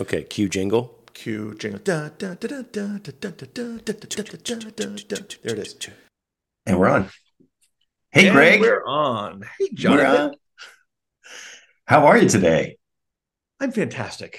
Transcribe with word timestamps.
Okay, 0.00 0.22
cue 0.22 0.48
jingle. 0.48 0.98
Cue 1.12 1.54
jingle. 1.56 1.80
There 1.84 2.10
it 5.44 5.58
is. 5.58 5.76
And 6.64 6.78
we're 6.78 6.88
on. 6.88 7.10
Hey, 8.10 8.28
and 8.28 8.34
Greg. 8.34 8.60
We're 8.60 8.84
on. 8.86 9.42
Hey, 9.58 9.68
John. 9.74 10.34
How 11.84 12.06
are 12.06 12.16
you 12.16 12.28
today? 12.28 12.78
I'm 13.60 13.72
fantastic. 13.72 14.38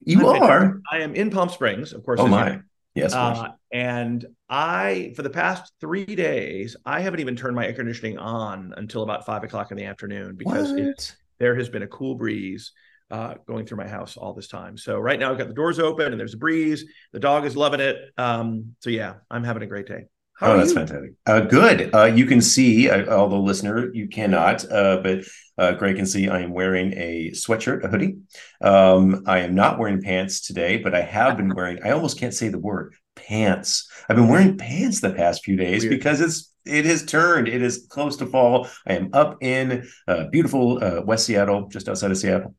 You 0.00 0.20
I'm 0.20 0.42
are. 0.42 0.60
Fantastic. 0.60 0.82
I 0.90 0.98
am 1.00 1.14
in 1.14 1.30
Palm 1.30 1.48
Springs, 1.48 1.92
of 1.92 2.04
course. 2.04 2.18
Oh 2.18 2.26
my. 2.26 2.60
Yes. 2.94 3.12
Uh, 3.12 3.50
and 3.70 4.26
I, 4.48 5.12
for 5.14 5.22
the 5.22 5.30
past 5.30 5.72
three 5.80 6.04
days, 6.04 6.76
I 6.84 7.00
haven't 7.00 7.20
even 7.20 7.36
turned 7.36 7.54
my 7.54 7.66
air 7.66 7.72
conditioning 7.72 8.18
on 8.18 8.74
until 8.76 9.04
about 9.04 9.24
five 9.24 9.44
o'clock 9.44 9.70
in 9.70 9.76
the 9.76 9.84
afternoon 9.84 10.34
because 10.34 10.72
it, 10.72 11.14
there 11.38 11.54
has 11.54 11.68
been 11.68 11.82
a 11.82 11.86
cool 11.86 12.16
breeze 12.16 12.72
uh, 13.10 13.34
going 13.46 13.66
through 13.66 13.78
my 13.78 13.88
house 13.88 14.16
all 14.16 14.34
this 14.34 14.48
time. 14.48 14.76
So 14.76 14.98
right 14.98 15.18
now 15.18 15.30
I've 15.30 15.38
got 15.38 15.48
the 15.48 15.54
doors 15.54 15.78
open 15.78 16.12
and 16.12 16.20
there's 16.20 16.34
a 16.34 16.38
breeze. 16.38 16.84
The 17.12 17.20
dog 17.20 17.44
is 17.44 17.56
loving 17.56 17.80
it. 17.80 17.96
Um, 18.16 18.74
so 18.80 18.90
yeah, 18.90 19.14
I'm 19.30 19.44
having 19.44 19.62
a 19.62 19.66
great 19.66 19.86
day. 19.86 20.06
How 20.38 20.52
oh, 20.52 20.56
that's 20.56 20.70
you? 20.70 20.76
fantastic. 20.76 21.12
Uh, 21.26 21.40
good. 21.40 21.92
Uh, 21.92 22.04
you 22.04 22.24
can 22.24 22.40
see, 22.40 22.88
uh, 22.88 23.12
although 23.12 23.40
listener, 23.40 23.92
you 23.92 24.06
cannot, 24.06 24.64
uh, 24.70 25.00
but 25.02 25.24
uh, 25.56 25.72
Greg 25.72 25.96
can 25.96 26.06
see 26.06 26.28
I 26.28 26.42
am 26.42 26.52
wearing 26.52 26.92
a 26.92 27.32
sweatshirt, 27.32 27.82
a 27.82 27.88
hoodie. 27.88 28.18
Um, 28.60 29.24
I 29.26 29.40
am 29.40 29.56
not 29.56 29.80
wearing 29.80 30.00
pants 30.00 30.40
today, 30.40 30.76
but 30.76 30.94
I 30.94 31.00
have 31.00 31.36
been 31.36 31.52
wearing, 31.52 31.80
I 31.84 31.90
almost 31.90 32.20
can't 32.20 32.32
say 32.32 32.48
the 32.48 32.58
word 32.58 32.94
pants. 33.16 33.90
I've 34.08 34.14
been 34.14 34.28
wearing 34.28 34.56
pants 34.56 35.00
the 35.00 35.12
past 35.12 35.44
few 35.44 35.56
days 35.56 35.82
Weird. 35.82 35.98
because 35.98 36.20
it's, 36.20 36.52
it 36.64 36.84
has 36.84 37.04
turned. 37.04 37.48
It 37.48 37.60
is 37.60 37.86
close 37.88 38.16
to 38.18 38.26
fall. 38.26 38.68
I 38.86 38.92
am 38.92 39.10
up 39.12 39.38
in 39.42 39.88
uh, 40.06 40.26
beautiful 40.26 40.84
uh, 40.84 41.02
West 41.02 41.26
Seattle, 41.26 41.66
just 41.66 41.88
outside 41.88 42.12
of 42.12 42.18
Seattle. 42.18 42.54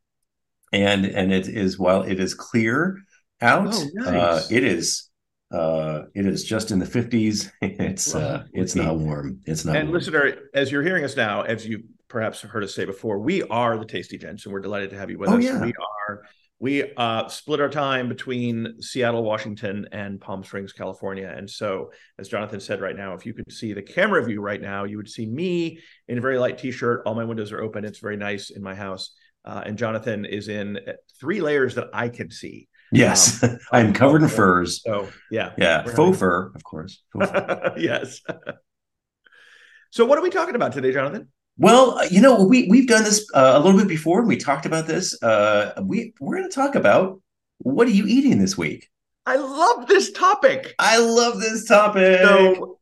And, 0.72 1.06
and 1.06 1.32
it 1.34 1.48
is, 1.48 1.80
while 1.80 2.04
it 2.04 2.20
is 2.20 2.34
clear 2.34 2.98
out, 3.42 3.74
Oh, 3.74 4.06
uh, 4.06 4.42
it 4.52 4.64
is 4.64 5.06
uh 5.52 6.04
it 6.14 6.28
is 6.28 6.44
just 6.44 6.70
in 6.70 6.78
the 6.78 6.86
50s 6.86 7.50
it's 7.64 8.14
uh 8.14 8.44
it's 8.54 8.76
not 8.76 9.00
warm 9.00 9.40
it's 9.48 9.66
not 9.66 9.76
And 9.78 9.88
warm. 9.88 9.98
listener, 9.98 10.36
as 10.54 10.72
you're 10.72 10.84
hearing 10.84 11.04
us 11.04 11.16
now, 11.18 11.42
as 11.42 11.66
you 11.66 11.86
perhaps 12.08 12.42
heard 12.42 12.64
us 12.64 12.76
say 12.76 12.86
before, 12.86 13.18
we 13.18 13.42
are 13.44 13.76
the 13.80 13.86
Tasty 13.86 14.18
Gents, 14.20 14.46
and 14.46 14.54
we're 14.54 14.60
delighted 14.60 14.92
to 14.92 14.98
have 14.98 15.10
you 15.10 15.18
with 15.18 15.30
Oh, 15.32 15.38
us. 15.40 15.44
yeah. 15.44 15.60
We 15.64 15.74
are. 16.08 16.22
We 16.60 16.94
uh, 16.98 17.30
split 17.30 17.62
our 17.62 17.70
time 17.70 18.10
between 18.10 18.82
Seattle, 18.82 19.24
Washington, 19.24 19.88
and 19.92 20.20
Palm 20.22 20.44
Springs, 20.44 20.74
California. 20.74 21.34
And 21.36 21.50
so, 21.50 21.92
as 22.20 22.28
Jonathan 22.28 22.60
said 22.60 22.82
right 22.82 22.96
now, 22.98 23.14
if 23.14 23.26
you 23.26 23.34
could 23.34 23.50
see 23.52 23.72
the 23.74 23.82
camera 23.82 24.24
view 24.26 24.42
right 24.42 24.62
now, 24.62 24.84
you 24.84 24.98
would 24.98 25.10
see 25.10 25.26
me 25.26 25.80
in 26.10 26.18
a 26.18 26.22
very 26.22 26.38
light 26.38 26.58
t-shirt. 26.58 27.04
All 27.06 27.16
my 27.16 27.24
windows 27.24 27.52
are 27.54 27.62
open. 27.62 27.86
It's 27.86 28.00
very 28.00 28.18
nice 28.18 28.50
in 28.50 28.62
my 28.62 28.76
house. 28.76 29.12
Uh, 29.46 29.64
and 29.66 29.78
Jonathan 29.78 30.26
is 30.26 30.48
in 30.50 30.80
three 31.20 31.42
layers 31.42 31.76
that 31.76 31.88
I 31.94 32.10
can 32.10 32.30
see. 32.30 32.68
yes 32.92 33.44
i'm 33.72 33.94
covered 33.94 34.22
in 34.24 34.30
furs 34.30 34.82
So 34.84 35.08
yeah, 35.32 35.54
yeah 35.58 35.84
faux 35.84 35.96
having- 35.98 36.14
fur 36.16 36.52
of 36.56 36.64
course 36.64 37.02
Faux 37.14 37.30
fur. 37.30 37.74
yes. 37.78 38.22
so, 39.92 40.06
what 40.06 40.18
are 40.18 40.22
we 40.24 40.30
talking 40.30 40.56
about 40.56 40.74
today, 40.74 40.92
Jonathan? 40.92 41.30
well 41.58 41.98
uh, 42.00 42.08
you 42.10 42.22
know 42.22 42.44
we 42.46 42.68
we've 42.70 42.88
done 42.88 43.04
this 43.04 43.28
uh, 43.34 43.54
a 43.56 43.60
little 43.60 43.78
bit 43.78 43.88
before 43.90 44.20
and 44.20 44.28
we 44.30 44.38
talked 44.38 44.66
about 44.66 44.88
this 44.88 45.22
uh 45.24 45.74
we 45.84 46.14
we're 46.22 46.38
going 46.38 46.50
to 46.50 46.56
talk 46.56 46.74
about 46.76 47.22
what 47.58 47.86
are 47.86 47.92
you 47.92 48.06
eating 48.08 48.40
this 48.40 48.58
week 48.58 48.90
I 49.26 49.36
love 49.36 49.86
this 49.88 50.12
topic. 50.12 50.74
i 50.80 50.98
love 50.98 51.40
this 51.40 51.68
topic 51.68 52.22
So, 52.22 52.80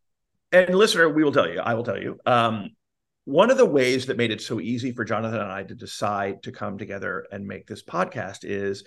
and 0.51 0.73
listener, 0.75 1.09
we 1.09 1.23
will 1.23 1.31
tell 1.33 1.49
you, 1.49 1.59
I 1.59 1.73
will 1.73 1.83
tell 1.83 1.97
you. 2.01 2.19
Um, 2.25 2.69
one 3.27 3.51
of 3.51 3.57
the 3.57 3.65
ways 3.65 4.05
that 4.05 4.15
made 4.15 4.31
it 4.31 4.39
so 4.39 4.61
easy 4.61 4.93
for 4.93 5.03
Jonathan 5.03 5.41
and 5.41 5.51
I 5.51 5.63
to 5.63 5.75
decide 5.75 6.43
to 6.43 6.51
come 6.53 6.77
together 6.77 7.27
and 7.29 7.45
make 7.45 7.67
this 7.67 7.83
podcast 7.83 8.45
is 8.45 8.85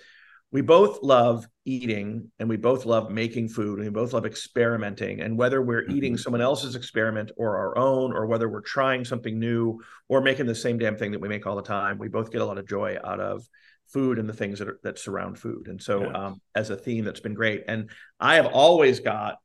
we 0.51 0.61
both 0.61 1.03
love 1.03 1.45
eating 1.63 2.31
and 2.39 2.49
we 2.49 2.57
both 2.57 2.87
love 2.87 3.11
making 3.11 3.49
food 3.49 3.77
and 3.77 3.87
we 3.87 3.91
both 3.91 4.13
love 4.13 4.25
experimenting. 4.25 5.21
And 5.21 5.37
whether 5.37 5.61
we're 5.61 5.87
eating 5.87 6.15
Mhm. 6.15 6.19
someone 6.19 6.41
else's 6.41 6.75
experiment 6.75 7.29
or 7.37 7.55
our 7.55 7.77
own, 7.77 8.13
or 8.13 8.25
whether 8.25 8.49
we're 8.49 8.61
trying 8.61 9.05
something 9.05 9.37
new 9.39 9.79
or 10.09 10.21
making 10.21 10.47
the 10.47 10.55
same 10.55 10.79
damn 10.79 10.97
thing 10.97 11.11
that 11.11 11.21
we 11.21 11.29
make 11.29 11.45
all 11.45 11.55
the 11.55 11.61
time, 11.61 11.99
we 11.99 12.07
both 12.07 12.31
get 12.31 12.41
a 12.41 12.45
lot 12.45 12.57
of 12.57 12.67
joy 12.67 12.97
out 13.03 13.19
of 13.19 13.47
food 13.89 14.17
and 14.17 14.27
the 14.27 14.33
things 14.33 14.57
that 14.57 14.67
are, 14.67 14.79
that 14.81 14.97
surround 14.97 15.37
food. 15.37 15.67
And 15.67 15.79
so, 15.79 16.11
um, 16.15 16.41
as 16.55 16.71
a 16.71 16.75
theme, 16.75 17.05
that's 17.05 17.19
been 17.19 17.35
great. 17.35 17.65
And 17.67 17.91
I 18.19 18.37
have 18.37 18.47
always 18.47 19.01
got 19.01 19.35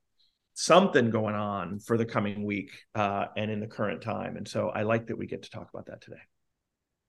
something 0.57 1.11
going 1.11 1.35
on 1.35 1.79
for 1.79 1.99
the 1.99 2.05
coming 2.07 2.45
week 2.45 2.71
uh, 2.95 3.27
and 3.37 3.51
in 3.51 3.61
the 3.61 3.67
current 3.67 4.03
time. 4.03 4.37
And 4.37 4.49
so 4.49 4.71
I 4.71 4.83
like 4.83 5.07
that 5.09 5.19
we 5.19 5.27
get 5.27 5.43
to 5.43 5.51
talk 5.51 5.69
about 5.73 5.87
that 5.87 6.01
today. 6.01 6.17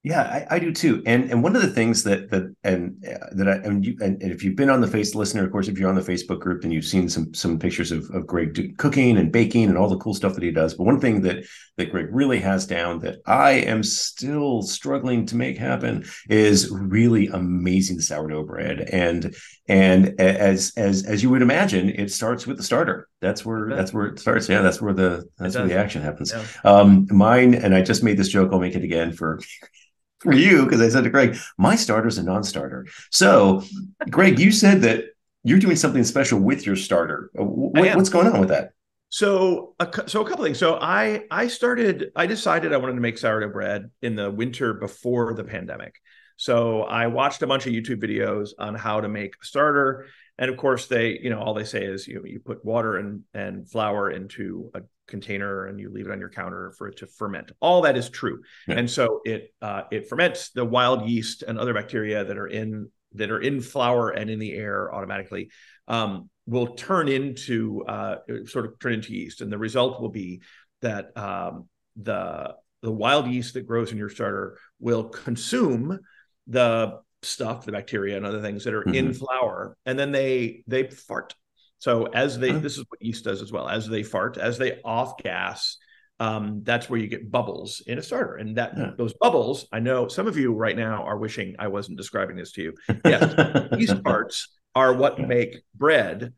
Yeah, 0.04 0.22
I, 0.22 0.56
I 0.56 0.60
do 0.60 0.72
too. 0.72 1.02
And 1.06 1.30
and 1.32 1.44
one 1.44 1.56
of 1.56 1.62
the 1.62 1.72
things 1.72 2.04
that 2.04 2.30
that 2.30 2.56
and 2.64 3.04
uh, 3.06 3.28
that 3.34 3.50
I 3.50 3.56
and 3.56 3.84
you 3.86 3.98
and, 4.00 4.22
and 4.22 4.32
if 4.32 4.44
you've 4.44 4.56
been 4.56 4.70
on 4.70 4.80
the 4.80 4.88
face 4.88 5.16
listener, 5.16 5.44
of 5.44 5.52
course, 5.52 5.68
if 5.68 5.78
you're 5.78 5.90
on 5.90 5.96
the 5.96 6.02
Facebook 6.02 6.40
group, 6.40 6.62
then 6.62 6.72
you've 6.72 6.86
seen 6.86 7.10
some 7.10 7.34
some 7.34 7.60
pictures 7.60 7.92
of, 7.92 8.10
of 8.12 8.26
Greg 8.26 8.54
do, 8.54 8.72
cooking 8.76 9.18
and 9.18 9.34
baking 9.34 9.66
and 9.66 9.78
all 9.78 9.90
the 9.90 9.98
cool 9.98 10.14
stuff 10.14 10.34
that 10.36 10.44
he 10.44 10.52
does. 10.52 10.76
But 10.76 10.86
one 10.86 11.02
thing 11.02 11.22
that 11.24 11.46
that 11.78 11.92
Greg 11.92 12.08
really 12.12 12.40
has 12.40 12.66
down 12.66 13.00
that 13.00 13.18
I 13.26 13.52
am 13.52 13.84
still 13.84 14.62
struggling 14.62 15.26
to 15.26 15.36
make 15.36 15.58
happen 15.58 16.06
is 16.30 16.70
really 16.72 17.28
amazing 17.28 18.00
sourdough 18.00 18.44
bread. 18.44 18.82
And 18.82 19.36
and 19.68 20.20
as 20.20 20.72
as 20.78 21.04
as 21.06 21.22
you 21.22 21.30
would 21.30 21.42
imagine, 21.42 21.90
it 21.90 22.12
starts 22.12 22.48
with 22.48 22.58
the 22.58 22.64
starter. 22.64 23.10
That's 23.22 23.46
where 23.46 23.70
that's 23.70 23.94
where 23.94 24.08
it 24.08 24.20
starts. 24.20 24.48
Yeah, 24.48 24.62
that's 24.62 24.82
where 24.82 24.94
the 24.94 25.28
that's 25.38 25.56
where 25.56 25.68
the 25.68 25.78
action 25.78 26.02
happens. 26.02 26.34
Yeah. 26.34 26.46
Um, 26.64 27.08
mine, 27.12 27.54
and 27.54 27.76
I 27.76 27.82
just 27.82 28.04
made 28.04 28.18
this 28.18 28.30
joke. 28.30 28.52
I'll 28.54 28.60
make 28.60 28.76
it 28.76 28.84
again 28.84 29.12
for 29.12 29.40
for 30.20 30.34
you 30.34 30.64
because 30.64 30.82
I 30.82 30.90
said 30.90 31.04
to 31.04 31.10
Greg, 31.10 31.38
my 31.58 31.76
starter's 31.76 32.18
a 32.18 32.24
non-starter. 32.24 32.88
So, 33.12 33.64
Greg, 34.10 34.40
you 34.40 34.52
said 34.52 34.82
that 34.82 35.06
you're 35.44 35.60
doing 35.60 35.76
something 35.76 36.04
special 36.04 36.40
with 36.40 36.66
your 36.66 36.76
starter. 36.76 37.30
Uh, 37.38 37.44
wh- 37.44 37.78
I 37.78 37.88
am. 37.88 37.98
what's 37.98 38.10
going 38.10 38.28
on 38.28 38.40
with 38.40 38.50
that? 38.50 38.72
So, 39.10 39.76
a, 39.80 39.90
so 40.08 40.22
a 40.22 40.30
couple 40.30 40.46
things. 40.46 40.60
So, 40.60 40.80
I 40.82 41.24
I 41.30 41.48
started. 41.48 42.12
I 42.16 42.26
decided 42.26 42.72
I 42.72 42.78
wanted 42.78 42.96
to 42.96 43.02
make 43.02 43.18
sourdough 43.18 43.50
bread 43.50 43.92
in 44.02 44.16
the 44.16 44.32
winter 44.32 44.74
before 44.74 45.34
the 45.34 45.44
pandemic. 45.44 45.96
So, 46.38 46.84
I 46.84 47.08
watched 47.08 47.42
a 47.42 47.48
bunch 47.48 47.66
of 47.66 47.74
YouTube 47.74 48.02
videos 48.02 48.50
on 48.58 48.76
how 48.76 49.02
to 49.02 49.10
make 49.10 49.34
a 49.42 49.46
starter, 49.46 50.06
and 50.38 50.50
of 50.50 50.58
course, 50.58 50.88
they 50.88 51.20
you 51.22 51.30
know 51.30 51.40
all 51.40 51.54
they 51.54 51.64
say 51.64 51.84
is 51.84 52.08
you 52.08 52.24
you 52.26 52.40
put 52.40 52.64
water 52.64 52.98
and 52.98 53.24
and 53.34 53.70
flour 53.70 54.10
into 54.12 54.72
a 54.74 54.82
container 55.08 55.66
and 55.66 55.80
you 55.80 55.90
leave 55.90 56.06
it 56.08 56.12
on 56.12 56.20
your 56.20 56.30
counter 56.30 56.74
for 56.78 56.88
it 56.90 56.98
to 56.98 57.08
ferment. 57.08 57.52
All 57.60 57.82
that 57.84 57.98
is 57.98 58.10
true, 58.10 58.42
Yeah. 58.68 58.76
and 58.80 58.90
so 58.90 59.22
it 59.26 59.54
uh, 59.62 59.84
it 59.92 60.08
ferments 60.10 60.52
the 60.52 60.66
wild 60.66 61.10
yeast 61.10 61.44
and 61.44 61.58
other 61.58 61.74
bacteria 61.74 62.24
that 62.24 62.38
are 62.38 62.48
in 62.48 62.90
that 63.14 63.32
are 63.32 63.40
in 63.40 63.62
flour 63.62 64.10
and 64.12 64.30
in 64.30 64.38
the 64.38 64.54
air 64.54 64.94
automatically 64.94 65.50
um, 65.88 66.30
will 66.46 66.68
turn 66.76 67.08
into 67.08 67.84
uh, 67.88 68.18
sort 68.46 68.66
of 68.66 68.78
turn 68.80 68.94
into 68.94 69.14
yeast, 69.14 69.42
and 69.42 69.52
the 69.52 69.58
result 69.58 70.02
will 70.02 70.10
be 70.10 70.42
that 70.82 71.18
um, 71.18 71.68
the 71.96 72.54
the 72.84 72.92
wild 72.92 73.26
yeast 73.28 73.56
that 73.56 73.66
grows 73.66 73.92
in 73.92 73.98
your 73.98 74.10
starter 74.10 74.60
will 74.80 75.06
consume 75.06 76.00
the 76.48 77.00
stuff, 77.24 77.66
the 77.66 77.72
bacteria 77.72 78.16
and 78.18 78.26
other 78.26 78.42
things 78.42 78.64
that 78.64 78.74
are 78.74 78.84
in 78.84 79.10
Mhm. 79.10 79.18
flour, 79.18 79.76
and 79.86 79.98
then 79.98 80.12
they 80.12 80.64
they 80.68 80.88
fart. 80.90 81.36
So 81.80 82.06
as 82.08 82.40
they 82.40 82.52
Huh. 82.52 82.60
this 82.60 82.78
is 82.78 82.86
what 82.90 83.02
yeast 83.02 83.24
does 83.26 83.42
as 83.42 83.52
well. 83.52 83.68
As 83.68 83.88
they 83.88 84.04
fart, 84.04 84.38
as 84.38 84.58
they 84.58 84.82
off 84.84 85.18
gas, 85.18 85.78
um, 86.20 86.64
that's 86.64 86.90
where 86.90 87.00
you 87.00 87.08
get 87.08 87.30
bubbles 87.30 87.82
in 87.86 87.98
a 87.98 88.02
starter, 88.02 88.36
and 88.36 88.58
that 88.58 88.76
Yeah. 88.78 88.92
those 88.98 89.14
bubbles. 89.14 89.68
I 89.72 89.80
know 89.80 90.08
some 90.08 90.28
of 90.28 90.38
you 90.38 90.54
right 90.54 90.76
now 90.76 91.04
are 91.04 91.18
wishing 91.18 91.56
I 91.60 91.68
wasn't 91.68 91.98
describing 91.98 92.36
this 92.38 92.52
to 92.54 92.62
you. 92.64 92.74
Yes, 93.06 93.22
yeast 93.80 94.04
parts 94.04 94.50
are 94.74 94.94
what 94.94 95.20
make 95.20 95.62
bread 95.76 96.34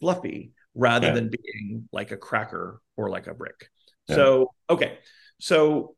fluffy 0.00 0.52
rather 0.74 1.08
Yeah. 1.08 1.14
than 1.14 1.30
being 1.30 1.88
like 1.92 2.10
a 2.12 2.16
cracker 2.16 2.80
or 2.96 3.10
like 3.10 3.26
a 3.26 3.34
brick. 3.34 3.68
Yeah. 4.08 4.16
So, 4.16 4.54
okay. 4.70 4.98
So 5.40 5.96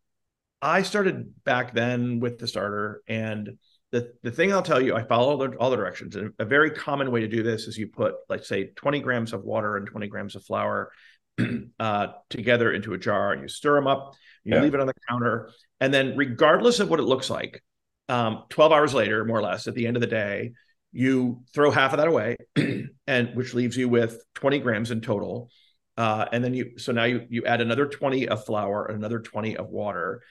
I 0.62 0.82
started 0.82 1.32
back 1.44 1.74
then 1.74 2.20
with 2.20 2.38
the 2.38 2.46
starter 2.46 3.02
and 3.08 3.58
the, 3.92 4.12
the 4.22 4.30
thing 4.30 4.52
I'll 4.52 4.62
tell 4.62 4.80
you, 4.80 4.94
I 4.94 5.02
follow 5.02 5.30
all 5.30 5.36
the, 5.36 5.56
all 5.56 5.70
the 5.70 5.76
directions. 5.76 6.14
And 6.14 6.32
a 6.38 6.44
very 6.44 6.70
common 6.70 7.10
way 7.10 7.20
to 7.20 7.28
do 7.28 7.42
this 7.42 7.66
is 7.66 7.76
you 7.76 7.88
put, 7.88 8.14
like, 8.28 8.44
say, 8.44 8.66
20 8.76 9.00
grams 9.00 9.32
of 9.32 9.42
water 9.42 9.76
and 9.76 9.86
20 9.86 10.06
grams 10.06 10.36
of 10.36 10.44
flour 10.44 10.92
uh, 11.80 12.08
together 12.28 12.72
into 12.72 12.94
a 12.94 12.98
jar 12.98 13.32
and 13.32 13.42
you 13.42 13.48
stir 13.48 13.74
them 13.74 13.88
up. 13.88 14.14
You 14.44 14.54
Yeah. 14.54 14.62
leave 14.62 14.74
it 14.74 14.80
on 14.80 14.86
the 14.86 14.94
counter. 15.08 15.50
And 15.80 15.92
then, 15.92 16.16
regardless 16.16 16.78
of 16.78 16.88
what 16.88 17.00
it 17.00 17.04
looks 17.04 17.30
like, 17.30 17.62
um, 18.08 18.44
12 18.50 18.72
hours 18.72 18.94
later, 18.94 19.24
more 19.24 19.38
or 19.38 19.42
less, 19.42 19.66
at 19.66 19.74
the 19.74 19.86
end 19.86 19.96
of 19.96 20.00
the 20.00 20.06
day, 20.06 20.52
you 20.92 21.42
throw 21.52 21.70
half 21.70 21.92
of 21.92 21.98
that 21.98 22.08
away, 22.08 22.36
and 23.06 23.34
which 23.34 23.54
leaves 23.54 23.76
you 23.76 23.88
with 23.88 24.22
20 24.34 24.58
grams 24.60 24.90
in 24.90 25.00
total. 25.00 25.50
Uh, 25.96 26.26
and 26.32 26.42
then 26.42 26.54
you, 26.54 26.78
so 26.78 26.92
now 26.92 27.04
you 27.04 27.26
you 27.28 27.44
add 27.44 27.60
another 27.60 27.86
20 27.86 28.28
of 28.28 28.44
flour 28.44 28.86
and 28.86 28.96
another 28.96 29.20
20 29.20 29.56
of 29.56 29.68
water. 29.68 30.22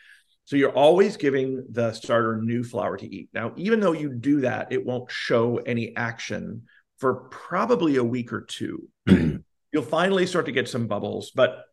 So 0.50 0.56
you're 0.56 0.76
always 0.76 1.16
giving 1.16 1.64
the 1.70 1.94
starter 1.94 2.42
new 2.42 2.64
flour 2.64 2.98
to 2.98 3.16
eat. 3.16 3.30
Now, 3.36 3.54
even 3.56 3.80
though 3.80 3.92
you 3.92 4.12
do 4.12 4.42
that, 4.42 4.72
it 4.72 4.84
won't 4.84 5.12
show 5.12 5.58
any 5.58 5.96
action 5.96 6.64
for 6.98 7.28
probably 7.30 7.98
a 7.98 8.04
week 8.04 8.34
or 8.34 8.42
two. 8.42 8.90
You'll 9.08 9.84
finally 9.84 10.26
start 10.26 10.48
to 10.48 10.52
get 10.52 10.68
some 10.68 10.88
bubbles, 10.88 11.30
but 11.36 11.66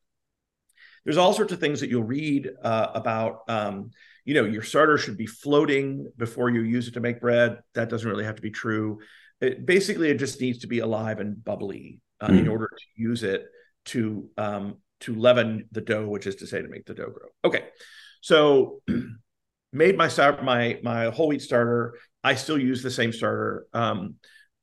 there's 1.07 1.17
all 1.17 1.33
sorts 1.33 1.55
of 1.55 1.59
things 1.59 1.81
that 1.81 1.89
you'll 1.89 2.03
read 2.03 2.51
uh, 2.63 2.89
about. 2.95 3.49
Um, 3.49 3.93
you 4.27 4.35
know, 4.35 4.45
your 4.45 4.63
starter 4.63 4.99
should 4.99 5.17
be 5.17 5.25
floating 5.25 6.13
before 6.19 6.51
you 6.51 6.61
use 6.61 6.87
it 6.87 6.95
to 6.95 7.01
make 7.01 7.19
bread. 7.19 7.61
That 7.73 7.89
doesn't 7.89 8.11
really 8.11 8.25
have 8.25 8.37
to 8.37 8.43
be 8.43 8.51
true. 8.51 8.99
It, 9.41 9.65
basically, 9.65 10.11
it 10.11 10.19
just 10.19 10.39
needs 10.39 10.59
to 10.59 10.67
be 10.67 10.81
alive 10.81 11.19
and 11.19 11.43
bubbly 11.43 12.03
uh, 12.21 12.29
mm. 12.29 12.41
in 12.41 12.49
order 12.49 12.69
to 12.69 13.03
use 13.03 13.23
it 13.23 13.47
to 13.87 14.29
um, 14.37 14.77
to 15.01 15.15
leaven 15.15 15.67
the 15.73 15.81
dough, 15.81 16.09
which 16.09 16.27
is 16.27 16.37
to 16.37 16.47
say 16.47 16.61
to 16.61 16.69
make 16.69 16.85
the 16.85 16.93
dough 16.93 17.09
grow. 17.09 17.29
Okay, 17.43 17.63
so 18.27 18.83
made 19.73 19.97
my 19.97 20.11
my 20.43 20.81
my 20.83 21.05
whole 21.11 21.29
wheat 21.29 21.43
starter. 21.43 21.95
I 22.25 22.35
still 22.35 22.59
use 22.59 22.83
the 22.83 22.91
same 22.91 23.13
starter. 23.13 23.69
Um, 23.73 24.17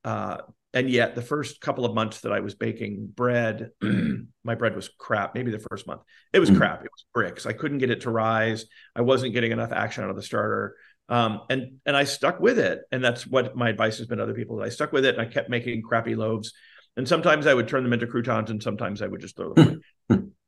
uh, 0.04 0.40
and 0.74 0.90
yet 0.90 1.16
the 1.16 1.22
first 1.22 1.62
couple 1.62 1.86
of 1.86 1.96
months 1.96 2.22
that 2.22 2.34
I 2.34 2.42
was 2.42 2.56
baking 2.56 3.14
bread, 3.16 3.70
my 4.44 4.56
bread 4.56 4.76
was 4.76 4.90
crap. 4.90 5.34
Maybe 5.34 5.50
the 5.50 5.66
first 5.72 5.88
month 5.88 6.02
it 6.34 6.40
was 6.40 6.52
mm 6.52 6.58
crap. 6.58 6.84
It 6.84 6.92
was 6.92 7.06
bricks. 7.14 7.46
I 7.46 7.54
couldn't 7.54 7.78
get 7.78 7.90
it 7.90 8.02
to 8.02 8.10
rise. 8.10 8.66
I 8.98 9.02
wasn't 9.02 9.34
getting 9.34 9.54
enough 9.54 9.72
action 9.72 10.04
out 10.04 10.10
of 10.10 10.18
the 10.18 10.24
starter. 10.24 10.76
Um, 11.08 11.44
and 11.50 11.78
and 11.86 11.96
I 11.96 12.04
stuck 12.04 12.42
with 12.42 12.60
it. 12.60 12.82
And 12.92 13.02
that's 13.02 13.26
what 13.26 13.56
my 13.56 13.70
advice 13.70 13.98
has 14.00 14.08
been 14.08 14.18
to 14.18 14.26
other 14.26 14.34
people. 14.34 14.58
That 14.58 14.66
I 14.66 14.70
stuck 14.70 14.92
with 14.92 15.06
it 15.06 15.16
and 15.16 15.22
I 15.22 15.32
kept 15.32 15.50
making 15.50 15.84
crappy 15.84 16.16
loaves. 16.16 16.52
And 16.98 17.08
sometimes 17.08 17.48
I 17.48 17.54
would 17.54 17.70
turn 17.70 17.84
them 17.84 17.94
into 17.94 18.08
croutons 18.08 18.50
and 18.50 18.62
sometimes 18.62 19.02
I 19.02 19.08
would 19.08 19.22
just 19.22 19.38
throw 19.38 19.54
them 19.54 19.82
away. 20.10 20.22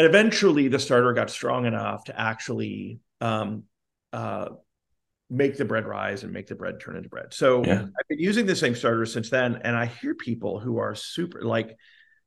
and 0.00 0.06
eventually 0.06 0.68
the 0.68 0.78
starter 0.78 1.12
got 1.12 1.28
strong 1.28 1.66
enough 1.66 2.04
to 2.04 2.18
actually 2.18 3.00
um, 3.20 3.64
uh, 4.14 4.46
make 5.28 5.58
the 5.58 5.64
bread 5.66 5.84
rise 5.84 6.22
and 6.22 6.32
make 6.32 6.46
the 6.46 6.54
bread 6.54 6.80
turn 6.80 6.96
into 6.96 7.10
bread. 7.10 7.34
So 7.34 7.62
yeah. 7.62 7.82
I've 7.82 8.08
been 8.08 8.18
using 8.18 8.46
the 8.46 8.56
same 8.56 8.74
starter 8.74 9.04
since 9.04 9.28
then. 9.28 9.60
And 9.62 9.76
I 9.76 9.84
hear 9.84 10.14
people 10.14 10.58
who 10.58 10.78
are 10.78 10.94
super 10.94 11.42
like 11.42 11.76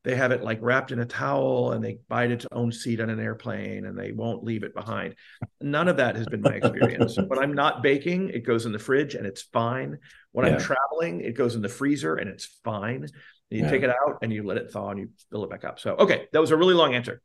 they 0.04 0.16
have 0.16 0.32
it 0.32 0.44
like 0.44 0.60
wrapped 0.62 0.92
in 0.92 1.00
a 1.00 1.06
towel 1.06 1.72
and 1.72 1.84
they 1.84 1.98
bite 2.08 2.30
its 2.30 2.46
own 2.52 2.72
seat 2.72 3.02
on 3.02 3.10
an 3.10 3.20
airplane 3.20 3.88
and 3.88 3.98
they 3.98 4.12
won't 4.12 4.44
leave 4.44 4.62
it 4.62 4.76
behind. 4.76 5.16
None 5.60 5.88
of 5.88 5.98
that 5.98 6.16
has 6.16 6.28
been 6.28 6.42
my 6.42 6.52
experience. 6.54 7.18
when 7.28 7.40
I'm 7.40 7.56
not 7.56 7.82
baking, 7.82 8.30
it 8.30 8.46
goes 8.46 8.68
in 8.68 8.72
the 8.72 8.78
fridge 8.78 9.16
and 9.16 9.26
it's 9.26 9.42
fine. 9.42 9.98
When 10.32 10.46
yeah. 10.46 10.54
I'm 10.54 10.60
traveling, 10.60 11.22
it 11.22 11.36
goes 11.36 11.56
in 11.56 11.64
the 11.64 11.70
freezer 11.70 12.18
and 12.18 12.30
it's 12.30 12.46
fine. 12.64 13.08
You 13.50 13.64
yeah. 13.64 13.70
take 13.72 13.82
it 13.82 13.90
out 13.90 14.20
and 14.22 14.32
you 14.32 14.44
let 14.44 14.58
it 14.58 14.72
thaw 14.72 14.92
and 14.92 15.00
you 15.00 15.10
fill 15.32 15.44
it 15.44 15.50
back 15.50 15.66
up. 15.66 15.80
So, 15.80 15.96
okay, 15.96 16.28
that 16.34 16.40
was 16.40 16.52
a 16.52 16.56
really 16.56 16.76
long 16.76 16.94
answer. 16.94 17.20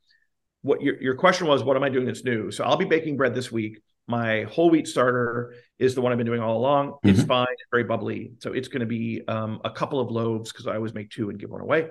What 0.63 0.83
your, 0.83 1.01
your 1.01 1.15
question 1.15 1.47
was, 1.47 1.63
what 1.63 1.77
am 1.77 1.83
I 1.83 1.89
doing 1.89 2.07
that's 2.07 2.25
new? 2.25 2.51
So 2.51 2.65
I'll 2.65 2.77
be 2.77 2.85
baking 2.85 3.17
bread 3.17 3.35
this 3.35 3.51
week. 3.53 3.81
My 4.07 4.45
whole 4.45 4.71
wheat 4.71 4.89
starter 4.89 5.55
is 5.79 5.95
the 5.95 6.01
one 6.01 6.13
I've 6.13 6.19
been 6.19 6.27
doing 6.27 6.41
all 6.41 6.57
along. 6.57 6.93
Mm-hmm. 6.93 7.09
It's 7.11 7.23
fine, 7.23 7.47
very 7.71 7.85
bubbly. 7.85 8.33
So 8.41 8.53
it's 8.53 8.69
going 8.69 8.81
to 8.81 8.87
be 8.87 9.23
um, 9.29 9.61
a 9.65 9.71
couple 9.71 10.01
of 10.01 10.11
loaves 10.11 10.51
because 10.51 10.67
I 10.67 10.77
always 10.77 10.95
make 10.95 11.11
two 11.11 11.31
and 11.31 11.39
give 11.39 11.51
one 11.51 11.61
away. 11.61 11.89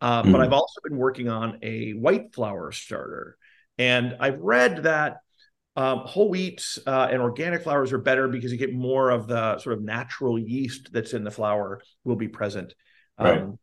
Uh, 0.00 0.22
mm-hmm. 0.22 0.32
But 0.32 0.40
I've 0.42 0.52
also 0.52 0.80
been 0.84 0.96
working 0.96 1.28
on 1.28 1.58
a 1.62 1.90
white 1.92 2.34
flour 2.34 2.70
starter. 2.72 3.36
And 3.78 4.16
I've 4.20 4.40
read 4.40 4.84
that 4.84 5.18
um, 5.76 5.98
whole 6.00 6.30
wheats 6.30 6.78
uh, 6.86 7.08
and 7.10 7.20
organic 7.20 7.62
flours 7.62 7.92
are 7.92 7.98
better 7.98 8.28
because 8.28 8.50
you 8.50 8.58
get 8.58 8.72
more 8.72 9.10
of 9.10 9.26
the 9.26 9.58
sort 9.58 9.76
of 9.76 9.82
natural 9.82 10.38
yeast 10.38 10.90
that's 10.92 11.12
in 11.12 11.24
the 11.24 11.30
flour 11.30 11.82
will 12.04 12.16
be 12.16 12.28
present. 12.28 12.74
Right. 13.18 13.42
Um, 13.42 13.58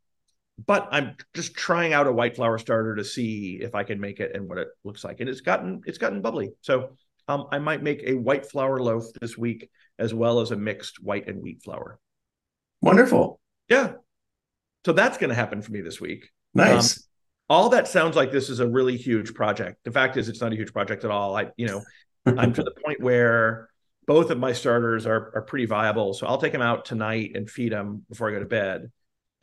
but 0.65 0.88
I'm 0.91 1.15
just 1.33 1.55
trying 1.55 1.94
out 1.94 2.07
a 2.07 2.11
white 2.11 2.35
flour 2.35 2.57
starter 2.57 2.95
to 2.95 3.03
see 3.03 3.59
if 3.61 3.75
I 3.75 3.83
can 3.83 4.00
make 4.00 4.19
it 4.19 4.35
and 4.35 4.47
what 4.47 4.57
it 4.57 4.67
looks 4.83 5.03
like. 5.03 5.19
And 5.19 5.29
it's 5.29 5.41
gotten 5.41 5.81
it's 5.85 5.97
gotten 5.97 6.21
bubbly. 6.21 6.51
So 6.61 6.89
um, 7.27 7.47
I 7.51 7.59
might 7.59 7.81
make 7.81 8.03
a 8.05 8.13
white 8.13 8.45
flour 8.45 8.79
loaf 8.79 9.05
this 9.19 9.38
week 9.38 9.69
as 9.97 10.13
well 10.13 10.39
as 10.39 10.51
a 10.51 10.55
mixed 10.55 11.01
white 11.03 11.27
and 11.27 11.41
wheat 11.41 11.63
flour. 11.63 12.00
Wonderful. 12.81 13.39
Yeah. 13.69 13.94
So 14.85 14.91
that's 14.91 15.17
going 15.17 15.29
to 15.29 15.35
happen 15.35 15.61
for 15.61 15.71
me 15.71 15.81
this 15.81 16.01
week. 16.01 16.29
Nice. 16.53 16.97
Um, 16.97 17.03
all 17.50 17.69
that 17.69 17.88
sounds 17.88 18.15
like 18.15 18.31
this 18.31 18.50
is 18.50 18.59
a 18.59 18.67
really 18.67 18.97
huge 18.97 19.33
project. 19.33 19.77
The 19.83 19.91
fact 19.91 20.17
is, 20.17 20.27
it's 20.27 20.41
not 20.41 20.51
a 20.51 20.55
huge 20.55 20.73
project 20.73 21.03
at 21.03 21.11
all. 21.11 21.35
I, 21.35 21.47
you 21.55 21.67
know, 21.67 21.81
I'm 22.25 22.53
to 22.53 22.63
the 22.63 22.73
point 22.85 23.01
where 23.01 23.69
both 24.05 24.29
of 24.29 24.38
my 24.38 24.53
starters 24.53 25.05
are 25.05 25.31
are 25.35 25.41
pretty 25.41 25.65
viable. 25.65 26.13
So 26.13 26.27
I'll 26.27 26.38
take 26.38 26.51
them 26.51 26.61
out 26.61 26.85
tonight 26.85 27.31
and 27.35 27.50
feed 27.50 27.71
them 27.71 28.05
before 28.09 28.29
I 28.29 28.33
go 28.33 28.39
to 28.39 28.45
bed, 28.45 28.91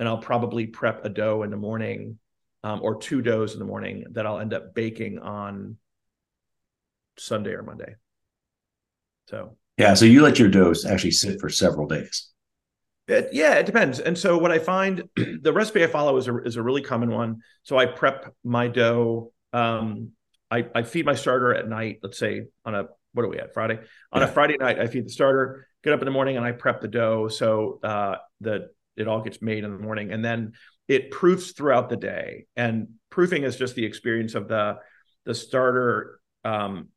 and 0.00 0.08
I'll 0.08 0.18
probably 0.18 0.66
prep 0.66 1.04
a 1.04 1.10
dough 1.10 1.44
in 1.44 1.50
the 1.50 1.56
morning, 1.56 2.18
um, 2.64 2.80
or 2.82 2.98
two 2.98 3.22
doughs 3.22 3.52
in 3.52 3.58
the 3.58 3.64
morning 3.66 4.06
that 4.12 4.26
I'll 4.26 4.40
end 4.40 4.54
up 4.54 4.74
baking 4.74 5.18
on 5.18 5.76
Sunday 7.18 7.52
or 7.52 7.62
Monday. 7.62 7.94
So 9.28 9.56
yeah, 9.76 9.94
so 9.94 10.06
you 10.06 10.22
let 10.22 10.38
your 10.38 10.48
dough 10.48 10.74
actually 10.88 11.12
sit 11.12 11.38
for 11.38 11.48
several 11.48 11.86
days. 11.86 12.28
It, 13.08 13.28
yeah, 13.32 13.54
it 13.54 13.66
depends. 13.66 14.00
And 14.00 14.16
so 14.16 14.38
what 14.38 14.50
I 14.50 14.58
find, 14.58 15.04
the 15.16 15.52
recipe 15.52 15.84
I 15.84 15.86
follow 15.86 16.16
is 16.16 16.28
a 16.28 16.42
is 16.42 16.56
a 16.56 16.62
really 16.62 16.82
common 16.82 17.10
one. 17.10 17.42
So 17.62 17.78
I 17.78 17.86
prep 17.86 18.34
my 18.42 18.68
dough. 18.68 19.32
Um, 19.52 20.12
I, 20.50 20.66
I 20.74 20.82
feed 20.82 21.06
my 21.06 21.14
starter 21.14 21.54
at 21.54 21.68
night. 21.68 22.00
Let's 22.02 22.18
say 22.18 22.46
on 22.64 22.74
a 22.74 22.86
what 23.12 23.24
are 23.24 23.28
we 23.28 23.38
at 23.38 23.52
Friday? 23.52 23.78
On 24.12 24.22
yeah. 24.22 24.28
a 24.28 24.32
Friday 24.32 24.56
night, 24.58 24.78
I 24.78 24.86
feed 24.86 25.04
the 25.04 25.10
starter. 25.10 25.66
Get 25.84 25.92
up 25.92 26.00
in 26.00 26.06
the 26.06 26.12
morning 26.12 26.36
and 26.36 26.44
I 26.44 26.52
prep 26.52 26.80
the 26.80 26.88
dough 26.88 27.28
so 27.28 27.80
uh, 27.82 28.16
that 28.42 28.70
it 28.96 29.08
all 29.08 29.22
gets 29.22 29.40
made 29.40 29.64
in 29.64 29.70
the 29.72 29.82
morning, 29.82 30.12
and 30.12 30.24
then 30.24 30.52
it 30.88 31.10
proofs 31.10 31.52
throughout 31.52 31.88
the 31.88 31.96
day. 31.96 32.46
And 32.56 32.88
proofing 33.10 33.44
is 33.44 33.56
just 33.56 33.74
the 33.74 33.84
experience 33.84 34.34
of 34.34 34.48
the 34.48 34.78
the 35.24 35.34
starter 35.34 36.20
um, 36.44 36.88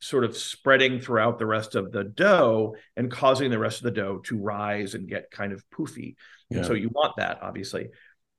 sort 0.00 0.24
of 0.24 0.36
spreading 0.36 1.00
throughout 1.00 1.38
the 1.38 1.46
rest 1.46 1.74
of 1.74 1.92
the 1.92 2.04
dough 2.04 2.74
and 2.96 3.10
causing 3.10 3.50
the 3.50 3.58
rest 3.58 3.78
of 3.78 3.84
the 3.84 3.90
dough 3.90 4.18
to 4.24 4.38
rise 4.38 4.94
and 4.94 5.08
get 5.08 5.30
kind 5.30 5.52
of 5.52 5.62
poofy. 5.70 6.14
Yeah. 6.48 6.62
So 6.62 6.72
you 6.72 6.90
want 6.90 7.16
that, 7.16 7.42
obviously. 7.42 7.88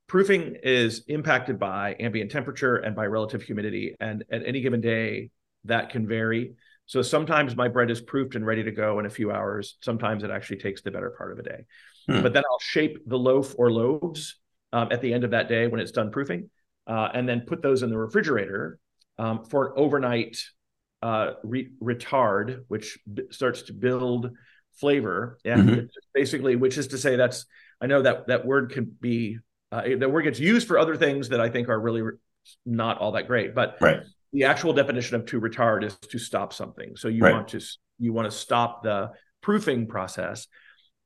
Proofing 0.08 0.58
is 0.64 1.04
impacted 1.08 1.60
by 1.60 1.96
ambient 2.00 2.32
temperature 2.32 2.76
and 2.76 2.96
by 2.96 3.06
relative 3.06 3.44
humidity. 3.44 3.96
And 4.00 4.26
at 4.32 4.46
any 4.46 4.62
given 4.62 4.82
day, 4.82 5.30
that 5.66 5.92
can 5.92 6.08
vary. 6.08 6.56
So 6.88 7.02
sometimes 7.02 7.56
my 7.56 7.68
bread 7.68 7.92
is 7.92 8.02
proofed 8.02 8.36
and 8.36 8.46
ready 8.46 8.64
to 8.64 8.72
go 8.72 9.00
in 9.00 9.06
a 9.06 9.10
few 9.10 9.32
hours. 9.32 9.78
Sometimes 9.82 10.24
it 10.24 10.32
actually 10.32 10.58
takes 10.58 10.82
the 10.82 10.92
better 10.92 11.12
part 11.12 11.32
of 11.32 11.40
a 11.40 11.44
day. 11.44 11.66
Hmm. 12.08 12.22
But 12.22 12.34
then 12.34 12.44
I'll 12.50 12.60
shape 12.60 13.00
the 13.06 13.18
loaf 13.18 13.56
or 13.58 13.72
loaves 13.72 14.40
um, 14.74 14.90
at 14.92 15.02
the 15.02 15.14
end 15.14 15.24
of 15.24 15.32
that 15.32 15.48
day 15.48 15.68
when 15.68 15.80
it's 15.80 15.92
done 15.92 16.12
proofing, 16.12 16.50
uh, 16.88 17.10
and 17.14 17.28
then 17.28 17.42
put 17.42 17.62
those 17.62 17.84
in 17.84 17.90
the 17.90 17.98
refrigerator 17.98 18.80
um, 19.18 19.44
for 19.46 19.68
an 19.68 19.74
overnight 19.76 20.44
uh, 21.02 21.34
re- 21.44 21.72
retard, 21.82 22.64
which 22.68 23.00
b- 23.12 23.24
starts 23.32 23.64
to 23.64 23.74
build 23.74 24.32
flavor. 24.80 25.38
Yeah, 25.44 25.58
mm-hmm. 25.58 25.86
basically, 26.14 26.56
which 26.56 26.78
is 26.78 26.88
to 26.88 26.98
say, 26.98 27.16
that's 27.16 27.46
I 27.82 27.88
know 27.88 28.02
that 28.02 28.28
that 28.28 28.46
word 28.46 28.72
can 28.72 28.86
be 29.00 29.40
uh, 29.72 29.84
that 30.00 30.12
word 30.12 30.24
gets 30.24 30.40
used 30.40 30.68
for 30.68 30.78
other 30.78 30.96
things 30.96 31.30
that 31.30 31.42
I 31.42 31.50
think 31.50 31.70
are 31.70 31.80
really 31.80 32.02
re- 32.02 32.18
not 32.66 32.98
all 33.00 33.14
that 33.14 33.28
great, 33.28 33.56
but 33.56 33.78
right. 33.82 34.02
the 34.34 34.46
actual 34.46 34.74
definition 34.74 35.16
of 35.16 35.26
to 35.28 35.42
retard 35.42 35.84
is 35.84 35.98
to 35.98 36.20
stop 36.20 36.54
something. 36.54 36.96
So 36.96 37.08
you 37.08 37.24
right. 37.24 37.34
want 37.34 37.50
to 37.50 37.62
you 38.00 38.14
want 38.14 38.30
to 38.30 38.36
stop 38.36 38.84
the 38.84 39.12
proofing 39.42 39.88
process, 39.88 40.48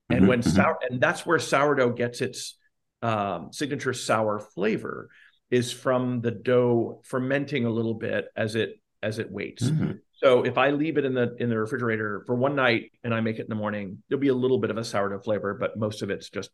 and 0.10 0.20
mm-hmm. 0.20 0.28
when 0.28 0.40
mm-hmm. 0.42 0.50
sour 0.50 0.78
and 0.90 1.02
that's 1.02 1.26
where 1.26 1.40
sourdough 1.40 1.94
gets 1.94 2.22
its 2.22 2.58
um, 3.02 3.50
signature 3.52 3.94
sour 3.94 4.40
flavor 4.40 5.10
is 5.52 5.72
from 5.72 6.22
the 6.22 6.32
dough 6.32 7.02
fermenting 7.04 7.66
a 7.66 7.70
little 7.70 7.94
bit 7.94 8.26
as 8.36 8.56
it 8.56 8.80
as 9.04 9.20
it 9.20 9.32
waits. 9.32 9.64
Mm-hmm. 9.64 9.92
So 10.14 10.44
if 10.44 10.58
I 10.58 10.72
leave 10.72 10.98
it 10.98 11.06
in 11.06 11.14
the 11.14 11.36
in 11.40 11.50
the 11.50 11.58
refrigerator 11.58 12.24
for 12.26 12.36
one 12.36 12.56
night 12.56 12.92
and 13.04 13.14
I 13.14 13.22
make 13.22 13.38
it 13.38 13.44
in 13.44 13.50
the 13.50 13.56
morning, 13.56 14.02
there'll 14.10 14.22
be 14.22 14.30
a 14.30 14.36
little 14.36 14.60
bit 14.60 14.72
of 14.72 14.78
a 14.78 14.84
sourdough 14.84 15.20
flavor, 15.20 15.54
but 15.54 15.78
most 15.78 16.02
of 16.02 16.10
it's 16.10 16.30
just 16.30 16.50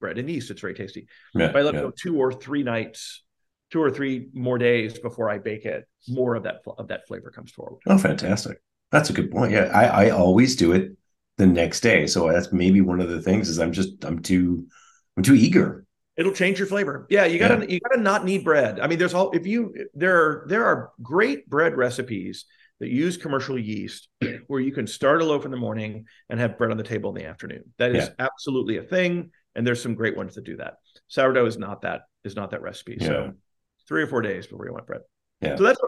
bread 0.00 0.18
and 0.18 0.28
yeast. 0.30 0.50
It's 0.50 0.60
very 0.60 0.74
tasty. 0.74 1.08
Yeah, 1.34 1.46
if 1.46 1.56
I 1.56 1.62
let 1.62 1.74
yeah. 1.74 1.80
it 1.80 1.82
go 1.84 1.90
two 1.90 2.18
or 2.18 2.32
three 2.32 2.62
nights, 2.62 3.24
two 3.72 3.82
or 3.82 3.90
three 3.90 4.28
more 4.32 4.58
days 4.58 4.98
before 4.98 5.28
I 5.28 5.38
bake 5.38 5.64
it, 5.64 5.84
more 6.08 6.36
of 6.36 6.44
that 6.44 6.60
of 6.78 6.88
that 6.88 7.06
flavor 7.08 7.30
comes 7.30 7.50
forward. 7.50 7.80
Oh, 7.86 7.98
fantastic! 7.98 8.58
That's 8.92 9.10
a 9.10 9.12
good 9.12 9.30
point. 9.30 9.52
Yeah, 9.52 9.70
I, 9.74 10.06
I 10.06 10.10
always 10.10 10.54
do 10.54 10.72
it 10.72 10.92
the 11.38 11.46
next 11.46 11.80
day. 11.80 12.06
So 12.06 12.30
that's 12.30 12.52
maybe 12.52 12.80
one 12.80 13.00
of 13.00 13.08
the 13.08 13.22
things 13.22 13.48
is 13.48 13.58
I'm 13.58 13.72
just 13.72 14.04
I'm 14.04 14.20
too 14.20 14.66
I'm 15.16 15.22
too 15.22 15.34
eager 15.34 15.86
It'll 16.16 16.32
change 16.32 16.58
your 16.58 16.66
flavor. 16.66 17.06
Yeah, 17.10 17.26
you 17.26 17.38
gotta 17.38 17.58
yeah. 17.60 17.74
you 17.74 17.80
gotta 17.80 18.00
not 18.00 18.24
need 18.24 18.42
bread. 18.42 18.80
I 18.80 18.86
mean, 18.86 18.98
there's 18.98 19.12
all 19.12 19.32
if 19.32 19.46
you 19.46 19.74
there 19.94 20.16
are 20.16 20.46
there 20.48 20.64
are 20.64 20.90
great 21.02 21.48
bread 21.48 21.76
recipes 21.76 22.46
that 22.80 22.88
use 22.88 23.18
commercial 23.18 23.58
yeast 23.58 24.08
where 24.46 24.60
you 24.60 24.72
can 24.72 24.86
start 24.86 25.20
a 25.20 25.24
loaf 25.24 25.44
in 25.44 25.50
the 25.50 25.56
morning 25.58 26.06
and 26.30 26.40
have 26.40 26.56
bread 26.56 26.70
on 26.70 26.78
the 26.78 26.82
table 26.82 27.10
in 27.10 27.16
the 27.16 27.28
afternoon. 27.28 27.64
That 27.78 27.94
is 27.94 28.06
yeah. 28.06 28.26
absolutely 28.26 28.78
a 28.78 28.82
thing, 28.82 29.30
and 29.54 29.66
there's 29.66 29.82
some 29.82 29.94
great 29.94 30.16
ones 30.16 30.34
that 30.36 30.44
do 30.44 30.56
that. 30.56 30.76
Sourdough 31.08 31.46
is 31.46 31.58
not 31.58 31.82
that 31.82 32.02
is 32.24 32.34
not 32.34 32.50
that 32.52 32.62
recipe. 32.62 32.96
Yeah. 32.98 33.06
So 33.06 33.32
three 33.86 34.02
or 34.02 34.06
four 34.06 34.22
days 34.22 34.46
before 34.46 34.64
you 34.64 34.72
want 34.72 34.86
bread. 34.86 35.02
Yeah. 35.42 35.56
So 35.56 35.64
that's 35.64 35.80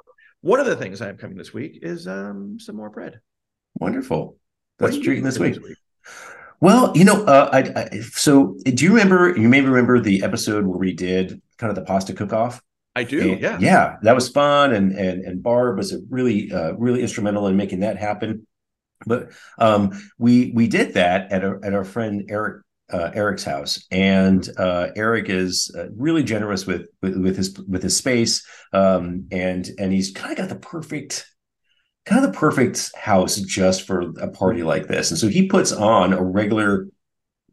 one 0.42 0.60
of 0.60 0.66
the 0.66 0.76
things 0.76 1.00
I 1.00 1.06
have 1.06 1.16
coming 1.16 1.38
this 1.38 1.54
week 1.54 1.78
is 1.80 2.06
um 2.06 2.60
some 2.60 2.76
more 2.76 2.90
bread. 2.90 3.20
Wonderful. 3.80 4.36
That's 4.78 4.98
treating 4.98 5.24
this 5.24 5.38
week? 5.38 5.62
week. 5.62 5.76
Well, 6.60 6.92
you 6.96 7.04
know, 7.04 7.24
uh, 7.24 7.50
I, 7.52 7.58
I, 7.80 8.00
so 8.00 8.56
do 8.64 8.84
you 8.84 8.90
remember? 8.90 9.36
You 9.36 9.48
may 9.48 9.60
remember 9.60 10.00
the 10.00 10.24
episode 10.24 10.66
where 10.66 10.78
we 10.78 10.92
did 10.92 11.40
kind 11.56 11.70
of 11.70 11.76
the 11.76 11.82
pasta 11.82 12.12
cook-off. 12.12 12.60
I 12.96 13.04
do. 13.04 13.32
And, 13.32 13.40
yeah, 13.40 13.58
yeah, 13.60 13.96
that 14.02 14.14
was 14.14 14.28
fun, 14.28 14.72
and 14.72 14.92
and 14.92 15.24
and 15.24 15.42
Barb 15.42 15.76
was 15.76 15.94
really 16.10 16.50
uh, 16.50 16.72
really 16.72 17.02
instrumental 17.02 17.46
in 17.46 17.56
making 17.56 17.80
that 17.80 17.96
happen. 17.96 18.46
But 19.06 19.30
um, 19.58 19.92
we 20.18 20.50
we 20.52 20.66
did 20.66 20.94
that 20.94 21.30
at 21.30 21.44
our 21.44 21.64
at 21.64 21.74
our 21.74 21.84
friend 21.84 22.24
Eric 22.28 22.62
uh, 22.92 23.10
Eric's 23.14 23.44
house, 23.44 23.86
and 23.90 24.48
uh, 24.56 24.88
Eric 24.96 25.28
is 25.28 25.72
uh, 25.76 25.86
really 25.94 26.24
generous 26.24 26.66
with, 26.66 26.88
with, 27.02 27.16
with 27.16 27.36
his 27.36 27.56
with 27.68 27.82
his 27.82 27.96
space, 27.96 28.44
um, 28.72 29.28
and 29.30 29.68
and 29.78 29.92
he's 29.92 30.10
kind 30.10 30.32
of 30.32 30.38
got 30.38 30.48
the 30.48 30.56
perfect 30.56 31.26
kind 32.08 32.24
of 32.24 32.32
the 32.32 32.38
perfect 32.38 32.94
house 32.96 33.36
just 33.36 33.86
for 33.86 34.12
a 34.20 34.28
party 34.28 34.62
like 34.62 34.88
this. 34.88 35.10
And 35.10 35.18
so 35.18 35.28
he 35.28 35.46
puts 35.46 35.72
on 35.72 36.12
a 36.12 36.22
regular 36.22 36.88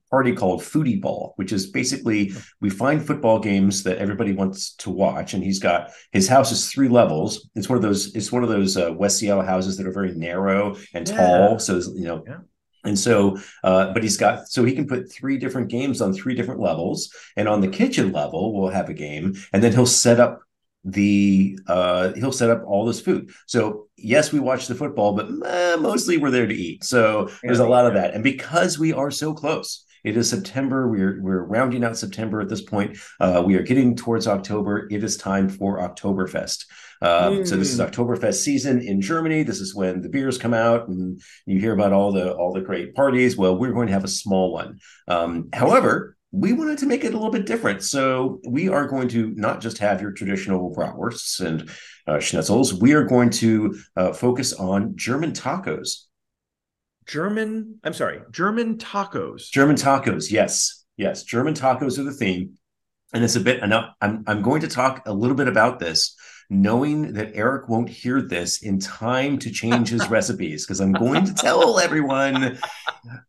party 0.10 0.34
called 0.34 0.62
Foodie 0.62 1.02
Ball, 1.02 1.34
which 1.36 1.52
is 1.52 1.68
basically 1.68 2.32
we 2.62 2.70
find 2.70 3.06
football 3.06 3.40
games 3.40 3.84
that 3.84 3.98
everybody 3.98 4.32
wants 4.32 4.74
to 4.76 4.90
watch, 4.90 5.34
and 5.34 5.44
he's 5.44 5.60
got 5.60 5.92
his 6.12 6.28
house 6.28 6.52
is 6.52 6.72
three 6.72 6.88
levels. 6.88 7.50
It's 7.56 7.68
one 7.68 7.76
of 7.76 7.82
those 7.82 8.16
it's 8.16 8.32
one 8.32 8.44
of 8.44 8.50
those 8.50 8.78
uh, 8.78 8.94
West 8.94 9.18
Seattle 9.18 9.44
houses 9.44 9.78
that 9.78 9.88
are 9.88 9.92
very 9.92 10.14
narrow 10.14 10.78
and 10.94 11.08
yeah. 11.08 11.18
tall. 11.18 11.60
So 11.60 11.82
you 11.94 12.06
know. 12.06 12.24
Yeah. 12.26 12.40
And 12.86 13.00
so, 13.00 13.36
uh, 13.64 13.92
but 13.94 14.04
he's 14.04 14.16
got 14.16 14.48
so 14.48 14.64
he 14.64 14.74
can 14.74 14.86
put 14.86 15.12
three 15.12 15.40
different 15.40 15.70
games 15.70 16.02
on 16.02 16.14
three 16.14 16.36
different 16.36 16.60
levels, 16.60 17.12
and 17.36 17.48
on 17.48 17.60
the 17.60 17.68
kitchen 17.68 18.12
level, 18.12 18.54
we'll 18.54 18.70
have 18.70 18.90
a 18.90 18.94
game, 18.94 19.34
and 19.52 19.64
then 19.64 19.74
he'll 19.74 19.88
set 19.88 20.20
up 20.20 20.44
the 20.86 21.58
uh 21.66 22.14
he'll 22.14 22.32
set 22.32 22.52
up 22.52 22.64
all 22.68 22.86
this 22.86 23.02
food 23.02 23.32
so 23.48 23.88
yes 24.06 24.32
we 24.32 24.40
watch 24.40 24.68
the 24.68 24.76
football 24.76 25.14
but 25.14 25.28
eh, 25.46 25.76
mostly 25.78 26.18
we're 26.18 26.32
there 26.32 26.48
to 26.48 26.56
eat 26.56 26.84
so 26.84 27.30
there's 27.44 27.60
a 27.60 27.68
lot 27.68 27.86
of 27.86 27.94
that 27.94 28.14
and 28.14 28.24
because 28.24 28.78
we 28.80 28.94
are 28.94 29.12
so 29.12 29.34
close 29.34 29.86
it 30.06 30.16
is 30.16 30.30
September. 30.30 30.88
We're 30.88 31.20
we're 31.20 31.44
rounding 31.44 31.84
out 31.84 31.98
September 31.98 32.40
at 32.40 32.48
this 32.48 32.62
point. 32.62 32.98
Uh, 33.20 33.42
we 33.44 33.56
are 33.56 33.64
getting 33.64 33.96
towards 33.96 34.28
October. 34.28 34.88
It 34.92 35.04
is 35.04 35.18
time 35.18 35.50
for 35.50 35.80
Oktoberfest. 35.80 36.66
Um, 37.02 37.40
mm. 37.40 37.48
So 37.48 37.58
this 37.58 37.74
is 37.74 37.80
hmm. 37.80 37.86
Oktoberfest 37.86 38.36
season 38.36 38.82
in 38.82 39.02
Germany. 39.02 39.42
This 39.42 39.60
is 39.60 39.74
when 39.74 40.02
the 40.02 40.10
beers 40.10 40.38
come 40.38 40.54
out, 40.54 40.88
and 40.88 41.20
you 41.48 41.60
hear 41.60 41.74
about 41.74 41.92
all 41.92 42.12
the 42.12 42.34
all 42.34 42.54
the 42.54 42.62
great 42.62 42.94
parties. 42.94 43.36
Well, 43.36 43.58
we're 43.58 43.74
going 43.74 43.88
to 43.88 43.94
have 43.94 44.04
a 44.04 44.08
small 44.08 44.54
one. 44.54 44.80
Um, 45.08 45.50
however, 45.52 46.15
we 46.36 46.52
wanted 46.52 46.78
to 46.80 46.86
make 46.86 47.06
it 47.06 47.14
a 47.14 47.18
little 47.18 47.32
bit 47.32 47.46
different. 47.46 47.82
So 47.82 48.42
we 48.46 48.68
are 48.68 48.88
going 48.88 49.08
to 49.10 49.32
not 49.36 49.62
just 49.62 49.78
have 49.78 50.02
your 50.02 50.12
traditional 50.12 50.74
bratwursts 50.76 51.40
and 51.40 51.70
uh, 52.08 52.18
schnitzels. 52.18 52.74
We 52.74 52.94
are 52.94 53.06
going 53.06 53.30
to 53.32 53.80
uh, 53.96 54.12
focus 54.12 54.52
on 54.52 54.98
German 54.98 55.32
tacos. 55.32 56.04
German, 57.08 57.80
I'm 57.84 57.94
sorry, 57.94 58.20
German 58.32 58.78
tacos. 58.78 59.50
German 59.50 59.78
tacos, 59.78 60.30
yes. 60.30 60.84
Yes, 60.98 61.24
German 61.24 61.54
tacos 61.54 61.98
are 62.00 62.04
the 62.04 62.12
theme. 62.12 62.58
And 63.14 63.24
it's 63.24 63.36
a 63.38 63.42
bit 63.42 63.64
enough. 63.64 63.94
I'm 64.02 64.24
I'm 64.28 64.42
going 64.42 64.62
to 64.62 64.68
talk 64.68 65.04
a 65.06 65.14
little 65.14 65.38
bit 65.38 65.48
about 65.48 65.80
this 65.80 66.16
knowing 66.50 67.14
that 67.14 67.32
Eric 67.34 67.70
won't 67.70 67.90
hear 67.90 68.22
this 68.22 68.62
in 68.62 68.80
time 68.80 69.38
to 69.40 69.52
change 69.52 69.90
his 69.90 70.08
recipes 70.10 70.66
because 70.66 70.80
I'm 70.80 70.92
going 70.92 71.26
to 71.26 71.34
tell 71.34 71.80
everyone 71.80 72.60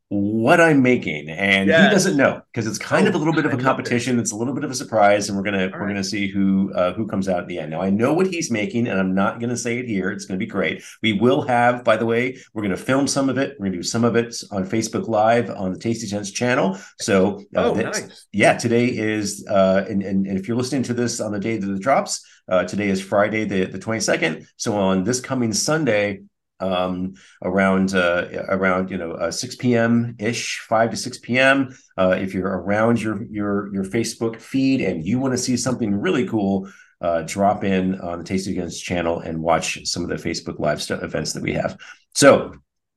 what 0.09 0.61
I'm 0.61 0.83
making, 0.83 1.29
and 1.31 1.69
yes. 1.69 1.83
he 1.83 1.91
doesn't 1.91 2.17
know 2.17 2.41
because 2.53 2.69
it's 2.69 2.79
kind 2.79 3.07
oh, 3.07 3.09
of 3.09 3.17
a 3.17 3.19
little 3.19 3.33
bit 3.33 3.45
of 3.45 3.53
a 3.53 3.57
competition. 3.57 4.21
It's 4.21 4.31
a 4.31 4.37
little 4.37 4.55
bit 4.55 4.63
of 4.63 4.71
a 4.71 4.75
surprise, 4.75 5.29
and 5.29 5.37
we're 5.37 5.43
gonna 5.43 5.65
All 5.65 5.73
we're 5.73 5.81
right. 5.81 5.89
gonna 5.89 6.05
see 6.05 6.29
who 6.29 6.73
uh, 6.75 6.93
who 6.93 7.09
comes 7.09 7.29
out 7.29 7.41
at 7.41 7.49
the 7.49 7.59
end. 7.59 7.73
Now 7.73 7.81
I 7.81 7.91
know 7.91 8.13
what 8.13 8.29
he's 8.29 8.49
making, 8.49 8.87
and 8.87 9.01
I'm 9.01 9.15
not 9.15 9.41
gonna 9.41 9.57
say 9.57 9.79
it 9.79 9.87
here. 9.87 10.13
It's 10.13 10.25
gonna 10.25 10.39
be 10.39 10.47
great. 10.47 10.85
We 11.03 11.15
will 11.15 11.43
have, 11.43 11.83
by 11.83 11.97
the 11.97 12.07
way, 12.07 12.39
we're 12.55 12.63
gonna 12.63 12.77
film 12.77 13.09
some 13.09 13.29
of 13.29 13.37
it. 13.37 13.57
We're 13.59 13.67
gonna 13.67 13.79
do 13.79 13.83
some 13.83 14.05
of 14.05 14.15
it 14.15 14.37
on 14.53 14.65
Facebook 14.65 15.09
Live 15.09 15.51
on 15.51 15.73
the 15.73 15.79
Tasty 15.79 16.07
Gents 16.07 16.31
channel. 16.31 16.79
So 17.01 17.41
uh, 17.57 17.71
oh, 17.71 17.75
nice. 17.75 18.29
yeah, 18.33 18.57
today 18.57 18.87
is 18.87 19.45
uh, 19.51 19.87
and, 19.89 20.05
and 20.05 20.27
and 20.29 20.39
if 20.39 20.47
you're 20.47 20.57
listening 20.57 20.85
to 20.85 20.95
this 20.95 21.21
on 21.21 21.33
the 21.33 21.41
day 21.41 21.57
that 21.57 21.69
it 21.69 21.81
drops, 21.81 22.25
uh, 22.49 22.63
today 22.63 22.91
is 22.91 23.03
Friday 23.03 23.45
the 23.45 23.65
the 23.65 23.79
22nd. 23.79 24.47
So 24.57 24.77
on 24.77 25.03
this 25.03 25.21
coming 25.21 25.53
Sunday 25.53 26.21
um, 26.61 27.15
around 27.43 27.95
uh, 27.95 28.29
around 28.49 28.91
you 28.91 28.99
know 28.99 29.13
uh, 29.13 29.31
6 29.31 29.57
p.m. 29.57 30.17
ish, 30.19 30.61
5 30.69 30.91
to 30.91 30.97
6 30.97 31.19
p.m. 31.19 31.77
Uh, 31.97 32.17
if 32.19 32.35
you're 32.35 32.47
around 32.47 33.01
your 33.01 33.25
your 33.25 33.73
your 33.75 33.85
Facebook 33.85 34.41
feed 34.41 34.81
and 34.81 35.05
you 35.05 35.19
want 35.19 35.33
to 35.35 35.39
see 35.39 35.57
something 35.57 35.95
really 35.95 36.27
cool, 36.27 36.71
uh, 37.01 37.23
drop 37.23 37.65
in 37.65 38.01
on 38.01 38.19
the 38.19 38.25
Tasty 38.25 38.55
Gents 38.55 38.81
channel 38.81 39.21
and 39.21 39.43
watch 39.43 39.87
some 39.87 40.03
of 40.03 40.09
the 40.09 40.17
Facebook 40.17 40.59
live 40.59 40.83
st- 40.83 41.03
events 41.03 41.33
that 41.33 41.43
we 41.43 41.53
have. 41.53 41.77
So 42.15 42.53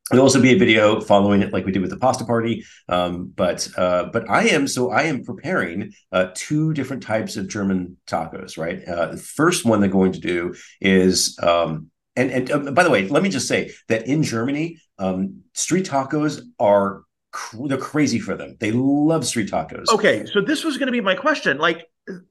There'll 0.10 0.26
also 0.26 0.42
be 0.42 0.54
a 0.54 0.58
video 0.58 1.02
following 1.02 1.44
it, 1.44 1.54
like 1.54 1.66
we 1.66 1.72
did 1.72 1.82
with 1.82 1.92
the 1.92 1.98
pasta 1.98 2.26
party. 2.26 2.66
Um, 2.88 3.32
but 3.36 3.68
uh, 3.78 4.06
but 4.12 4.30
I 4.30 4.48
am 4.48 4.68
so 4.68 4.90
I 4.90 5.04
am 5.04 5.24
preparing 5.24 5.92
uh, 6.12 6.28
two 6.34 6.74
different 6.74 7.04
types 7.04 7.38
of 7.38 7.48
German 7.48 7.98
tacos. 8.08 8.58
Right, 8.58 8.84
the 8.86 9.18
first 9.18 9.66
one 9.66 9.82
they're 9.82 9.90
going 9.90 10.14
to 10.14 10.20
do 10.20 10.56
is 10.82 11.38
um, 11.44 11.92
and 12.16 12.32
and 12.32 12.52
uh, 12.52 12.72
by 12.72 12.84
the 12.84 12.90
way, 12.90 13.08
let 13.08 13.24
me 13.24 13.30
just 13.30 13.48
say 13.48 13.72
that 13.88 14.08
in 14.08 14.24
Germany, 14.24 14.80
um, 14.98 15.44
street 15.54 15.86
tacos 15.86 16.42
are 16.60 17.04
cr- 17.32 17.68
they're 17.68 17.78
crazy 17.78 18.20
for 18.20 18.36
them. 18.36 18.58
They 18.60 18.72
love 18.72 19.26
street 19.26 19.50
tacos. 19.50 19.90
Okay, 19.90 20.26
so 20.26 20.42
this 20.42 20.64
was 20.64 20.78
going 20.78 20.88
to 20.88 20.92
be 20.92 21.02
my 21.02 21.16
question. 21.16 21.58
Like, 21.58 21.86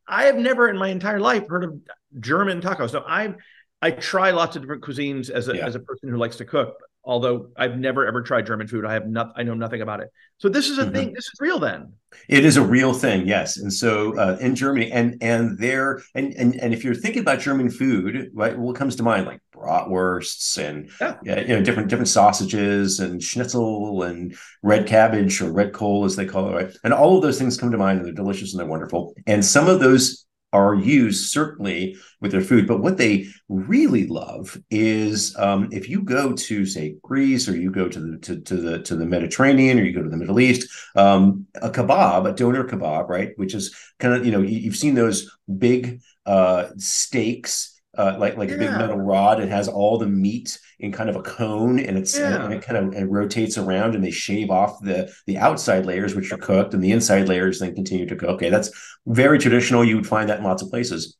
I 0.06 0.24
have 0.24 0.36
never 0.36 0.68
in 0.68 0.76
my 0.76 0.88
entire 0.88 1.20
life 1.20 1.46
heard 1.48 1.64
of 1.64 1.80
German 2.20 2.60
tacos. 2.60 2.90
So 2.90 3.04
I 3.06 3.34
I 3.80 3.92
try 3.92 4.30
lots 4.32 4.56
of 4.56 4.62
different 4.62 4.82
cuisines 4.82 5.30
as 5.30 5.48
a 5.48 5.56
yeah. 5.56 5.66
as 5.66 5.74
a 5.74 5.80
person 5.80 6.08
who 6.08 6.16
likes 6.16 6.36
to 6.36 6.44
cook. 6.44 6.76
Although 7.08 7.48
I've 7.56 7.78
never 7.78 8.06
ever 8.06 8.20
tried 8.20 8.44
German 8.44 8.68
food, 8.68 8.84
I 8.84 8.92
have 8.92 9.08
not. 9.08 9.32
I 9.34 9.42
know 9.42 9.54
nothing 9.54 9.80
about 9.80 10.00
it. 10.00 10.12
So 10.36 10.50
this 10.50 10.68
is 10.68 10.76
a 10.76 10.82
mm-hmm. 10.82 10.92
thing. 10.92 11.12
This 11.14 11.24
is 11.24 11.32
real 11.40 11.58
then. 11.58 11.94
It 12.28 12.44
is 12.44 12.58
a 12.58 12.62
real 12.62 12.92
thing, 12.92 13.26
yes. 13.26 13.56
And 13.56 13.72
so 13.72 14.14
uh, 14.18 14.36
in 14.42 14.54
Germany, 14.54 14.92
and 14.92 15.16
and 15.22 15.56
there, 15.56 16.02
and 16.14 16.34
and 16.34 16.54
and 16.56 16.74
if 16.74 16.84
you're 16.84 16.94
thinking 16.94 17.22
about 17.22 17.40
German 17.40 17.70
food, 17.70 18.30
right, 18.34 18.58
what 18.58 18.76
comes 18.76 18.94
to 18.96 19.02
mind 19.02 19.24
like 19.24 19.40
bratwursts 19.54 20.58
and 20.58 20.90
yeah. 21.00 21.16
you 21.24 21.54
know 21.54 21.62
different 21.62 21.88
different 21.88 22.08
sausages 22.08 23.00
and 23.00 23.22
schnitzel 23.22 24.02
and 24.02 24.36
red 24.62 24.86
cabbage 24.86 25.40
or 25.40 25.50
red 25.50 25.72
coal 25.72 26.04
as 26.04 26.14
they 26.14 26.26
call 26.26 26.50
it, 26.50 26.52
right? 26.52 26.76
And 26.84 26.92
all 26.92 27.16
of 27.16 27.22
those 27.22 27.38
things 27.38 27.56
come 27.56 27.70
to 27.70 27.78
mind, 27.78 28.00
and 28.00 28.06
they're 28.06 28.12
delicious 28.12 28.52
and 28.52 28.60
they're 28.60 28.66
wonderful. 28.66 29.14
And 29.26 29.42
some 29.42 29.66
of 29.66 29.80
those 29.80 30.26
are 30.52 30.74
used 30.74 31.30
certainly 31.30 31.96
with 32.20 32.32
their 32.32 32.40
food. 32.40 32.66
But 32.66 32.80
what 32.80 32.96
they 32.96 33.26
really 33.48 34.06
love 34.06 34.58
is 34.70 35.36
um, 35.36 35.68
if 35.72 35.88
you 35.88 36.02
go 36.02 36.32
to 36.32 36.66
say 36.66 36.96
Greece 37.02 37.48
or 37.48 37.56
you 37.56 37.70
go 37.70 37.88
to 37.88 38.00
the 38.00 38.18
to, 38.18 38.40
to, 38.40 38.56
the 38.56 38.82
to 38.82 38.96
the 38.96 39.06
Mediterranean 39.06 39.78
or 39.78 39.84
you 39.84 39.92
go 39.92 40.02
to 40.02 40.08
the 40.08 40.16
Middle 40.16 40.40
East, 40.40 40.68
um, 40.96 41.46
a 41.60 41.70
kebab, 41.70 42.28
a 42.28 42.32
doner 42.32 42.64
kebab, 42.64 43.08
right, 43.08 43.32
which 43.36 43.54
is 43.54 43.74
kind 43.98 44.14
of 44.14 44.24
you 44.24 44.32
know 44.32 44.40
you, 44.40 44.70
have 44.70 44.76
seen 44.76 44.94
those 44.94 45.30
big 45.58 46.00
uh, 46.26 46.68
steaks 46.76 47.77
uh, 47.98 48.16
like 48.18 48.36
like 48.36 48.48
yeah. 48.48 48.54
a 48.54 48.58
big 48.58 48.70
metal 48.70 48.96
rod. 48.96 49.40
It 49.40 49.48
has 49.48 49.68
all 49.68 49.98
the 49.98 50.06
meat 50.06 50.58
in 50.78 50.92
kind 50.92 51.10
of 51.10 51.16
a 51.16 51.22
cone, 51.22 51.80
and 51.80 51.98
it's 51.98 52.16
yeah. 52.16 52.44
and 52.44 52.54
it 52.54 52.62
kind 52.62 52.76
of 52.78 52.94
it 52.94 53.10
rotates 53.10 53.58
around, 53.58 53.94
and 53.94 54.04
they 54.04 54.12
shave 54.12 54.50
off 54.50 54.80
the 54.80 55.12
the 55.26 55.36
outside 55.36 55.84
layers, 55.84 56.14
which 56.14 56.32
are 56.32 56.38
cooked, 56.38 56.72
and 56.72 56.82
the 56.82 56.92
inside 56.92 57.28
layers 57.28 57.58
then 57.58 57.74
continue 57.74 58.06
to 58.06 58.16
cook. 58.16 58.30
Okay, 58.30 58.50
that's 58.50 58.70
very 59.06 59.38
traditional. 59.38 59.84
You 59.84 59.96
would 59.96 60.06
find 60.06 60.30
that 60.30 60.38
in 60.38 60.44
lots 60.44 60.62
of 60.62 60.70
places. 60.70 61.16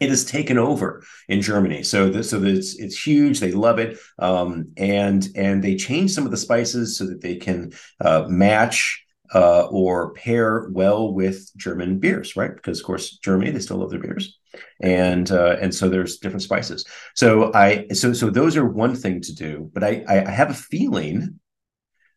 It 0.00 0.10
has 0.10 0.24
taken 0.24 0.58
over 0.58 1.02
in 1.28 1.42
Germany, 1.42 1.82
so 1.82 2.08
this, 2.08 2.30
so 2.30 2.42
it's 2.42 2.78
it's 2.78 3.04
huge. 3.04 3.40
They 3.40 3.52
love 3.52 3.78
it, 3.78 3.98
um, 4.18 4.72
and 4.76 5.26
and 5.34 5.62
they 5.62 5.76
change 5.76 6.12
some 6.12 6.24
of 6.24 6.30
the 6.30 6.36
spices 6.36 6.96
so 6.96 7.06
that 7.06 7.20
they 7.20 7.36
can 7.36 7.72
uh, 8.00 8.26
match 8.28 9.04
uh, 9.34 9.66
or 9.66 10.12
pair 10.12 10.68
well 10.70 11.12
with 11.12 11.50
German 11.56 11.98
beers, 11.98 12.36
right? 12.36 12.54
Because 12.54 12.80
of 12.80 12.86
course, 12.86 13.18
Germany 13.18 13.50
they 13.50 13.60
still 13.60 13.78
love 13.78 13.90
their 13.90 14.00
beers, 14.00 14.38
and 14.80 15.30
uh, 15.30 15.56
and 15.60 15.74
so 15.74 15.88
there's 15.88 16.18
different 16.18 16.42
spices. 16.42 16.84
So 17.14 17.52
I 17.54 17.88
so 17.88 18.12
so 18.12 18.30
those 18.30 18.56
are 18.56 18.66
one 18.66 18.94
thing 18.94 19.20
to 19.22 19.34
do, 19.34 19.70
but 19.72 19.84
I 19.84 20.04
I 20.08 20.30
have 20.30 20.50
a 20.50 20.54
feeling 20.54 21.40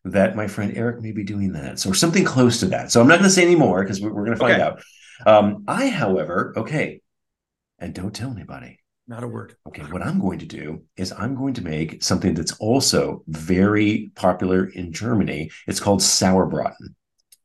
that 0.04 0.34
my 0.34 0.48
friend 0.48 0.76
Eric 0.76 1.00
may 1.00 1.12
be 1.12 1.24
doing 1.24 1.52
that, 1.52 1.78
so 1.78 1.92
something 1.92 2.24
close 2.24 2.60
to 2.60 2.66
that. 2.66 2.90
So 2.90 3.00
I'm 3.00 3.08
not 3.08 3.18
going 3.18 3.28
to 3.28 3.34
say 3.34 3.42
any 3.42 3.56
more 3.56 3.82
because 3.82 4.00
we're, 4.00 4.12
we're 4.12 4.24
going 4.24 4.36
to 4.36 4.40
find 4.40 4.60
okay. 4.60 4.62
out. 4.62 4.82
Um, 5.24 5.64
I, 5.68 5.88
however, 5.88 6.52
okay, 6.56 7.00
and 7.78 7.94
don't 7.94 8.14
tell 8.14 8.30
anybody. 8.30 8.78
Not 9.08 9.24
a 9.24 9.28
word. 9.28 9.56
Okay, 9.66 9.82
what 9.82 10.02
I'm 10.02 10.20
going 10.20 10.38
to 10.38 10.46
do 10.46 10.84
is 10.96 11.12
I'm 11.12 11.34
going 11.34 11.54
to 11.54 11.62
make 11.62 12.02
something 12.02 12.34
that's 12.34 12.52
also 12.58 13.24
very 13.26 14.12
popular 14.14 14.66
in 14.66 14.92
Germany. 14.92 15.50
It's 15.66 15.80
called 15.80 16.00
sauerbraten. 16.00 16.94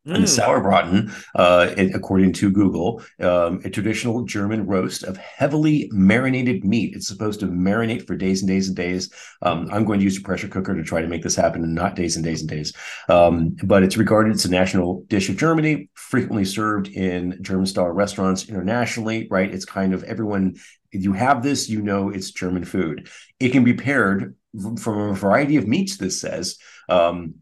Mm. 0.07 0.15
And 0.15 0.23
sauerbraten, 0.23 1.11
uh, 1.35 1.73
according 1.93 2.31
to 2.33 2.49
Google, 2.49 3.03
um, 3.19 3.59
a 3.65 3.69
traditional 3.69 4.23
German 4.23 4.65
roast 4.65 5.03
of 5.03 5.17
heavily 5.17 5.89
marinated 5.91 6.63
meat. 6.63 6.95
It's 6.95 7.09
supposed 7.09 7.41
to 7.41 7.47
marinate 7.47 8.07
for 8.07 8.15
days 8.15 8.41
and 8.41 8.47
days 8.47 8.69
and 8.69 8.77
days. 8.77 9.11
Um, 9.41 9.67
I'm 9.69 9.83
going 9.83 9.99
to 9.99 10.05
use 10.05 10.17
a 10.17 10.21
pressure 10.21 10.47
cooker 10.47 10.73
to 10.73 10.83
try 10.83 11.01
to 11.01 11.09
make 11.09 11.23
this 11.23 11.35
happen, 11.35 11.61
and 11.61 11.75
not 11.75 11.95
days 11.95 12.15
and 12.15 12.23
days 12.23 12.39
and 12.39 12.49
days. 12.49 12.71
Um, 13.09 13.57
but 13.65 13.83
it's 13.83 13.97
regarded 13.97 14.35
as 14.35 14.45
a 14.45 14.49
national 14.49 15.03
dish 15.09 15.27
of 15.27 15.35
Germany, 15.35 15.89
frequently 15.95 16.45
served 16.45 16.87
in 16.87 17.37
German-style 17.41 17.89
restaurants 17.89 18.47
internationally. 18.47 19.27
Right? 19.29 19.53
It's 19.53 19.65
kind 19.65 19.93
of 19.93 20.03
everyone. 20.05 20.55
If 20.93 21.03
you 21.03 21.11
have 21.11 21.43
this, 21.43 21.67
you 21.67 21.81
know 21.81 22.09
it's 22.09 22.31
German 22.31 22.63
food. 22.63 23.09
It 23.41 23.49
can 23.49 23.65
be 23.65 23.73
paired 23.73 24.35
from 24.79 24.99
a 24.99 25.13
variety 25.13 25.57
of 25.57 25.67
meats. 25.67 25.97
This 25.97 26.21
says. 26.21 26.57
Um, 26.87 27.35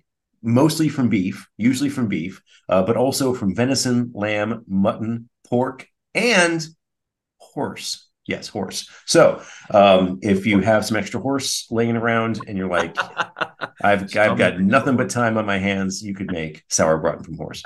mostly 0.45 0.87
from 0.89 1.09
beef, 1.09 1.47
usually 1.57 1.89
from 1.89 2.07
beef, 2.07 2.41
uh, 2.69 2.83
but 2.83 2.95
also 2.95 3.33
from 3.33 3.55
venison, 3.55 4.11
lamb, 4.13 4.63
mutton, 4.67 5.29
pork, 5.47 5.87
and 6.13 6.65
horse. 7.37 8.09
Yes, 8.27 8.47
horse. 8.47 8.89
So 9.05 9.41
um, 9.71 10.19
if 10.23 10.47
you 10.47 10.59
have 10.61 10.85
some 10.85 10.97
extra 10.97 11.19
horse 11.19 11.67
laying 11.69 11.95
around 11.95 12.39
and 12.47 12.57
you're 12.57 12.69
like, 12.69 12.95
I've 13.83 14.15
I've 14.15 14.37
got 14.37 14.59
nothing 14.59 14.95
but 14.95 15.09
time 15.09 15.37
on 15.37 15.45
my 15.45 15.59
hands, 15.59 16.01
you 16.01 16.15
could 16.15 16.31
make 16.31 16.63
sauerbraten 16.69 17.23
from 17.23 17.37
horse. 17.37 17.61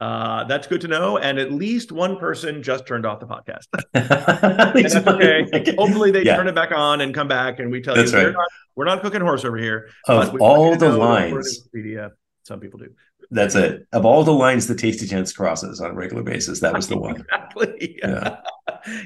Uh, 0.00 0.44
that's 0.44 0.66
good 0.66 0.80
to 0.82 0.88
know. 0.88 1.18
And 1.18 1.38
at 1.38 1.52
least 1.52 1.90
one 1.90 2.18
person 2.18 2.62
just 2.62 2.86
turned 2.86 3.04
off 3.04 3.20
the 3.20 3.26
podcast. 3.26 3.66
that's 3.92 4.94
okay. 4.94 5.74
Hopefully 5.76 6.10
they 6.10 6.24
yeah. 6.24 6.36
turn 6.36 6.46
it 6.46 6.54
back 6.54 6.70
on 6.72 7.00
and 7.00 7.12
come 7.12 7.28
back 7.28 7.58
and 7.58 7.70
we 7.70 7.80
tell 7.80 7.94
that's 7.94 8.12
you 8.12 8.18
right. 8.18 8.32
not, 8.32 8.48
we're 8.76 8.84
not 8.84 9.02
cooking 9.02 9.20
horse 9.20 9.44
over 9.44 9.56
here. 9.56 9.88
Of 10.06 10.40
all 10.40 10.76
the 10.76 10.90
lines, 10.90 11.68
Wikipedia, 11.74 12.12
some 12.44 12.60
people 12.60 12.78
do. 12.78 12.90
That's 13.30 13.54
it. 13.56 13.86
Of 13.92 14.06
all 14.06 14.24
the 14.24 14.32
lines 14.32 14.66
the 14.66 14.74
Tasty 14.74 15.06
Gents 15.06 15.32
crosses 15.32 15.80
on 15.80 15.90
a 15.90 15.94
regular 15.94 16.22
basis, 16.22 16.60
that 16.60 16.72
was 16.72 16.88
the 16.88 16.98
one. 16.98 17.16
exactly. 17.16 17.98
Yeah. 18.08 18.36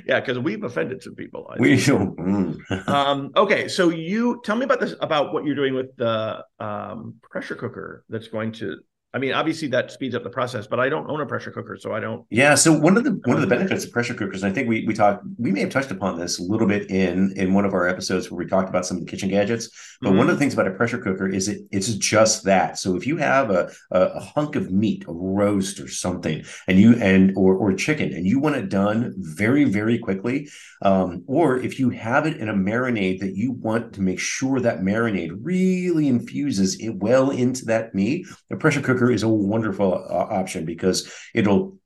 Yeah, 0.06 0.20
because 0.20 0.38
we've 0.38 0.62
offended 0.62 1.02
some 1.02 1.14
people. 1.14 1.50
I 1.50 1.58
we 1.58 1.76
do. 1.76 2.14
Mm. 2.18 2.88
um, 2.88 3.32
okay, 3.36 3.68
so 3.68 3.88
you 3.88 4.40
tell 4.44 4.54
me 4.54 4.64
about 4.64 4.80
this 4.80 4.94
about 5.00 5.32
what 5.32 5.44
you're 5.44 5.54
doing 5.54 5.74
with 5.74 5.96
the 5.96 6.44
um, 6.60 7.14
pressure 7.22 7.54
cooker 7.54 8.04
that's 8.08 8.28
going 8.28 8.52
to 8.52 8.76
I 9.14 9.18
mean, 9.18 9.34
obviously 9.34 9.68
that 9.68 9.92
speeds 9.92 10.14
up 10.14 10.22
the 10.22 10.30
process, 10.30 10.66
but 10.66 10.80
I 10.80 10.88
don't 10.88 11.08
own 11.10 11.20
a 11.20 11.26
pressure 11.26 11.50
cooker, 11.50 11.76
so 11.76 11.92
I 11.92 12.00
don't. 12.00 12.24
Yeah. 12.30 12.54
So 12.54 12.72
one 12.72 12.96
of 12.96 13.04
the 13.04 13.20
one 13.24 13.36
of 13.36 13.42
the 13.42 13.46
benefits 13.46 13.84
of 13.84 13.92
pressure 13.92 14.14
cookers, 14.14 14.42
and 14.42 14.50
I 14.50 14.54
think 14.54 14.68
we 14.68 14.86
we 14.86 14.94
talked, 14.94 15.24
we 15.38 15.52
may 15.52 15.60
have 15.60 15.70
touched 15.70 15.90
upon 15.90 16.18
this 16.18 16.38
a 16.38 16.42
little 16.42 16.66
bit 16.66 16.90
in 16.90 17.34
in 17.36 17.52
one 17.52 17.66
of 17.66 17.74
our 17.74 17.86
episodes 17.86 18.30
where 18.30 18.38
we 18.38 18.46
talked 18.46 18.70
about 18.70 18.86
some 18.86 18.96
of 18.96 19.04
the 19.04 19.10
kitchen 19.10 19.28
gadgets. 19.28 19.68
But 20.00 20.10
mm-hmm. 20.10 20.18
one 20.18 20.30
of 20.30 20.34
the 20.34 20.38
things 20.38 20.54
about 20.54 20.66
a 20.66 20.70
pressure 20.70 20.98
cooker 20.98 21.28
is 21.28 21.48
it 21.48 21.60
it's 21.70 21.94
just 21.94 22.44
that. 22.44 22.78
So 22.78 22.96
if 22.96 23.06
you 23.06 23.18
have 23.18 23.50
a, 23.50 23.70
a, 23.90 24.00
a 24.00 24.20
hunk 24.20 24.56
of 24.56 24.70
meat, 24.70 25.04
a 25.06 25.12
roast 25.12 25.78
or 25.78 25.88
something, 25.88 26.42
and 26.66 26.78
you 26.78 26.94
and 26.94 27.34
or 27.36 27.54
or 27.54 27.74
chicken, 27.74 28.14
and 28.14 28.26
you 28.26 28.38
want 28.38 28.56
it 28.56 28.70
done 28.70 29.12
very 29.18 29.64
very 29.64 29.98
quickly, 29.98 30.48
um, 30.80 31.22
or 31.26 31.58
if 31.58 31.78
you 31.78 31.90
have 31.90 32.26
it 32.26 32.38
in 32.38 32.48
a 32.48 32.54
marinade 32.54 33.20
that 33.20 33.36
you 33.36 33.52
want 33.52 33.92
to 33.92 34.00
make 34.00 34.18
sure 34.18 34.58
that 34.60 34.80
marinade 34.80 35.32
really 35.42 36.08
infuses 36.08 36.80
it 36.80 36.96
well 36.96 37.30
into 37.30 37.66
that 37.66 37.94
meat, 37.94 38.26
a 38.50 38.56
pressure 38.56 38.80
cooker 38.80 39.01
cooker 39.02 39.12
is 39.12 39.22
a 39.22 39.28
wonderful 39.28 39.92
uh, 39.94 40.14
option 40.14 40.64
because 40.64 41.10
it'll 41.34 41.78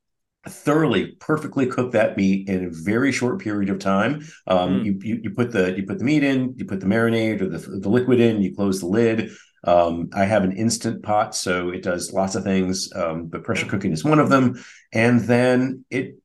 thoroughly 0.49 1.17
perfectly 1.19 1.67
cook 1.67 1.93
that 1.93 2.17
meat 2.17 2.49
in 2.49 2.67
a 2.67 2.71
very 2.71 3.11
short 3.11 3.41
period 3.41 3.69
of 3.69 3.79
time. 3.79 4.25
Um, 4.47 4.81
mm. 4.81 4.85
you, 4.85 4.99
you, 5.03 5.21
you 5.25 5.31
put 5.31 5.51
the 5.51 5.77
you 5.77 5.85
put 5.85 5.99
the 5.99 6.05
meat 6.05 6.23
in 6.23 6.55
you 6.57 6.65
put 6.65 6.81
the 6.81 6.87
marinade 6.87 7.41
or 7.41 7.49
the, 7.49 7.59
the 7.59 7.89
liquid 7.89 8.21
in 8.21 8.43
you 8.43 8.55
close 8.55 8.81
the 8.81 8.87
lid. 8.87 9.31
Um, 9.65 10.11
i 10.13 10.25
have 10.25 10.45
an 10.45 10.53
instant 10.53 11.03
pot 11.03 11.35
so 11.35 11.71
it 11.71 11.83
does 11.83 12.13
lots 12.13 12.37
of 12.37 12.45
things 12.45 12.89
um, 12.95 13.27
but 13.27 13.43
pressure 13.43 13.67
cooking 13.67 13.93
is 13.93 14.05
one 14.05 14.21
of 14.21 14.29
them. 14.29 14.63
And 14.93 15.21
then 15.21 15.85
it 15.91 16.19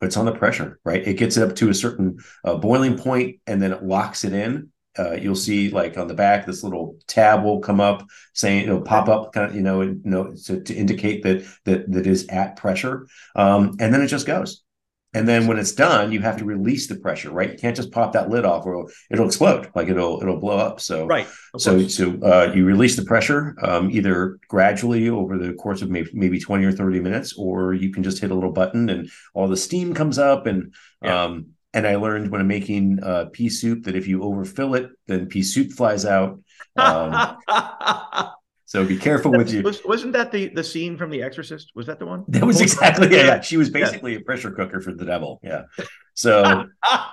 puts 0.00 0.16
on 0.16 0.24
the 0.24 0.32
pressure 0.32 0.78
right? 0.84 1.06
It 1.06 1.18
gets 1.18 1.36
it 1.36 1.42
up 1.46 1.56
to 1.56 1.68
a 1.68 1.74
certain 1.74 2.18
uh, 2.44 2.56
boiling 2.56 2.96
point 2.96 3.40
and 3.46 3.60
then 3.60 3.72
it 3.72 3.82
locks 3.82 4.24
it 4.24 4.32
in 4.32 4.70
uh, 4.98 5.12
you'll 5.12 5.34
see 5.34 5.70
like 5.70 5.96
on 5.96 6.06
the 6.06 6.14
back 6.14 6.46
this 6.46 6.62
little 6.62 6.96
tab 7.06 7.42
will 7.44 7.60
come 7.60 7.80
up 7.80 8.06
saying 8.34 8.64
it'll 8.64 8.82
pop 8.82 9.08
up 9.08 9.32
kind 9.32 9.48
of 9.48 9.54
you 9.54 9.62
know 9.62 9.80
you 9.82 10.00
know 10.04 10.34
to, 10.44 10.60
to 10.60 10.74
indicate 10.74 11.22
that 11.22 11.46
that 11.64 11.90
that 11.90 12.06
is 12.06 12.26
at 12.28 12.56
pressure. 12.56 13.06
Um, 13.34 13.76
and 13.80 13.92
then 13.92 14.02
it 14.02 14.08
just 14.08 14.26
goes. 14.26 14.62
And 15.14 15.28
then 15.28 15.46
when 15.46 15.58
it's 15.58 15.72
done 15.72 16.10
you 16.10 16.20
have 16.20 16.38
to 16.38 16.44
release 16.44 16.86
the 16.86 16.96
pressure 16.96 17.30
right? 17.30 17.52
You 17.52 17.58
can't 17.58 17.76
just 17.76 17.92
pop 17.92 18.12
that 18.12 18.30
lid 18.30 18.44
off 18.44 18.64
or 18.66 18.72
it'll, 18.72 18.90
it'll 19.10 19.26
explode. 19.26 19.70
Like 19.74 19.88
it'll 19.88 20.20
it'll 20.20 20.40
blow 20.40 20.58
up. 20.58 20.80
So 20.80 21.06
right. 21.06 21.26
So 21.58 21.86
so 21.88 22.18
uh, 22.22 22.52
you 22.54 22.64
release 22.64 22.96
the 22.96 23.04
pressure 23.04 23.56
um, 23.62 23.90
either 23.90 24.38
gradually 24.48 25.08
over 25.08 25.38
the 25.38 25.54
course 25.54 25.80
of 25.82 25.90
maybe, 25.90 26.10
maybe 26.12 26.38
20 26.38 26.64
or 26.64 26.72
30 26.72 27.00
minutes 27.00 27.34
or 27.34 27.72
you 27.72 27.92
can 27.92 28.02
just 28.02 28.20
hit 28.20 28.30
a 28.30 28.34
little 28.34 28.52
button 28.52 28.90
and 28.90 29.10
all 29.34 29.48
the 29.48 29.56
steam 29.56 29.94
comes 29.94 30.18
up 30.18 30.46
and 30.46 30.74
yeah. 31.02 31.24
um, 31.24 31.48
and 31.74 31.86
I 31.86 31.96
learned 31.96 32.30
when 32.30 32.40
I'm 32.40 32.48
making 32.48 33.02
uh, 33.02 33.26
pea 33.32 33.48
soup 33.48 33.84
that 33.84 33.96
if 33.96 34.06
you 34.06 34.22
overfill 34.22 34.74
it, 34.74 34.90
then 35.06 35.26
pea 35.26 35.42
soup 35.42 35.72
flies 35.72 36.04
out. 36.04 36.40
Um, 36.76 37.36
so 38.66 38.84
be 38.84 38.98
careful 38.98 39.32
with 39.32 39.52
you. 39.52 39.62
Was, 39.62 40.04
not 40.04 40.12
that 40.12 40.32
the 40.32 40.48
the 40.48 40.64
scene 40.64 40.96
from 40.96 41.10
The 41.10 41.22
Exorcist? 41.22 41.72
Was 41.74 41.86
that 41.86 41.98
the 41.98 42.06
one? 42.06 42.24
That 42.28 42.44
was 42.44 42.60
exactly 42.60 43.10
yeah. 43.10 43.24
yeah. 43.24 43.40
She 43.40 43.56
was 43.56 43.70
basically 43.70 44.12
yeah. 44.12 44.18
a 44.18 44.22
pressure 44.22 44.50
cooker 44.50 44.80
for 44.80 44.92
the 44.92 45.04
devil. 45.04 45.40
Yeah. 45.42 45.62
So 46.14 46.66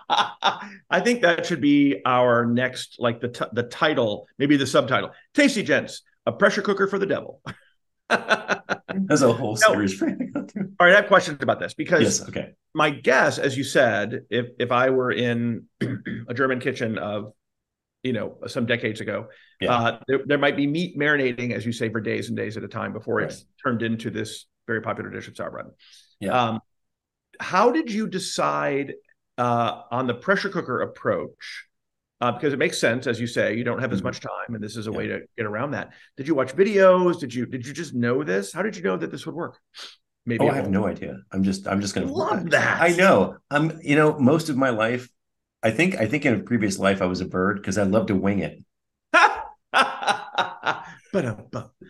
I 0.09 0.99
think 0.99 1.21
that 1.21 1.45
should 1.45 1.61
be 1.61 2.01
our 2.05 2.45
next, 2.45 2.97
like 2.99 3.21
the 3.21 3.29
t- 3.29 3.45
the 3.53 3.63
title, 3.63 4.27
maybe 4.37 4.57
the 4.57 4.67
subtitle: 4.67 5.11
"Tasty 5.33 5.63
Gents, 5.63 6.01
a 6.25 6.33
pressure 6.33 6.61
cooker 6.61 6.85
for 6.85 6.99
the 6.99 7.05
devil." 7.05 7.41
There's 8.09 9.21
a 9.21 9.31
whole 9.33 9.55
series. 9.55 10.01
all 10.01 10.09
right, 10.79 10.93
I 10.93 10.95
have 10.95 11.07
questions 11.07 11.39
about 11.41 11.59
this 11.59 11.73
because 11.73 12.01
yes, 12.01 12.29
okay. 12.29 12.53
My 12.73 12.89
guess, 12.89 13.37
as 13.37 13.57
you 13.57 13.63
said, 13.63 14.25
if 14.29 14.47
if 14.59 14.71
I 14.71 14.89
were 14.89 15.11
in 15.11 15.65
a 16.27 16.33
German 16.33 16.59
kitchen 16.59 16.97
of, 16.97 17.33
you 18.03 18.13
know, 18.13 18.37
some 18.47 18.65
decades 18.65 19.01
ago, 19.01 19.27
yeah. 19.61 19.73
uh, 19.73 19.99
there, 20.07 20.19
there 20.25 20.37
might 20.37 20.55
be 20.55 20.67
meat 20.67 20.97
marinating, 20.97 21.53
as 21.53 21.65
you 21.65 21.71
say, 21.71 21.89
for 21.89 22.01
days 22.01 22.29
and 22.29 22.37
days 22.37 22.57
at 22.57 22.63
a 22.63 22.67
time 22.67 22.93
before 22.93 23.17
right. 23.17 23.29
it's 23.29 23.45
turned 23.63 23.81
into 23.81 24.09
this 24.09 24.45
very 24.67 24.81
popular 24.81 25.09
dish 25.09 25.27
of 25.27 25.33
sauerbraten. 25.33 25.71
Yeah. 26.19 26.39
Um, 26.39 26.59
how 27.39 27.71
did 27.71 27.91
you 27.91 28.07
decide 28.07 28.93
uh, 29.37 29.81
on 29.91 30.07
the 30.07 30.13
pressure 30.13 30.49
cooker 30.49 30.81
approach? 30.81 31.65
Uh, 32.21 32.31
because 32.31 32.53
it 32.53 32.59
makes 32.59 32.77
sense, 32.77 33.07
as 33.07 33.19
you 33.19 33.27
say, 33.27 33.55
you 33.55 33.63
don't 33.63 33.79
have 33.79 33.93
as 33.93 33.99
mm-hmm. 33.99 34.07
much 34.07 34.19
time, 34.19 34.53
and 34.53 34.63
this 34.63 34.75
is 34.75 34.87
a 34.87 34.91
yeah. 34.91 34.97
way 34.97 35.07
to 35.07 35.21
get 35.37 35.45
around 35.45 35.71
that. 35.71 35.93
Did 36.17 36.27
you 36.27 36.35
watch 36.35 36.53
videos? 36.55 37.19
Did 37.19 37.33
you 37.33 37.45
did 37.45 37.65
you 37.65 37.73
just 37.73 37.93
know 37.93 38.23
this? 38.23 38.51
How 38.51 38.61
did 38.61 38.75
you 38.75 38.83
know 38.83 38.97
that 38.97 39.11
this 39.11 39.25
would 39.25 39.35
work? 39.35 39.57
Maybe 40.25 40.45
oh, 40.45 40.49
I 40.49 40.55
have 40.55 40.69
no 40.69 40.85
idea. 40.85 41.17
I'm 41.31 41.43
just 41.43 41.67
I'm 41.67 41.81
just 41.81 41.95
gonna 41.95 42.11
love 42.11 42.49
that. 42.51 42.81
I 42.81 42.89
know. 42.89 43.37
I'm 43.49 43.79
you 43.81 43.95
know 43.95 44.19
most 44.19 44.49
of 44.49 44.57
my 44.57 44.69
life. 44.69 45.09
I 45.63 45.71
think 45.71 45.95
I 45.95 46.07
think 46.07 46.25
in 46.25 46.35
a 46.35 46.39
previous 46.39 46.77
life 46.77 47.01
I 47.01 47.05
was 47.05 47.21
a 47.21 47.25
bird 47.25 47.57
because 47.57 47.77
I 47.77 47.83
love 47.83 48.07
to 48.07 48.15
wing 48.15 48.39
it. 48.39 48.63
but 49.11 49.33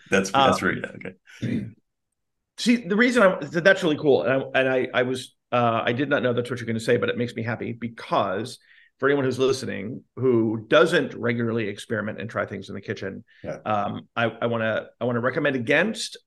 that's 0.10 0.32
that's 0.32 0.64
um, 0.64 0.70
right. 0.70 0.86
Okay. 0.96 1.16
See, 2.58 2.76
the 2.76 2.96
reason 2.96 3.24
I 3.24 3.38
that's 3.42 3.84
really 3.84 3.98
cool, 3.98 4.24
and 4.24 4.32
I, 4.32 4.60
and 4.60 4.70
I, 4.70 4.88
I 4.94 5.04
was 5.04 5.34
uh, 5.52 5.82
I 5.84 5.94
did 5.94 6.10
not 6.10 6.24
know 6.24 6.34
that's 6.34 6.50
what 6.50 6.60
you're 6.60 6.68
going 6.68 6.78
to 6.78 6.84
say, 6.84 6.98
but 6.98 7.10
it 7.10 7.18
makes 7.18 7.34
me 7.34 7.42
happy 7.42 7.72
because 7.72 8.60
for 9.00 9.08
anyone 9.08 9.26
who's 9.26 9.40
listening 9.40 10.04
who 10.18 10.66
doesn't 10.68 11.16
regularly 11.16 11.68
experiment 11.68 12.20
and 12.20 12.30
try 12.30 12.46
things 12.46 12.70
in 12.70 12.76
the 12.76 12.82
kitchen, 12.82 13.24
yeah. 13.44 13.58
um, 13.66 14.08
I 14.16 14.46
want 14.46 14.62
to 14.62 14.88
I 15.00 15.06
want 15.06 15.16
to 15.16 15.22
recommend 15.22 15.56
against 15.56 16.18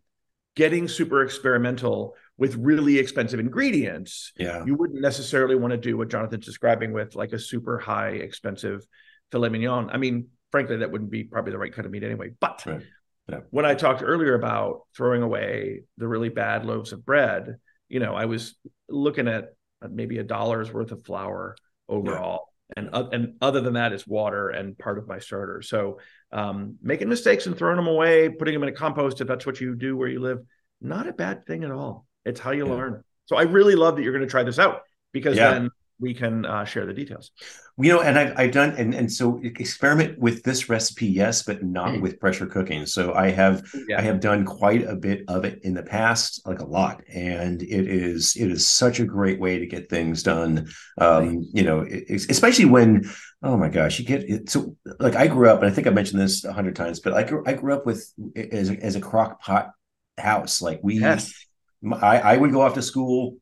getting 0.54 0.88
super 0.88 1.22
experimental 1.22 2.14
with 2.36 2.54
really 2.56 2.98
expensive 2.98 3.40
ingredients. 3.40 4.32
Yeah, 4.36 4.64
you 4.64 4.74
wouldn't 4.74 5.00
necessarily 5.00 5.56
want 5.56 5.72
to 5.72 5.78
do 5.78 5.96
what 5.96 6.10
Jonathan's 6.10 6.44
describing 6.44 6.92
with 6.92 7.16
like 7.16 7.32
a 7.32 7.38
super 7.38 7.78
high 7.78 8.10
expensive 8.10 8.86
filet 9.32 9.48
mignon. 9.48 9.88
I 9.90 9.96
mean, 9.96 10.28
frankly, 10.50 10.76
that 10.76 10.90
wouldn't 10.90 11.10
be 11.10 11.24
probably 11.24 11.52
the 11.52 11.58
right 11.58 11.72
kind 11.72 11.86
of 11.86 11.92
meat 11.92 12.04
anyway. 12.04 12.30
But 12.38 12.62
right. 12.66 12.82
yeah. 13.28 13.40
when 13.50 13.64
I 13.64 13.74
talked 13.74 14.02
earlier 14.04 14.34
about 14.34 14.82
throwing 14.94 15.22
away 15.22 15.82
the 15.96 16.06
really 16.06 16.28
bad 16.28 16.66
loaves 16.66 16.92
of 16.92 17.06
bread, 17.06 17.56
you 17.88 18.00
know, 18.00 18.14
I 18.14 18.26
was 18.26 18.54
looking 18.88 19.28
at 19.28 19.54
maybe 19.88 20.18
a 20.18 20.24
dollar's 20.24 20.72
worth 20.72 20.92
of 20.92 21.04
flour 21.04 21.56
overall. 21.88 22.32
Yeah. 22.32 22.44
And, 22.76 22.90
uh, 22.92 23.08
and 23.12 23.34
other 23.40 23.60
than 23.62 23.74
that, 23.74 23.92
it's 23.92 24.06
water 24.06 24.50
and 24.50 24.76
part 24.76 24.98
of 24.98 25.08
my 25.08 25.18
starter. 25.18 25.62
So 25.62 26.00
um, 26.32 26.76
making 26.82 27.08
mistakes 27.08 27.46
and 27.46 27.56
throwing 27.56 27.76
them 27.76 27.86
away, 27.86 28.28
putting 28.28 28.52
them 28.52 28.62
in 28.62 28.68
a 28.68 28.72
compost, 28.72 29.20
if 29.20 29.26
that's 29.26 29.46
what 29.46 29.60
you 29.60 29.74
do 29.74 29.96
where 29.96 30.08
you 30.08 30.20
live, 30.20 30.40
not 30.80 31.08
a 31.08 31.12
bad 31.12 31.46
thing 31.46 31.64
at 31.64 31.70
all. 31.70 32.06
It's 32.24 32.40
how 32.40 32.50
you 32.50 32.66
yeah. 32.66 32.74
learn. 32.74 33.04
So 33.24 33.36
I 33.36 33.42
really 33.42 33.74
love 33.74 33.96
that 33.96 34.02
you're 34.02 34.12
going 34.12 34.24
to 34.24 34.30
try 34.30 34.42
this 34.42 34.58
out 34.58 34.82
because 35.12 35.36
yeah. 35.36 35.52
then 35.52 35.70
we 36.00 36.14
can 36.14 36.46
uh, 36.46 36.64
share 36.64 36.86
the 36.86 36.92
details. 36.92 37.32
You 37.80 37.92
know, 37.92 38.00
and 38.00 38.18
I've, 38.18 38.38
I've 38.38 38.52
done, 38.52 38.70
and, 38.76 38.92
and 38.92 39.10
so 39.10 39.40
experiment 39.42 40.18
with 40.18 40.42
this 40.42 40.68
recipe, 40.68 41.06
yes, 41.06 41.44
but 41.44 41.62
not 41.62 41.90
mm. 41.90 42.00
with 42.00 42.18
pressure 42.18 42.46
cooking. 42.46 42.86
So 42.86 43.14
I 43.14 43.30
have, 43.30 43.68
yeah. 43.88 43.98
I 43.98 44.02
have 44.02 44.18
done 44.18 44.44
quite 44.44 44.84
a 44.84 44.96
bit 44.96 45.22
of 45.28 45.44
it 45.44 45.60
in 45.62 45.74
the 45.74 45.84
past, 45.84 46.44
like 46.46 46.58
a 46.58 46.66
lot, 46.66 47.02
and 47.12 47.62
it 47.62 47.88
is, 47.88 48.36
it 48.36 48.50
is 48.50 48.66
such 48.66 48.98
a 48.98 49.04
great 49.04 49.38
way 49.38 49.58
to 49.58 49.66
get 49.66 49.88
things 49.88 50.22
done. 50.24 50.68
Um, 51.00 51.48
you 51.52 51.62
know, 51.62 51.86
especially 52.10 52.64
when, 52.64 53.08
oh 53.42 53.56
my 53.56 53.68
gosh, 53.68 54.00
you 54.00 54.04
get 54.04 54.28
it. 54.28 54.50
So 54.50 54.76
like 54.98 55.14
I 55.14 55.28
grew 55.28 55.48
up, 55.48 55.62
and 55.62 55.70
I 55.70 55.74
think 55.74 55.86
I 55.86 55.90
mentioned 55.90 56.20
this 56.20 56.44
a 56.44 56.52
hundred 56.52 56.74
times, 56.74 56.98
but 56.98 57.12
I 57.12 57.22
grew, 57.22 57.44
I 57.46 57.52
grew 57.52 57.74
up 57.74 57.86
with 57.86 58.12
as 58.36 58.70
a, 58.70 58.76
as 58.82 58.96
a 58.96 59.00
crock 59.00 59.40
pot 59.40 59.70
house. 60.16 60.60
Like 60.60 60.80
we, 60.82 60.98
yes. 60.98 61.32
I, 61.92 62.18
I 62.18 62.36
would 62.36 62.50
go 62.50 62.62
off 62.62 62.74
to 62.74 62.82
school 62.82 63.36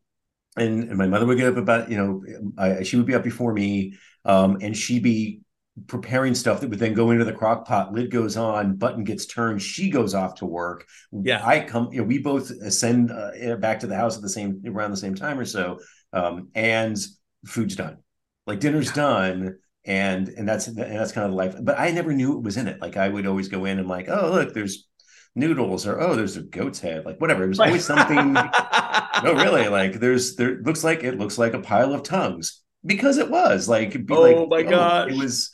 and, 0.57 0.85
and 0.85 0.97
my 0.97 1.07
mother 1.07 1.27
would 1.27 1.38
get 1.38 1.49
up 1.49 1.57
about 1.57 1.90
you 1.90 1.97
know 1.97 2.53
I, 2.59 2.83
she 2.83 2.97
would 2.97 3.07
be 3.07 3.14
up 3.14 3.25
before 3.25 3.53
me 3.53 3.95
um, 4.25 4.59
and 4.61 4.77
she'd 4.77 5.03
be 5.03 5.40
preparing 5.87 6.35
stuff 6.35 6.61
that 6.61 6.71
would 6.71 6.79
then 6.79 6.95
go 6.95 7.11
into 7.11 7.25
the 7.25 7.33
crock 7.33 7.66
pot 7.66 7.92
lid 7.92 8.11
goes 8.11 8.37
on 8.37 8.77
button 8.77 9.05
gets 9.05 9.27
turned 9.27 9.61
she 9.61 9.90
goes 9.90 10.14
off 10.14 10.37
to 10.37 10.47
work. 10.47 10.87
Yeah. 11.12 11.47
I 11.47 11.61
come 11.61 11.92
you 11.92 11.99
know 11.99 12.05
we 12.05 12.19
both 12.19 12.51
ascend 12.51 13.11
uh, 13.11 13.57
back 13.57 13.81
to 13.81 13.87
the 13.87 13.97
house 13.97 14.16
at 14.16 14.23
the 14.23 14.29
same 14.29 14.62
around 14.66 14.90
the 14.90 14.97
same 14.97 15.14
time 15.14 15.38
or 15.38 15.45
so 15.45 15.79
um, 16.12 16.49
and 16.55 16.97
food's 17.45 17.77
done. 17.77 17.99
Like 18.47 18.61
dinner's 18.61 18.88
yeah. 18.88 18.95
done 18.95 19.59
and 19.85 20.29
and 20.29 20.49
that's 20.49 20.66
and 20.66 20.79
that's 20.79 21.12
kind 21.12 21.27
of 21.27 21.31
the 21.31 21.37
life 21.37 21.55
but 21.62 21.79
i 21.79 21.92
never 21.92 22.12
knew 22.12 22.37
it 22.37 22.42
was 22.42 22.57
in 22.57 22.69
it. 22.69 22.81
Like 22.81 22.97
i 22.97 23.09
would 23.09 23.27
always 23.27 23.49
go 23.49 23.66
in 23.66 23.79
and 23.79 23.88
like 23.88 24.09
oh 24.09 24.33
look 24.33 24.55
there's 24.55 24.88
noodles 25.37 25.87
or 25.87 26.01
oh 26.01 26.14
there's 26.14 26.37
a 26.37 26.42
goat's 26.42 26.81
head 26.81 27.05
like 27.05 27.20
whatever 27.20 27.44
it 27.44 27.49
was 27.49 27.61
always 27.61 27.85
something 27.85 28.33
no 29.22 29.35
really 29.35 29.68
like 29.68 30.01
there's 30.01 30.35
there 30.37 30.62
looks 30.62 30.83
like 30.83 31.05
it 31.05 31.18
looks 31.18 31.37
like 31.38 31.53
a 31.53 31.61
pile 31.61 31.92
of 31.92 32.03
tongues 32.03 32.62
because 32.85 33.18
it 33.18 33.31
was 33.31 33.68
like 33.68 33.94
oh 34.11 34.20
like, 34.22 34.49
my 34.49 34.68
oh, 34.68 34.70
god 34.70 35.12
it 35.12 35.16
was 35.16 35.51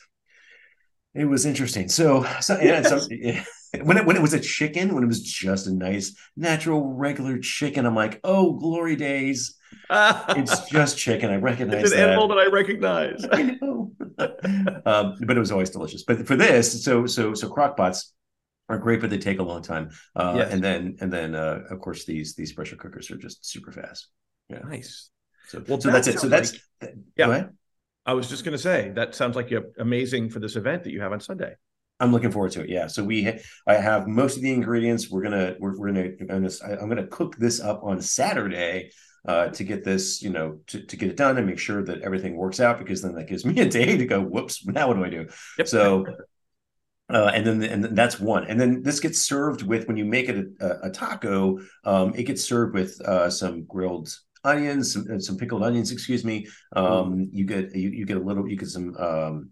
it 1.14 1.24
was 1.24 1.44
interesting 1.44 1.88
so 1.88 2.24
so 2.40 2.58
yeah, 2.60 2.82
so, 2.82 3.00
yeah. 3.10 3.44
when 3.82 3.96
it 3.98 4.06
when 4.06 4.16
it 4.16 4.22
was 4.22 4.34
a 4.34 4.40
chicken, 4.40 4.94
when 4.94 5.04
it 5.04 5.08
was 5.08 5.22
just 5.22 5.66
a 5.66 5.74
nice 5.74 6.16
natural 6.36 6.82
regular 6.94 7.38
chicken, 7.38 7.86
I'm 7.86 7.94
like, 7.94 8.20
oh, 8.24 8.52
glory 8.54 8.96
days. 8.96 9.54
it's 9.90 10.60
just 10.70 10.98
chicken. 10.98 11.30
I 11.30 11.36
recognize 11.36 11.84
it's 11.84 11.92
an 11.92 11.98
that. 11.98 12.08
animal 12.10 12.28
that 12.28 12.38
I 12.38 12.46
recognize. 12.46 13.26
I 13.30 13.42
know. 13.42 13.92
um, 14.86 15.16
but 15.20 15.36
it 15.36 15.40
was 15.40 15.52
always 15.52 15.70
delicious. 15.70 16.02
But 16.02 16.26
for 16.26 16.36
this, 16.36 16.82
so 16.84 17.06
so 17.06 17.34
so 17.34 17.48
crock 17.48 17.76
pots 17.76 18.12
are 18.68 18.78
great, 18.78 19.00
but 19.00 19.10
they 19.10 19.18
take 19.18 19.38
a 19.38 19.42
long 19.42 19.62
time. 19.62 19.90
Uh, 20.14 20.34
Yes. 20.38 20.52
And 20.52 20.62
then 20.62 20.96
and 21.00 21.12
then 21.12 21.34
uh, 21.34 21.60
of 21.70 21.80
course 21.80 22.04
these 22.04 22.34
these 22.34 22.52
pressure 22.52 22.76
cookers 22.76 23.10
are 23.10 23.16
just 23.18 23.44
super 23.44 23.72
fast. 23.72 24.08
Yeah. 24.48 24.60
nice. 24.60 25.10
So, 25.48 25.62
Well, 25.68 25.80
so 25.80 25.88
that 25.88 26.04
that's 26.04 26.08
it. 26.08 26.18
So 26.20 26.28
that's 26.28 26.58
Yeah. 26.82 27.26
Go 27.26 27.32
ahead. 27.32 27.50
I 28.04 28.14
was 28.14 28.28
just 28.28 28.44
going 28.44 28.52
to 28.52 28.62
say 28.62 28.90
that 28.96 29.14
sounds 29.14 29.36
like 29.36 29.50
you're 29.50 29.66
amazing 29.78 30.30
for 30.30 30.40
this 30.40 30.56
event 30.56 30.82
that 30.84 30.92
you 30.92 31.00
have 31.00 31.12
on 31.12 31.20
Sunday. 31.20 31.54
I'm 32.00 32.10
looking 32.10 32.32
forward 32.32 32.50
to 32.52 32.62
it. 32.62 32.68
Yeah. 32.68 32.88
So 32.88 33.04
we, 33.04 33.22
ha- 33.22 33.38
I 33.64 33.74
have 33.74 34.08
most 34.08 34.36
of 34.36 34.42
the 34.42 34.52
ingredients. 34.52 35.08
We're 35.08 35.22
gonna, 35.22 35.54
we're, 35.60 35.78
we're 35.78 35.92
gonna, 35.92 36.10
I'm 36.20 36.42
gonna, 36.42 36.50
I'm 36.80 36.88
gonna 36.88 37.06
cook 37.06 37.36
this 37.36 37.60
up 37.60 37.84
on 37.84 38.00
Saturday 38.00 38.90
uh, 39.26 39.48
to 39.48 39.62
get 39.62 39.84
this, 39.84 40.20
you 40.20 40.30
know, 40.30 40.58
to, 40.66 40.84
to 40.84 40.96
get 40.96 41.10
it 41.10 41.16
done 41.16 41.38
and 41.38 41.46
make 41.46 41.60
sure 41.60 41.84
that 41.84 42.02
everything 42.02 42.34
works 42.36 42.58
out 42.58 42.80
because 42.80 43.02
then 43.02 43.14
that 43.14 43.28
gives 43.28 43.44
me 43.44 43.60
a 43.60 43.68
day 43.68 43.96
to 43.96 44.04
go. 44.04 44.20
Whoops! 44.20 44.66
Now 44.66 44.88
what 44.88 44.96
do 44.96 45.04
I 45.04 45.10
do? 45.10 45.28
Yep. 45.58 45.68
So, 45.68 46.06
uh, 47.12 47.30
and 47.34 47.46
then 47.46 47.62
and 47.62 47.96
that's 47.96 48.18
one. 48.18 48.44
And 48.46 48.58
then 48.60 48.82
this 48.82 49.00
gets 49.00 49.20
served 49.20 49.62
with 49.62 49.86
when 49.86 49.96
you 49.96 50.04
make 50.04 50.28
it 50.28 50.46
a, 50.60 50.86
a 50.86 50.90
taco. 50.90 51.58
Um, 51.84 52.14
it 52.14 52.24
gets 52.24 52.44
served 52.44 52.74
with 52.74 53.00
uh, 53.02 53.30
some 53.30 53.64
grilled 53.64 54.08
onions, 54.44 54.94
some, 54.94 55.06
uh, 55.12 55.18
some 55.18 55.36
pickled 55.36 55.62
onions. 55.62 55.92
Excuse 55.92 56.24
me. 56.24 56.46
Um, 56.74 57.28
you 57.32 57.44
get 57.44 57.74
you, 57.74 57.90
you 57.90 58.06
get 58.06 58.16
a 58.16 58.20
little. 58.20 58.48
You 58.48 58.56
get 58.56 58.68
some. 58.68 58.96
Um, 58.96 59.50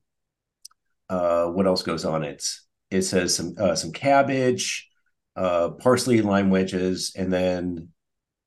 uh, 1.08 1.46
what 1.46 1.66
else 1.66 1.82
goes 1.82 2.04
on 2.04 2.22
it? 2.22 2.44
It 2.90 3.02
says 3.02 3.34
some 3.34 3.54
uh, 3.58 3.74
some 3.74 3.92
cabbage, 3.92 4.88
uh, 5.36 5.70
parsley, 5.70 6.22
lime 6.22 6.50
wedges, 6.50 7.12
and 7.16 7.32
then 7.32 7.88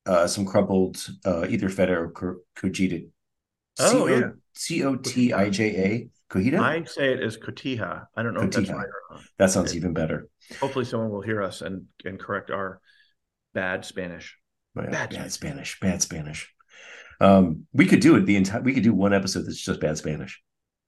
uh, 0.06 0.26
some 0.26 0.44
crumbled 0.44 0.98
uh, 1.24 1.46
either 1.48 1.68
feta 1.68 1.94
or 1.94 2.10
co- 2.10 2.40
cojita. 2.56 3.08
Oh, 3.78 4.06
yeah. 4.06 4.30
C 4.54 4.84
O 4.84 4.96
T 4.96 5.32
I 5.32 5.50
J 5.50 5.76
A. 5.76 6.08
Cojita. 6.34 6.58
I 6.58 6.82
say 6.82 7.12
it 7.12 7.20
as 7.20 7.36
cotija. 7.36 8.06
I 8.16 8.22
don't 8.22 8.34
know 8.34 8.40
if 8.40 8.50
that's 8.50 8.68
right 8.68 8.86
or 8.86 9.02
not. 9.12 9.22
That 9.38 9.50
sounds 9.50 9.76
even 9.76 9.92
better. 9.92 10.28
Hopefully, 10.60 10.84
someone 10.84 11.10
will 11.10 11.22
hear 11.22 11.40
us 11.42 11.62
and 11.62 11.86
and 12.04 12.18
correct 12.18 12.50
our 12.50 12.80
bad 13.52 13.84
Spanish. 13.84 14.36
Bad, 14.74 14.90
Bad 14.90 15.10
bad 15.10 15.32
Spanish. 15.32 15.78
Bad 15.78 16.02
Spanish. 16.02 16.52
Um, 17.20 17.68
we 17.72 17.86
could 17.86 18.00
do 18.00 18.16
it 18.16 18.26
the 18.26 18.34
entire. 18.34 18.60
We 18.60 18.74
could 18.74 18.82
do 18.82 18.92
one 18.92 19.14
episode 19.14 19.46
that's 19.46 19.60
just 19.60 19.80
bad 19.80 19.96
Spanish. 19.96 20.42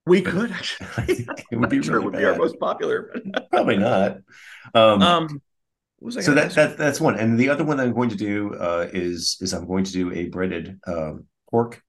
We 0.04 0.20
could 0.20 0.50
actually. 0.52 1.26
It 1.52 1.56
would 1.56 1.70
be 1.70 1.80
sure 1.80 2.00
really 2.00 2.02
it 2.02 2.10
would 2.10 2.18
be 2.18 2.24
our 2.24 2.36
most 2.36 2.58
popular. 2.58 3.14
Probably 3.50 3.76
not. 3.76 4.18
Um, 4.74 5.00
um, 5.00 5.42
was 6.00 6.22
so 6.24 6.34
that, 6.34 6.50
that 6.54 6.76
that's 6.76 7.00
one, 7.00 7.16
and 7.16 7.38
the 7.38 7.50
other 7.50 7.64
one 7.64 7.78
I'm 7.78 7.94
going 7.94 8.10
to 8.10 8.16
do 8.16 8.52
uh, 8.54 8.88
is 8.92 9.38
is 9.40 9.54
I'm 9.54 9.66
going 9.66 9.84
to 9.84 9.92
do 9.92 10.12
a 10.12 10.26
breaded 10.26 10.80
um, 10.88 11.26
pork. 11.48 11.80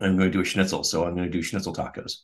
I'm 0.00 0.16
going 0.16 0.30
to 0.30 0.38
do 0.38 0.42
a 0.42 0.44
schnitzel, 0.44 0.84
so 0.84 1.04
I'm 1.04 1.16
going 1.16 1.26
to 1.26 1.32
do 1.32 1.42
schnitzel 1.42 1.74
tacos. 1.74 2.18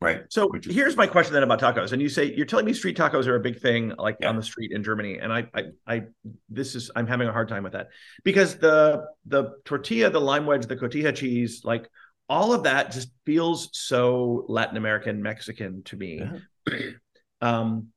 Right. 0.00 0.22
So 0.28 0.52
is- 0.52 0.66
here's 0.66 0.96
my 0.96 1.06
question 1.06 1.32
then 1.32 1.42
about 1.42 1.60
tacos. 1.60 1.92
And 1.92 2.02
you 2.02 2.08
say 2.08 2.34
you're 2.34 2.46
telling 2.46 2.66
me 2.66 2.74
street 2.74 2.96
tacos 2.96 3.26
are 3.26 3.36
a 3.36 3.40
big 3.40 3.58
thing, 3.60 3.92
like 3.96 4.18
Yeah. 4.20 4.28
on 4.28 4.36
the 4.36 4.42
street 4.42 4.72
in 4.72 4.82
Germany. 4.82 5.18
And 5.18 5.32
I, 5.32 5.46
I, 5.54 5.62
I, 5.86 6.02
this 6.50 6.74
is 6.74 6.90
I'm 6.94 7.06
having 7.06 7.28
a 7.28 7.32
hard 7.32 7.48
time 7.48 7.62
with 7.62 7.72
that 7.72 7.88
because 8.22 8.56
the 8.58 9.06
the 9.26 9.52
tortilla, 9.64 10.10
the 10.10 10.20
lime 10.20 10.44
wedge, 10.46 10.66
the 10.66 10.76
cotija 10.76 11.14
cheese, 11.14 11.62
like 11.64 11.88
all 12.28 12.52
of 12.52 12.64
that 12.64 12.92
just 12.92 13.10
feels 13.24 13.70
so 13.72 14.44
Latin 14.48 14.76
American, 14.76 15.22
Mexican 15.22 15.82
to 15.84 15.96
me. 15.96 16.22
um, 17.40 17.88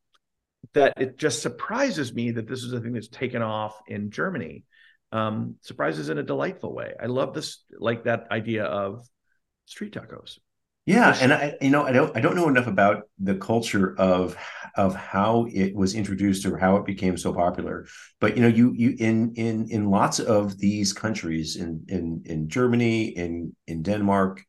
that 0.74 0.94
it 0.98 1.18
just 1.18 1.42
surprises 1.42 2.14
me 2.14 2.32
that 2.32 2.48
this 2.48 2.64
is 2.64 2.74
a 2.74 2.80
thing 2.80 2.94
that's 2.94 3.08
taken 3.08 3.42
off 3.42 3.80
in 3.88 4.12
Germany. 4.12 4.64
Um, 5.14 5.56
surprises 5.62 6.10
in 6.10 6.18
a 6.18 6.24
delightful 6.24 6.74
way. 6.74 6.94
I 7.02 7.06
love 7.06 7.34
this, 7.34 7.64
like 7.80 8.04
that 8.04 8.28
idea 8.30 8.66
of 8.66 9.08
street 9.66 9.94
tacos. 9.94 10.40
Yeah, 10.88 11.17
and 11.19 11.34
I, 11.34 11.56
you 11.62 11.69
know, 11.69 11.84
I 11.86 11.91
don't, 11.91 12.15
I 12.17 12.21
don't 12.21 12.36
know 12.36 12.47
enough 12.47 12.67
about 12.67 13.10
the 13.19 13.36
culture 13.36 13.95
of 14.00 14.38
of 14.76 14.95
how 14.95 15.47
it 15.54 15.76
was 15.76 15.95
introduced 15.95 16.45
or 16.45 16.58
how 16.58 16.78
it 16.78 16.86
became 16.86 17.17
so 17.17 17.34
popular. 17.34 17.88
But 18.21 18.38
you 18.38 18.41
know, 18.41 18.47
you 18.47 18.73
you 18.73 18.95
in 18.97 19.34
in 19.36 19.69
in 19.69 19.89
lots 19.89 20.19
of 20.19 20.58
these 20.58 20.93
countries, 20.93 21.58
in 21.58 21.84
in 21.89 22.23
in 22.26 22.50
Germany, 22.50 23.08
in 23.10 23.56
in 23.67 23.84
Denmark, 23.84 24.43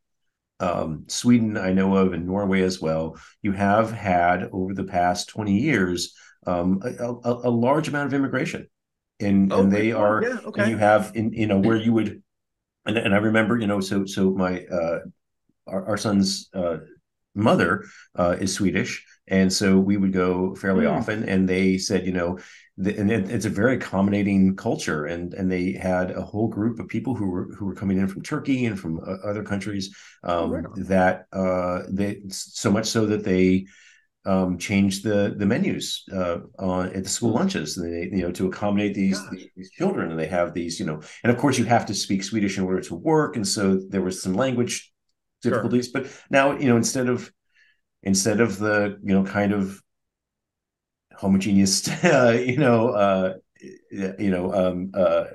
um, 0.59 1.05
Sweden, 1.07 1.57
I 1.57 1.73
know 1.73 1.95
of, 1.95 2.13
and 2.13 2.27
Norway 2.27 2.61
as 2.63 2.81
well. 2.81 3.17
You 3.41 3.53
have 3.53 3.91
had 3.91 4.49
over 4.53 4.73
the 4.73 4.85
past 4.85 5.29
twenty 5.29 5.59
years 5.59 6.15
um, 6.47 6.81
a, 6.83 7.05
a, 7.05 7.49
a 7.49 7.51
large 7.51 7.87
amount 7.89 8.07
of 8.07 8.13
immigration, 8.15 8.67
and 9.19 9.53
and 9.53 9.71
they 9.71 9.91
Oh, 9.91 9.93
are 9.93 10.29
yeah, 10.29 10.39
and 10.55 10.67
okay. 10.67 10.69
you 10.69 10.77
have 10.77 11.11
in 11.15 11.33
you 11.33 11.47
know 11.47 11.59
where 11.59 11.77
you 11.77 11.93
would 11.93 12.23
and, 12.85 12.97
and 12.97 13.13
i 13.13 13.17
remember 13.17 13.57
you 13.57 13.67
know 13.67 13.79
so 13.79 14.05
so 14.05 14.31
my 14.31 14.63
uh 14.65 14.99
our, 15.69 15.85
our 15.89 15.97
son's 15.97 16.49
uh 16.53 16.77
mother 17.35 17.85
uh 18.17 18.35
is 18.39 18.53
swedish 18.53 19.05
and 19.27 19.51
so 19.53 19.77
we 19.77 19.97
would 19.97 20.11
go 20.11 20.55
fairly 20.55 20.85
Hmm. 20.85 20.85
often 20.85 21.27
and 21.29 21.47
they 21.47 21.77
said 21.77 22.05
you 22.05 22.11
know 22.11 22.37
the, 22.77 22.97
and 22.97 23.11
it, 23.11 23.29
it's 23.29 23.45
a 23.45 23.49
very 23.49 23.75
accommodating 23.75 24.55
culture 24.55 25.05
and 25.05 25.33
and 25.33 25.51
they 25.51 25.73
had 25.73 26.11
a 26.11 26.21
whole 26.21 26.47
group 26.47 26.79
of 26.79 26.87
people 26.87 27.13
who 27.15 27.29
were 27.29 27.53
who 27.55 27.65
were 27.65 27.75
coming 27.75 27.97
in 27.99 28.07
from 28.07 28.23
turkey 28.23 28.65
and 28.65 28.79
from 28.79 28.99
uh, 28.99 29.27
other 29.27 29.43
countries 29.43 29.95
um 30.23 30.49
Right 30.51 30.65
that 30.75 31.25
uh 31.33 31.81
they 31.89 32.21
so 32.29 32.71
much 32.71 32.87
so 32.87 33.05
that 33.05 33.23
they 33.23 33.65
um, 34.25 34.57
changed 34.57 35.03
the 35.03 35.33
the 35.37 35.45
menus 35.45 36.03
uh, 36.13 36.39
on 36.59 36.87
at 36.89 37.03
the 37.03 37.09
school 37.09 37.31
lunches. 37.31 37.75
They 37.75 38.09
you 38.11 38.23
know 38.23 38.31
to 38.33 38.47
accommodate 38.47 38.93
these, 38.93 39.27
these 39.29 39.47
these 39.55 39.71
children, 39.71 40.11
and 40.11 40.19
they 40.19 40.27
have 40.27 40.53
these 40.53 40.79
you 40.79 40.85
know, 40.85 41.01
and 41.23 41.31
of 41.31 41.37
course 41.37 41.57
you 41.57 41.65
have 41.65 41.85
to 41.87 41.93
speak 41.93 42.23
Swedish 42.23 42.57
in 42.57 42.65
order 42.65 42.81
to 42.81 42.95
work, 42.95 43.35
and 43.37 43.47
so 43.47 43.79
there 43.89 44.01
was 44.01 44.21
some 44.21 44.33
language 44.33 44.91
Sure. 45.41 45.49
difficulties. 45.49 45.89
But 45.89 46.07
now 46.29 46.57
you 46.57 46.67
know 46.67 46.77
instead 46.77 47.09
of 47.09 47.31
instead 48.03 48.41
of 48.41 48.59
the 48.59 48.99
you 49.03 49.13
know 49.13 49.25
kind 49.25 49.53
of 49.53 49.81
homogeneous 51.13 51.87
uh, 52.03 52.41
you 52.45 52.57
know 52.57 52.89
uh, 52.89 53.33
you 53.91 54.29
know 54.31 54.53
um, 54.53 54.91
uh, 54.93 55.25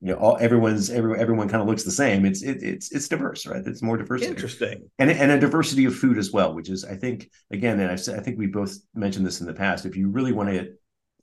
you 0.00 0.08
know 0.08 0.16
all 0.16 0.36
everyone's 0.40 0.90
every, 0.90 1.18
everyone 1.18 1.48
kind 1.48 1.62
of 1.62 1.68
looks 1.68 1.84
the 1.84 1.90
same. 1.90 2.24
It's 2.24 2.42
it, 2.42 2.62
it's 2.62 2.92
it's 2.92 3.08
diverse, 3.08 3.46
right? 3.46 3.64
It's 3.66 3.82
more 3.82 3.96
diversity 3.96 4.32
Interesting. 4.32 4.90
and 4.98 5.10
and 5.10 5.32
a 5.32 5.40
diversity 5.40 5.84
of 5.86 5.96
food 5.96 6.18
as 6.18 6.32
well, 6.32 6.54
which 6.54 6.70
is 6.70 6.84
I 6.84 6.96
think 6.96 7.30
again, 7.50 7.80
and 7.80 7.90
I've 7.90 8.00
said 8.00 8.18
I 8.18 8.22
think 8.22 8.38
we 8.38 8.46
both 8.46 8.76
mentioned 8.94 9.26
this 9.26 9.40
in 9.40 9.46
the 9.46 9.54
past. 9.54 9.86
If 9.86 9.96
you 9.96 10.08
really 10.10 10.32
want 10.32 10.50
to 10.50 10.72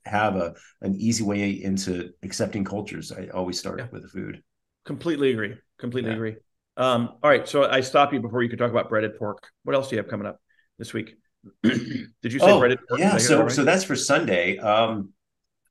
have 0.06 0.36
a 0.36 0.54
an 0.82 0.96
easy 0.96 1.24
way 1.24 1.50
into 1.50 2.10
accepting 2.22 2.64
cultures, 2.64 3.12
I 3.12 3.28
always 3.28 3.58
start 3.58 3.78
Yeah. 3.78 3.88
with 3.90 4.02
the 4.02 4.08
food. 4.08 4.42
Completely 4.84 5.30
agree. 5.30 5.56
Completely 5.78 6.10
Yeah. 6.10 6.14
agree. 6.14 6.36
Um, 6.76 7.10
all 7.22 7.30
right. 7.30 7.48
So 7.48 7.68
I 7.68 7.80
stop 7.80 8.12
you 8.12 8.20
before 8.20 8.42
you 8.42 8.48
could 8.48 8.58
talk 8.58 8.70
about 8.70 8.88
breaded 8.88 9.18
pork. 9.18 9.48
What 9.62 9.74
else 9.74 9.88
do 9.88 9.96
you 9.96 10.02
have 10.02 10.10
coming 10.10 10.26
up 10.26 10.40
this 10.78 10.92
week? 10.92 11.14
Did 11.62 12.32
you 12.32 12.38
say 12.38 12.58
breaded 12.58 12.78
pork? 12.88 13.00
Oh, 13.00 13.02
yeah. 13.02 13.16
So 13.18 13.38
that 13.38 13.44
right? 13.44 13.52
so 13.52 13.64
that's 13.64 13.84
for 13.84 13.96
Sunday. 13.96 14.58
Um, 14.58 15.10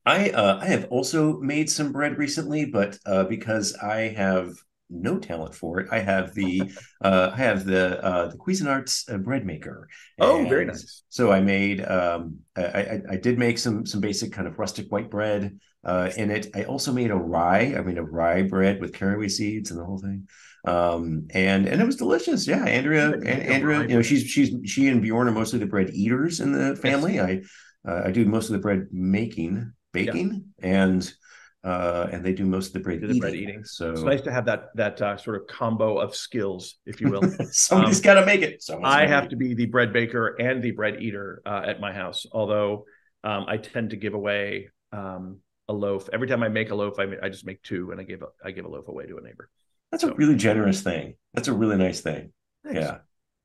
I 0.05 0.29
uh, 0.29 0.59
I 0.61 0.65
have 0.65 0.85
also 0.85 1.39
made 1.39 1.69
some 1.69 1.91
bread 1.91 2.17
recently, 2.17 2.65
but 2.65 2.97
uh, 3.05 3.23
because 3.23 3.75
I 3.75 4.09
have 4.09 4.53
no 4.93 5.19
talent 5.19 5.55
for 5.55 5.79
it, 5.79 5.87
I 5.91 5.99
have 5.99 6.33
the 6.33 6.71
uh, 7.03 7.31
I 7.33 7.37
have 7.37 7.65
the 7.65 8.03
uh, 8.03 8.27
the 8.27 8.37
Cuisinarts 8.37 9.13
uh, 9.13 9.17
bread 9.17 9.45
maker. 9.45 9.87
Oh, 10.19 10.45
very 10.47 10.65
nice. 10.65 11.03
So 11.09 11.31
I 11.31 11.41
made 11.41 11.83
um, 11.85 12.39
I, 12.55 12.63
I 12.63 13.01
I 13.11 13.15
did 13.17 13.37
make 13.39 13.57
some 13.57 13.85
some 13.85 14.01
basic 14.01 14.31
kind 14.31 14.47
of 14.47 14.59
rustic 14.59 14.91
white 14.91 15.09
bread 15.09 15.59
uh, 15.83 16.11
in 16.15 16.31
it. 16.31 16.47
I 16.55 16.63
also 16.63 16.93
made 16.93 17.11
a 17.11 17.15
rye. 17.15 17.75
I 17.77 17.81
made 17.81 17.97
a 17.97 18.03
rye 18.03 18.43
bread 18.43 18.79
with 18.79 18.93
caraway 18.93 19.27
seeds 19.27 19.71
and 19.71 19.79
the 19.79 19.85
whole 19.85 19.99
thing. 19.99 20.27
Um, 20.65 21.27
and 21.31 21.67
and 21.67 21.81
it 21.81 21.85
was 21.85 21.97
delicious. 21.97 22.47
Yeah, 22.47 22.63
Andrea, 22.63 23.09
You 23.11 23.17
make 23.17 23.27
An- 23.27 23.41
a 23.41 23.53
Andrea, 23.53 23.81
you 23.81 23.95
know, 23.95 24.01
she's 24.01 24.23
she's 24.23 24.51
she 24.69 24.87
and 24.87 25.01
Bjorn 25.01 25.27
are 25.27 25.31
mostly 25.31 25.59
the 25.59 25.65
bread 25.65 25.89
eaters 25.93 26.39
in 26.39 26.53
the 26.53 26.75
family. 26.77 27.19
I 27.19 27.41
uh, 27.87 28.03
I 28.05 28.11
do 28.11 28.23
most 28.25 28.47
of 28.47 28.53
the 28.53 28.59
bread 28.59 28.87
making, 28.91 29.73
baking, 29.91 30.45
and 30.59 31.13
uh, 31.63 32.07
and 32.11 32.23
they 32.25 32.33
do 32.33 32.45
most 32.45 32.67
of 32.67 32.73
the 32.73 32.79
bread 32.79 33.03
eating. 33.03 33.19
bread 33.19 33.35
eating. 33.35 33.63
So 33.63 33.91
It's 33.91 34.01
nice 34.01 34.21
to 34.21 34.31
have 34.31 34.45
that 34.45 34.69
that 34.75 35.01
uh, 35.01 35.17
sort 35.17 35.37
of 35.37 35.47
combo 35.47 35.97
of 35.99 36.15
skills, 36.15 36.75
if 36.85 36.99
you 37.01 37.09
will. 37.09 37.21
somebody's 37.51 37.99
Um, 37.99 38.03
got 38.03 38.13
to 38.15 38.25
make 38.25 38.41
it. 38.41 38.61
Someone's 38.61 38.93
I 38.93 39.05
have 39.07 39.29
to 39.29 39.35
be 39.35 39.53
the 39.53 39.65
bread 39.67 39.93
baker 39.93 40.35
and 40.39 40.61
the 40.61 40.71
bread 40.71 41.01
eater 41.01 41.41
uh, 41.45 41.63
at 41.65 41.79
my 41.79 41.93
house. 41.93 42.25
Although 42.31 42.85
um, 43.23 43.45
I 43.47 43.57
tend 43.57 43.91
to 43.91 43.95
give 43.95 44.13
away 44.13 44.69
um, 44.91 45.39
a 45.69 45.73
loaf 45.73 46.09
every 46.11 46.27
time 46.27 46.43
I 46.43 46.49
make 46.49 46.71
a 46.71 46.75
loaf. 46.75 46.99
I, 46.99 47.05
I 47.21 47.29
just 47.29 47.45
make 47.45 47.61
two, 47.63 47.91
and 47.91 47.99
I 48.01 48.03
give 48.03 48.21
a, 48.21 48.27
I 48.43 48.51
give 48.51 48.65
a 48.65 48.69
loaf 48.69 48.87
away 48.89 49.05
to 49.07 49.17
a 49.17 49.21
neighbor. 49.21 49.49
That's 49.91 50.03
a 50.03 50.13
really 50.13 50.35
generous 50.35 50.81
thing. 50.81 51.15
That's 51.33 51.47
a 51.47 51.53
really 51.53 51.77
nice 51.77 52.01
thing. 52.01 52.33
Thanks. 52.65 52.79
Yeah. 52.81 52.97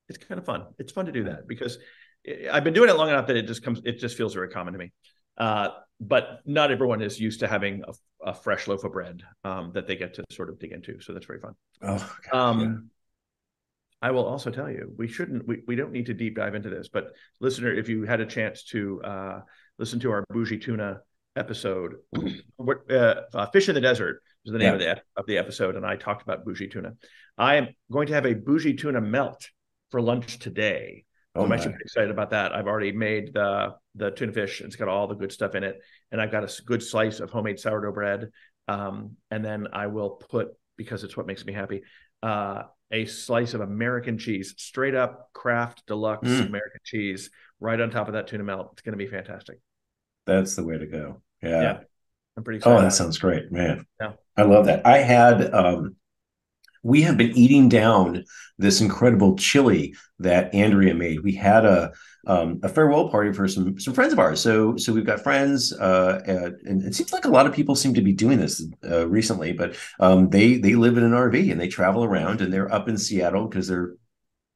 it's 0.09 0.17
kind 0.17 0.39
of 0.39 0.45
fun. 0.45 0.65
It's 0.79 0.91
fun 0.91 1.05
to 1.05 1.11
do 1.11 1.23
that 1.25 1.47
because 1.47 1.77
I- 2.27 2.49
I've 2.51 2.63
been 2.63 2.73
doing 2.73 2.89
it 2.89 2.97
long 2.97 3.09
enough 3.09 3.27
that 3.27 3.37
it 3.37 3.47
just 3.47 3.63
comes. 3.63 3.79
It 3.85 3.99
just 3.99 4.17
feels 4.17 4.33
very 4.33 4.49
common 4.49 4.73
to 4.73 4.79
me. 4.79 4.91
But 6.01 6.39
not 6.45 6.71
everyone 6.71 7.01
is 7.01 7.19
used 7.19 7.41
to 7.41 7.47
having 7.47 7.83
a, 7.85 8.29
a 8.31 8.33
fresh 8.33 8.67
loaf 8.67 8.83
of 8.85 8.93
bread 8.93 9.21
um, 9.43 9.71
that 9.73 9.85
they 9.85 9.97
get 9.97 10.13
to 10.15 10.23
sort 10.31 10.49
of 10.49 10.57
dig 10.57 10.71
into. 10.71 11.01
So 11.01 11.13
that's 11.13 11.25
very 11.25 11.39
fun. 11.39 11.55
Oh, 11.81 12.15
Um, 12.31 12.61
yeah. 12.61 12.77
I 14.01 14.11
will 14.11 14.25
also 14.25 14.49
tell 14.49 14.71
you, 14.71 14.93
we 14.97 15.09
shouldn't, 15.09 15.45
we, 15.45 15.61
we 15.67 15.75
don't 15.75 15.91
need 15.91 16.05
to 16.05 16.13
deep 16.13 16.37
dive 16.37 16.55
into 16.55 16.69
this, 16.69 16.87
but 16.87 17.11
listener, 17.41 17.73
if 17.73 17.89
you 17.89 18.03
had 18.03 18.21
a 18.21 18.25
chance 18.25 18.63
to 18.65 19.01
uh, 19.03 19.41
listen 19.77 19.99
to 19.99 20.11
our 20.11 20.23
bougie 20.29 20.57
tuna 20.57 21.01
episode. 21.35 21.95
what 22.57 22.91
uh, 22.91 23.21
uh, 23.33 23.45
Fish 23.47 23.69
in 23.69 23.75
the 23.75 23.81
Desert 23.81 24.21
is 24.45 24.51
the 24.51 24.59
name 24.59 24.67
yeah. 24.67 24.73
of 24.73 24.79
the 24.79 25.01
of 25.17 25.25
the 25.25 25.37
episode, 25.37 25.75
and 25.75 25.85
I 25.85 25.95
talked 25.95 26.21
about 26.21 26.45
bougie 26.45 26.67
tuna. 26.67 26.93
I 27.37 27.55
am 27.55 27.69
going 27.91 28.07
to 28.07 28.13
have 28.13 28.25
a 28.25 28.33
bougie 28.33 28.75
tuna 28.75 29.01
melt 29.01 29.49
for 29.91 30.01
lunch 30.01 30.39
today. 30.39 31.05
Oh 31.39 31.45
I'm 31.45 31.51
actually 31.51 31.75
excited 31.79 32.11
about 32.11 32.31
that. 32.31 32.53
I've 32.53 32.67
already 32.67 32.91
made 32.91 33.33
the 33.33 33.75
the 33.95 34.11
tuna 34.11 34.33
fish. 34.33 34.61
It's 34.61 34.75
got 34.75 34.87
all 34.87 35.07
the 35.07 35.15
good 35.15 35.31
stuff 35.31 35.55
in 35.55 35.63
it, 35.63 35.79
and 36.11 36.21
I've 36.21 36.31
got 36.31 36.43
a 36.43 36.63
good 36.63 36.83
slice 36.83 37.19
of 37.19 37.29
homemade 37.29 37.59
sourdough 37.59 37.93
bread. 37.93 38.29
Um, 38.67 39.17
and 39.31 39.43
then 39.43 39.67
I 39.73 39.87
will 39.87 40.11
put 40.11 40.49
because 40.77 41.03
it's 41.03 41.17
what 41.17 41.27
makes 41.27 41.45
me 41.45 41.53
happy. 41.53 41.83
Uh, 42.21 42.63
a 42.91 43.05
slice 43.05 43.53
of 43.53 43.61
American 43.61 44.17
cheese, 44.17 44.53
straight 44.57 44.95
up 44.95 45.29
Kraft 45.33 45.83
Deluxe 45.87 46.27
mm. 46.27 46.47
American 46.47 46.81
cheese, 46.83 47.29
right 47.59 47.79
on 47.79 47.89
top 47.89 48.07
of 48.07 48.13
that 48.13 48.27
tuna 48.27 48.43
melt. 48.43 48.69
It's 48.73 48.81
going 48.81 48.97
to 48.97 49.03
be 49.03 49.09
fantastic. 49.09 49.59
That's 50.25 50.55
the 50.55 50.63
way 50.63 50.77
to 50.77 50.87
go. 50.87 51.21
Yeah. 51.41 51.61
yeah. 51.61 51.79
I'm 52.35 52.43
pretty 52.43 52.57
excited. 52.57 52.77
Oh, 52.77 52.81
that 52.81 52.93
sounds 52.93 53.17
great, 53.17 53.51
man. 53.51 53.85
Yeah. 53.99 54.13
I 54.37 54.43
love 54.43 54.65
that. 54.65 54.85
I 54.85 54.99
had 54.99 55.53
um 55.53 55.95
we 56.83 57.01
have 57.01 57.17
been 57.17 57.35
eating 57.37 57.69
down 57.69 58.23
this 58.57 58.81
incredible 58.81 59.35
chili 59.35 59.95
that 60.19 60.53
Andrea 60.53 60.93
made. 60.93 61.23
We 61.23 61.33
had 61.33 61.65
a 61.65 61.91
um, 62.27 62.59
a 62.63 62.69
farewell 62.69 63.09
party 63.09 63.33
for 63.33 63.47
some 63.47 63.79
some 63.79 63.93
friends 63.93 64.13
of 64.13 64.19
ours. 64.19 64.41
So 64.41 64.75
so 64.77 64.93
we've 64.93 65.05
got 65.05 65.21
friends, 65.21 65.73
uh, 65.73 66.21
and 66.65 66.83
it 66.83 66.95
seems 66.95 67.13
like 67.13 67.25
a 67.25 67.29
lot 67.29 67.47
of 67.47 67.53
people 67.53 67.75
seem 67.75 67.93
to 67.93 68.01
be 68.01 68.13
doing 68.13 68.39
this 68.39 68.65
uh, 68.89 69.07
recently. 69.07 69.53
But 69.53 69.77
um, 69.99 70.29
they 70.29 70.57
they 70.57 70.75
live 70.75 70.97
in 70.97 71.03
an 71.03 71.11
RV 71.11 71.51
and 71.51 71.59
they 71.59 71.67
travel 71.67 72.03
around, 72.03 72.41
and 72.41 72.51
they're 72.51 72.73
up 72.73 72.89
in 72.89 72.97
Seattle 72.97 73.47
because 73.47 73.67
they're 73.67 73.93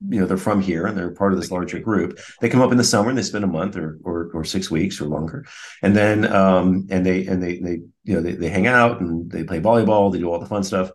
you 0.10 0.20
know 0.20 0.26
they're 0.26 0.38
from 0.38 0.62
here 0.62 0.86
and 0.86 0.98
they're 0.98 1.12
part 1.12 1.34
of 1.34 1.40
this 1.40 1.52
larger 1.52 1.80
group 1.80 2.20
they 2.42 2.50
come 2.50 2.62
up 2.62 2.72
in 2.72 2.78
the 2.78 2.84
summer 2.84 3.10
and 3.10 3.18
they 3.18 3.24
spend 3.24 3.44
a 3.44 3.48
month 3.48 3.78
or 3.78 4.00
or, 4.04 4.30
or 4.34 4.44
six 4.44 4.70
weeks 4.70 5.00
or 5.00 5.06
longer 5.06 5.46
and 5.82 5.96
then 5.96 6.32
um 6.34 6.86
and 6.90 7.06
they 7.06 7.26
and 7.26 7.42
they 7.42 7.60
they 7.60 7.80
you 8.04 8.14
know 8.16 8.22
they, 8.22 8.34
they 8.34 8.50
hang 8.50 8.68
out 8.68 9.00
and 9.00 9.32
they 9.32 9.44
play 9.44 9.62
volleyball 9.62 10.12
they 10.12 10.20
do 10.20 10.30
all 10.30 10.40
the 10.40 10.46
fun 10.46 10.64
stuff 10.64 10.92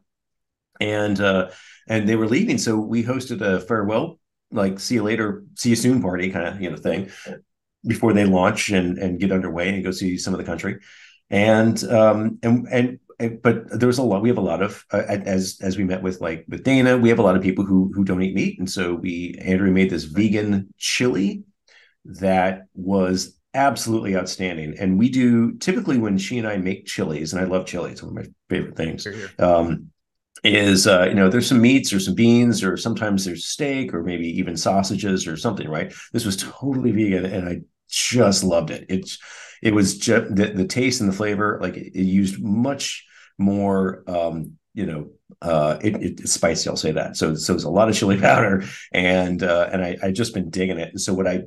and 0.81 1.21
uh 1.21 1.51
and 1.89 2.09
they 2.09 2.17
were 2.17 2.29
leaving. 2.29 2.59
So 2.59 2.77
we 2.77 3.03
hosted 3.03 3.41
a 3.41 3.61
farewell 3.61 4.19
like 4.51 4.81
see 4.81 4.95
you 4.95 5.03
later, 5.03 5.45
see 5.57 5.71
you 5.71 5.77
soon 5.77 6.01
party 6.01 6.31
kind 6.31 6.47
of 6.47 6.61
you 6.61 6.71
know 6.71 6.77
thing 6.77 7.11
before 7.87 8.13
they 8.13 8.25
launch 8.25 8.71
and 8.71 8.99
and 8.99 9.21
get 9.21 9.33
underway 9.33 9.69
and 9.69 9.85
go 9.85 9.91
see 9.91 10.17
some 10.19 10.35
of 10.35 10.39
the 10.39 10.45
country. 10.45 10.79
And 11.31 11.83
um 11.85 12.39
and 12.43 12.69
and 12.71 12.99
but 13.43 13.79
there's 13.79 13.99
a 13.99 14.03
lot 14.03 14.23
we 14.23 14.29
have 14.29 14.39
a 14.39 14.43
lot 14.43 14.63
of 14.63 14.85
uh, 14.93 15.03
as 15.09 15.59
as 15.61 15.77
we 15.77 15.85
met 15.85 16.03
with 16.03 16.21
like 16.21 16.45
with 16.49 16.63
dana 16.63 16.97
we 16.97 17.09
have 17.09 17.19
a 17.19 17.23
lot 17.23 17.37
of 17.37 17.43
people 17.43 17.65
who 17.65 17.91
who 17.95 18.05
don't 18.05 18.23
eat 18.23 18.35
meat. 18.35 18.59
And 18.59 18.71
so 18.71 18.95
we 18.95 19.39
Andrea 19.43 19.73
made 19.73 19.91
this 19.91 20.05
vegan 20.05 20.73
chili 20.79 21.43
that 22.05 22.67
was 22.75 23.37
absolutely 23.55 24.17
outstanding. 24.17 24.79
And 24.79 24.99
we 24.99 25.09
do 25.09 25.53
typically 25.59 25.99
when 25.99 26.17
she 26.17 26.39
and 26.39 26.47
i 26.47 26.57
make 26.57 26.87
chilies 26.87 27.33
and 27.33 27.43
i 27.43 27.45
love 27.45 27.67
chili 27.67 27.91
it's 27.93 28.03
one 28.03 28.17
of 28.17 28.25
my 28.25 28.31
favorite 28.49 28.77
things 28.77 29.07
um, 29.39 29.91
is 30.45 30.87
uh, 30.87 31.07
you 31.09 31.15
know 31.15 31.29
there's 31.29 31.49
some 31.49 31.61
meats 31.61 31.93
or 31.93 32.01
some 32.01 32.15
beans 32.15 32.63
or 32.63 32.77
sometimes 32.77 33.25
there's 33.25 33.45
steak 33.45 33.93
or 33.93 34.03
maybe 34.03 34.29
even 34.39 34.57
sausages 34.57 35.27
or 35.27 35.37
something 35.37 35.69
right? 35.69 35.93
This 36.13 36.25
was 36.25 36.37
totally 36.37 36.93
vegan 36.93 37.25
and 37.27 37.49
i 37.49 37.61
just 37.91 38.45
loved 38.45 38.71
it. 38.71 38.85
It's 38.89 39.19
it 39.63 39.75
was 39.75 39.99
just 39.99 40.35
the, 40.35 40.47
the 40.47 40.67
taste 40.67 41.01
and 41.01 41.11
the 41.11 41.17
flavor 41.17 41.59
like 41.61 41.77
it, 41.77 41.99
it 41.99 42.05
used 42.05 42.43
much 42.43 43.07
more 43.39 44.03
um 44.07 44.53
you 44.75 44.85
know 44.87 45.11
uh 45.43 45.79
it, 45.83 45.95
it, 45.97 46.21
it's 46.21 46.33
spicy 46.33 46.69
i'll 46.69 46.77
say 46.77 46.93
that. 46.93 47.17
So 47.17 47.35
so 47.35 47.55
it's 47.55 47.65
a 47.65 47.71
lot 47.71 47.89
of 47.89 47.95
chili 47.97 48.19
powder 48.21 48.65
and 48.93 49.43
uh 49.43 49.69
and 49.73 49.83
i 49.83 49.97
i 50.03 50.11
just 50.11 50.35
been 50.35 50.51
digging 50.51 50.79
it. 50.79 50.99
So 51.01 51.15
what 51.15 51.27
i 51.27 51.43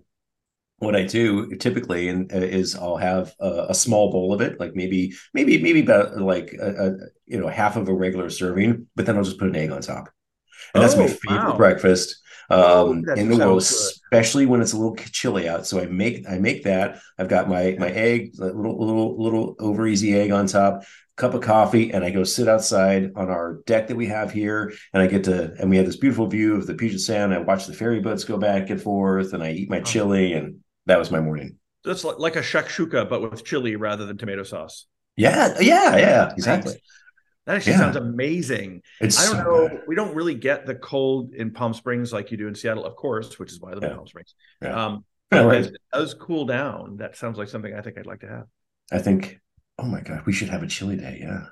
what 0.81 0.95
I 0.95 1.03
do 1.03 1.55
typically 1.57 2.09
and 2.09 2.31
uh, 2.33 2.37
is 2.37 2.75
I'll 2.75 2.97
have 2.97 3.35
a, 3.39 3.67
a, 3.69 3.73
small 3.75 4.11
bowl 4.11 4.33
of 4.33 4.41
it, 4.41 4.59
like 4.59 4.75
maybe 4.75 5.13
maybe 5.31 5.61
maybe 5.61 5.81
about 5.81 6.17
like 6.17 6.55
a, 6.59 6.87
a, 6.87 6.91
you 7.27 7.39
know 7.39 7.47
half 7.47 7.75
of 7.75 7.87
a 7.87 7.93
regular 7.93 8.31
serving, 8.31 8.87
but 8.95 9.05
then 9.05 9.15
I'll 9.15 9.23
just 9.23 9.37
put 9.37 9.47
an 9.47 9.55
egg 9.55 9.69
on 9.69 9.81
top, 9.81 10.09
and 10.73 10.81
oh, 10.83 10.87
that's 10.87 10.97
my 10.97 11.03
oh, 11.03 11.07
favorite 11.07 11.51
wow. 11.51 11.57
breakfast 11.57 12.19
oh, 12.49 12.89
um, 12.89 13.05
in 13.15 13.29
the 13.29 13.37
world, 13.37 13.59
good. 13.59 13.61
especially 13.61 14.47
when 14.47 14.59
it's 14.59 14.73
a 14.73 14.75
little 14.75 14.95
chilly 14.95 15.47
out. 15.47 15.67
So 15.67 15.79
I 15.79 15.85
make 15.85 16.27
I 16.27 16.39
make 16.39 16.63
that. 16.63 16.99
I've 17.19 17.29
got 17.29 17.47
my 17.47 17.75
my 17.77 17.91
egg, 17.91 18.31
little 18.39 18.83
little 18.83 19.21
little 19.21 19.55
over 19.59 19.85
easy 19.85 20.17
egg 20.17 20.31
on 20.31 20.47
top, 20.47 20.81
cup 21.15 21.35
of 21.35 21.41
coffee, 21.41 21.93
and 21.93 22.03
I 22.03 22.09
go 22.09 22.23
sit 22.23 22.47
outside 22.47 23.11
on 23.15 23.29
our 23.29 23.61
deck 23.67 23.87
that 23.89 23.95
we 23.95 24.07
have 24.07 24.31
here, 24.31 24.73
and 24.93 25.03
I 25.03 25.05
get 25.05 25.25
to 25.25 25.53
and 25.59 25.69
we 25.69 25.77
have 25.77 25.85
this 25.85 25.97
beautiful 25.97 26.25
view 26.25 26.55
of 26.55 26.65
the 26.65 26.73
Puget 26.73 27.01
Sound. 27.01 27.35
I 27.35 27.37
watch 27.37 27.67
the 27.67 27.73
ferry 27.73 27.99
boats 27.99 28.23
go 28.23 28.39
back 28.39 28.71
and 28.71 28.81
forth, 28.81 29.33
and 29.33 29.43
I 29.43 29.51
eat 29.51 29.69
my 29.69 29.81
oh. 29.81 29.83
chili 29.83 30.33
and 30.33 30.61
that 30.85 30.99
was 30.99 31.11
my 31.11 31.19
morning. 31.19 31.57
That's 31.83 32.03
like, 32.03 32.35
a 32.35 32.41
shakshuka, 32.41 33.09
but 33.09 33.21
with 33.21 33.43
chili 33.43 33.75
rather 33.75 34.05
than 34.05 34.17
tomato 34.17 34.43
sauce. 34.43 34.85
Yeah, 35.15 35.59
yeah, 35.59 35.97
yeah, 35.97 36.31
exactly. 36.31 36.81
That 37.45 37.55
actually 37.55 37.73
yeah. 37.73 37.79
sounds 37.79 37.95
amazing. 37.95 38.83
It's 38.99 39.19
I 39.19 39.33
don't 39.33 39.43
know. 39.43 39.81
We 39.87 39.95
don't 39.95 40.15
really 40.15 40.35
get 40.35 40.65
the 40.65 40.75
cold 40.75 41.33
in 41.33 41.51
Palm 41.51 41.73
Springs 41.73 42.13
like 42.13 42.31
you 42.31 42.37
do 42.37 42.47
in 42.47 42.53
Seattle, 42.53 42.85
of 42.85 42.95
course, 42.95 43.39
which 43.39 43.51
is 43.51 43.59
why 43.59 43.71
I 43.71 43.73
live 43.73 43.83
yeah. 43.83 43.89
in 43.89 43.95
Palm 43.95 44.07
Springs. 44.07 44.35
Yeah. 44.61 44.85
Um, 44.85 45.05
yeah, 45.31 45.43
right. 45.43 45.65
it 45.65 45.77
does 45.91 46.13
cool 46.13 46.45
down. 46.45 46.97
That 46.97 47.15
sounds 47.15 47.37
like 47.37 47.47
something 47.47 47.73
I 47.73 47.81
think 47.81 47.97
I'd 47.97 48.05
like 48.05 48.19
to 48.19 48.27
have. 48.27 48.45
I 48.91 48.99
think, 48.99 49.39
oh 49.79 49.85
my 49.85 50.01
God, 50.01 50.23
we 50.25 50.33
should 50.33 50.49
have 50.49 50.61
a 50.61 50.67
chili 50.67 50.97
day. 50.97 51.19
Yeah. 51.21 51.45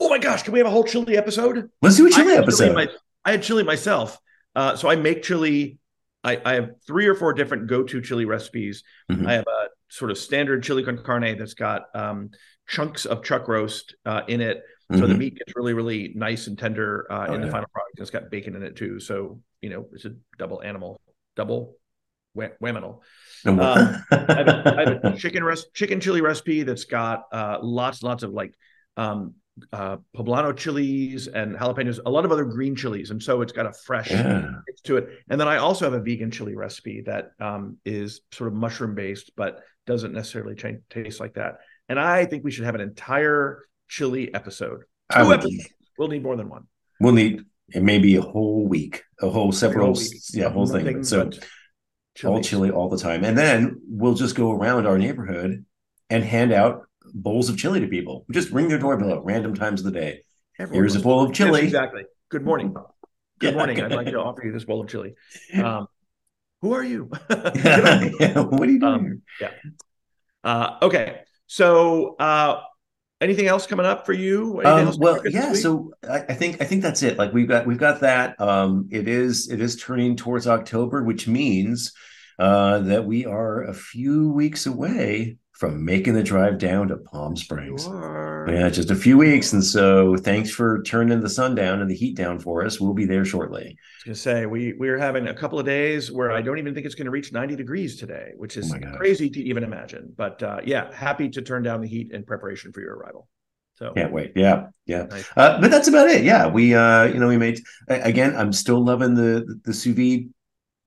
Oh 0.00 0.10
my 0.10 0.18
gosh, 0.18 0.42
can 0.42 0.52
we 0.52 0.58
have 0.58 0.66
a 0.66 0.70
whole 0.70 0.84
chili 0.84 1.16
episode? 1.16 1.70
Let's 1.80 1.96
do 1.96 2.06
a 2.06 2.10
chili 2.10 2.34
I 2.34 2.38
episode. 2.38 2.64
Chili 2.66 2.86
my, 2.86 2.92
I 3.24 3.30
had 3.30 3.42
chili 3.42 3.62
myself. 3.62 4.18
Uh, 4.54 4.76
so 4.76 4.88
I 4.88 4.96
make 4.96 5.22
chili 5.22 5.78
I, 6.26 6.40
I 6.44 6.54
have 6.54 6.70
three 6.84 7.06
or 7.06 7.14
four 7.14 7.32
different 7.32 7.68
go-to 7.68 8.02
chili 8.02 8.24
recipes. 8.24 8.82
Mm-hmm. 9.10 9.26
I 9.26 9.32
have 9.34 9.46
a 9.46 9.68
sort 9.88 10.10
of 10.10 10.18
standard 10.18 10.64
chili 10.64 10.82
con 10.82 10.98
carne 10.98 11.38
that's 11.38 11.54
got 11.54 11.82
um, 11.94 12.30
chunks 12.66 13.06
of 13.06 13.22
chuck 13.22 13.46
roast 13.46 13.94
uh, 14.04 14.22
in 14.26 14.40
it. 14.40 14.62
So 14.90 14.98
mm-hmm. 14.98 15.08
the 15.08 15.14
meat 15.14 15.38
gets 15.38 15.54
really, 15.56 15.72
really 15.72 16.12
nice 16.16 16.48
and 16.48 16.58
tender 16.58 17.06
uh, 17.10 17.26
oh, 17.28 17.34
in 17.34 17.40
the 17.40 17.50
final 17.50 17.68
product. 17.72 17.98
It's 17.98 18.10
got 18.10 18.30
bacon 18.30 18.56
in 18.56 18.62
it 18.62 18.76
too. 18.76 18.98
So, 19.00 19.40
you 19.60 19.70
know, 19.70 19.86
it's 19.92 20.04
a 20.04 20.14
double 20.36 20.62
animal, 20.62 21.00
double 21.36 21.76
whamminal. 22.36 23.00
Um, 23.44 23.60
I, 23.60 24.02
have 24.10 24.48
a, 24.48 24.74
I 24.76 24.90
have 24.90 25.14
a 25.14 25.16
chicken 25.16 25.44
res- 25.44 25.66
chicken 25.74 26.00
chili 26.00 26.20
recipe 26.20 26.64
that's 26.64 26.84
got 26.84 27.24
uh, 27.32 27.58
lots, 27.62 28.02
lots 28.02 28.22
of 28.22 28.32
like 28.32 28.52
um, 28.96 29.34
uh, 29.72 29.96
poblano 30.14 30.56
chilies 30.56 31.28
and 31.28 31.56
jalapenos, 31.56 31.98
a 32.04 32.10
lot 32.10 32.24
of 32.24 32.32
other 32.32 32.44
green 32.44 32.76
chilies, 32.76 33.10
and 33.10 33.22
so 33.22 33.40
it's 33.42 33.52
got 33.52 33.66
a 33.66 33.72
fresh 33.72 34.10
yeah. 34.10 34.50
to 34.84 34.96
it. 34.98 35.08
And 35.28 35.40
then 35.40 35.48
I 35.48 35.56
also 35.56 35.84
have 35.84 35.94
a 35.94 36.00
vegan 36.00 36.30
chili 36.30 36.54
recipe 36.54 37.02
that 37.02 37.30
um, 37.40 37.78
is 37.84 38.20
sort 38.32 38.48
of 38.48 38.54
mushroom 38.54 38.94
based, 38.94 39.32
but 39.36 39.60
doesn't 39.86 40.12
necessarily 40.12 40.54
change, 40.54 40.80
taste 40.90 41.20
like 41.20 41.34
that. 41.34 41.58
And 41.88 41.98
I 41.98 42.24
think 42.26 42.44
we 42.44 42.50
should 42.50 42.64
have 42.64 42.74
an 42.74 42.80
entire 42.80 43.64
chili 43.88 44.34
episode. 44.34 44.82
Two 45.12 45.32
episodes. 45.32 45.68
We'll 45.98 46.08
need 46.08 46.22
more 46.22 46.36
than 46.36 46.48
one. 46.48 46.64
We'll 47.00 47.14
need 47.14 47.44
it 47.70 47.82
may 47.82 47.98
be 47.98 48.16
a 48.16 48.22
whole 48.22 48.66
week, 48.66 49.02
a 49.20 49.28
whole 49.28 49.52
several, 49.52 49.94
whole 49.94 50.02
yeah, 50.32 50.48
whole 50.48 50.66
thing. 50.66 51.02
So 51.04 51.30
all 52.24 52.40
chili 52.40 52.70
all 52.70 52.88
the 52.88 52.98
time, 52.98 53.24
and 53.24 53.36
then 53.36 53.80
we'll 53.88 54.14
just 54.14 54.36
go 54.36 54.52
around 54.52 54.86
our 54.86 54.98
neighborhood 54.98 55.64
and 56.08 56.24
hand 56.24 56.52
out 56.52 56.85
bowls 57.14 57.48
of 57.48 57.58
chili 57.58 57.80
to 57.80 57.86
people. 57.86 58.24
Just 58.30 58.50
ring 58.50 58.68
their 58.68 58.78
doorbell 58.78 59.12
at 59.12 59.24
random 59.24 59.54
times 59.54 59.80
of 59.80 59.92
the 59.92 59.98
day. 59.98 60.20
Everyone 60.58 60.82
Here's 60.82 60.96
a 60.96 61.00
bowl 61.00 61.22
of 61.24 61.32
chili. 61.32 61.60
Yes, 61.60 61.64
exactly. 61.64 62.04
Good 62.30 62.44
morning. 62.44 62.74
Good 63.38 63.50
yeah. 63.50 63.56
morning. 63.56 63.80
I'd 63.82 63.92
like 63.92 64.06
to 64.06 64.20
offer 64.20 64.44
you 64.44 64.52
this 64.52 64.64
bowl 64.64 64.80
of 64.80 64.88
chili. 64.88 65.14
Um, 65.54 65.86
who 66.62 66.72
are 66.72 66.84
you? 66.84 67.10
yeah, 67.30 68.08
yeah. 68.20 68.40
What 68.40 68.68
are 68.68 68.72
you 68.72 68.80
doing? 68.80 68.94
Um, 68.94 69.22
yeah. 69.40 69.50
Uh, 70.42 70.78
okay. 70.82 71.20
So, 71.46 72.16
uh, 72.16 72.60
anything 73.20 73.46
else 73.46 73.66
coming 73.66 73.86
up 73.86 74.06
for 74.06 74.12
you? 74.12 74.62
Um, 74.64 74.94
well, 74.98 75.20
yeah. 75.26 75.52
So 75.52 75.92
I, 76.08 76.20
I, 76.20 76.34
think 76.34 76.60
I 76.60 76.64
think 76.64 76.82
that's 76.82 77.02
it. 77.02 77.18
Like 77.18 77.32
we've 77.32 77.48
got 77.48 77.66
we've 77.66 77.78
got 77.78 78.00
that. 78.00 78.40
Um, 78.40 78.88
it 78.90 79.08
is 79.08 79.50
it 79.50 79.60
is 79.60 79.76
turning 79.76 80.16
towards 80.16 80.46
October, 80.46 81.02
which 81.02 81.28
means 81.28 81.92
uh, 82.38 82.80
that 82.80 83.04
we 83.04 83.26
are 83.26 83.62
a 83.64 83.74
few 83.74 84.30
weeks 84.32 84.66
away 84.66 85.38
from 85.56 85.82
making 85.82 86.12
the 86.12 86.22
drive 86.22 86.58
down 86.58 86.88
to 86.88 86.96
Palm 86.98 87.34
Springs. 87.34 87.86
Yeah, 87.86 88.68
just 88.68 88.90
a 88.90 88.94
few 88.94 89.16
weeks. 89.16 89.54
And 89.54 89.64
so 89.64 90.14
thanks 90.16 90.50
for 90.50 90.82
turning 90.82 91.20
the 91.20 91.30
sun 91.30 91.54
down 91.54 91.80
and 91.80 91.90
the 91.90 91.94
heat 91.94 92.14
down 92.14 92.38
for 92.38 92.64
us. 92.64 92.78
We'll 92.78 92.92
be 92.92 93.06
there 93.06 93.24
shortly. 93.24 93.78
I 94.04 94.10
was 94.10 94.20
say 94.20 94.44
we 94.44 94.74
we're 94.74 94.98
having 94.98 95.28
a 95.28 95.34
couple 95.34 95.58
of 95.58 95.64
days 95.64 96.12
where 96.12 96.30
I 96.30 96.42
don't 96.42 96.58
even 96.58 96.74
think 96.74 96.84
it's 96.84 96.94
gonna 96.94 97.10
reach 97.10 97.32
90 97.32 97.56
degrees 97.56 97.96
today, 97.96 98.32
which 98.36 98.58
is 98.58 98.72
oh 98.72 98.96
crazy 98.96 99.30
to 99.30 99.40
even 99.40 99.64
imagine. 99.64 100.12
But 100.14 100.42
uh, 100.42 100.60
yeah, 100.64 100.92
happy 100.94 101.30
to 101.30 101.40
turn 101.40 101.62
down 101.62 101.80
the 101.80 101.88
heat 101.88 102.12
in 102.12 102.24
preparation 102.24 102.72
for 102.72 102.82
your 102.82 102.94
arrival. 102.94 103.26
So 103.76 103.92
can't 103.92 104.12
wait. 104.12 104.32
Yeah, 104.36 104.66
yeah. 104.84 105.04
Nice. 105.04 105.30
Uh, 105.36 105.60
but 105.60 105.70
that's 105.70 105.88
about 105.88 106.08
it. 106.08 106.22
Yeah, 106.22 106.48
we 106.48 106.74
uh, 106.74 107.04
you 107.04 107.18
know 107.18 107.28
we 107.28 107.38
made 107.38 107.60
again. 107.88 108.36
I'm 108.36 108.52
still 108.52 108.84
loving 108.84 109.14
the 109.14 109.58
the 109.64 109.72
sous 109.72 109.96
vide 109.96 110.28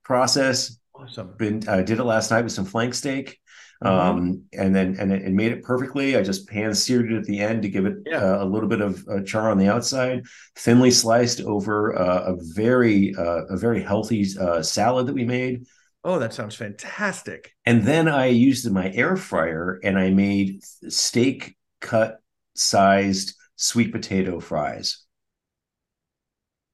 process. 0.04 0.78
Awesome. 0.94 1.34
Been 1.36 1.62
uh, 1.68 1.82
did 1.82 1.98
it 1.98 2.04
last 2.04 2.30
night 2.30 2.42
with 2.42 2.52
some 2.52 2.64
flank 2.64 2.94
steak. 2.94 3.39
Mm-hmm. 3.82 4.18
Um, 4.18 4.44
and 4.52 4.74
then 4.74 4.96
and 4.98 5.10
it, 5.10 5.22
it, 5.22 5.32
made 5.32 5.52
it 5.52 5.62
perfectly. 5.62 6.16
I 6.16 6.22
just 6.22 6.46
pan 6.46 6.74
seared 6.74 7.10
it 7.10 7.16
at 7.16 7.24
the 7.24 7.40
end 7.40 7.62
to 7.62 7.68
give 7.70 7.86
it 7.86 7.96
yeah. 8.04 8.18
uh, 8.18 8.44
a 8.44 8.46
little 8.46 8.68
bit 8.68 8.82
of 8.82 9.06
uh, 9.08 9.22
char 9.22 9.50
on 9.50 9.56
the 9.56 9.68
outside, 9.68 10.24
thinly 10.56 10.90
sliced 10.90 11.40
over 11.40 11.98
uh, 11.98 12.34
a 12.34 12.36
very 12.54 13.14
uh, 13.16 13.46
a 13.48 13.56
very 13.56 13.82
healthy 13.82 14.26
uh, 14.38 14.62
salad 14.62 15.06
that 15.06 15.14
we 15.14 15.24
made. 15.24 15.64
Oh, 16.04 16.18
that 16.18 16.34
sounds 16.34 16.54
fantastic. 16.54 17.54
And 17.64 17.84
then 17.84 18.08
I 18.08 18.26
used 18.26 18.70
my 18.70 18.90
air 18.92 19.16
fryer 19.16 19.80
and 19.82 19.98
I 19.98 20.10
made 20.10 20.62
steak 20.64 21.56
cut 21.80 22.20
sized 22.54 23.34
sweet 23.56 23.92
potato 23.92 24.40
fries. 24.40 25.04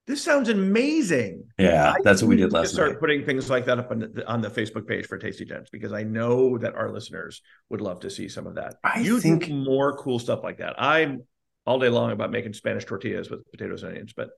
This 0.07 0.23
sounds 0.23 0.49
amazing. 0.49 1.45
Yeah, 1.59 1.91
I 1.91 1.97
that's 2.05 2.23
what 2.23 2.29
we 2.29 2.37
did 2.37 2.53
last 2.53 2.73
start 2.73 2.91
night. 2.93 3.01
putting 3.01 3.25
things 3.25 3.51
like 3.51 3.65
that 3.67 3.79
up 3.79 3.91
on 3.91 3.99
the, 3.99 4.25
on 4.29 4.41
the 4.41 4.49
Facebook 4.49 4.87
page 4.87 5.07
for 5.07 5.19
Tasty 5.19 5.45
Gents 5.45 5.69
because 5.69 5.93
I 5.93 6.05
know 6.05 6.59
that 6.59 6.75
our 6.77 6.93
listeners 6.93 7.43
would 7.71 7.81
love 7.81 8.01
to 8.01 8.11
see 8.11 8.29
some 8.29 8.47
of 8.47 8.55
that. 8.55 8.77
I 8.85 9.01
you 9.01 9.19
think- 9.21 9.49
more 9.49 9.97
cool 9.97 10.19
stuff 10.21 10.45
like 10.45 10.59
that. 10.59 10.75
I'm 10.81 11.25
all 11.67 11.81
day 11.81 11.89
long 11.89 12.13
about 12.13 12.31
making 12.31 12.53
Spanish 12.53 12.85
tortillas 12.85 13.29
with 13.31 13.51
potatoes 13.51 13.83
and 13.83 13.91
onions, 13.93 14.13
but 14.17 14.31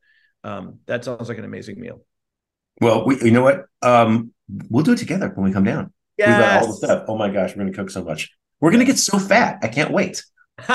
um, 0.42 0.78
that 0.86 1.04
sounds 1.04 1.28
like 1.28 1.36
an 1.36 1.44
amazing 1.44 1.78
meal. 1.78 2.02
Well, 2.80 3.04
we, 3.04 3.20
you 3.22 3.32
know 3.32 3.42
what? 3.42 3.66
Um, 3.82 4.32
we'll 4.70 4.84
do 4.84 4.92
it 4.92 4.98
together 4.98 5.30
when 5.34 5.44
we 5.44 5.52
come 5.52 5.64
down. 5.64 5.92
We've 6.16 6.26
got 6.26 6.62
all 6.62 6.68
the 6.68 6.72
stuff. 6.74 7.04
Oh 7.08 7.16
my 7.18 7.28
gosh, 7.28 7.50
we're 7.54 7.64
gonna 7.64 7.76
cook 7.76 7.90
so 7.90 8.02
much. 8.02 8.30
We're 8.60 8.70
gonna 8.70 8.84
get 8.86 8.98
so 8.98 9.18
fat. 9.18 9.58
I 9.62 9.68
can't 9.68 9.90
wait. 9.90 10.24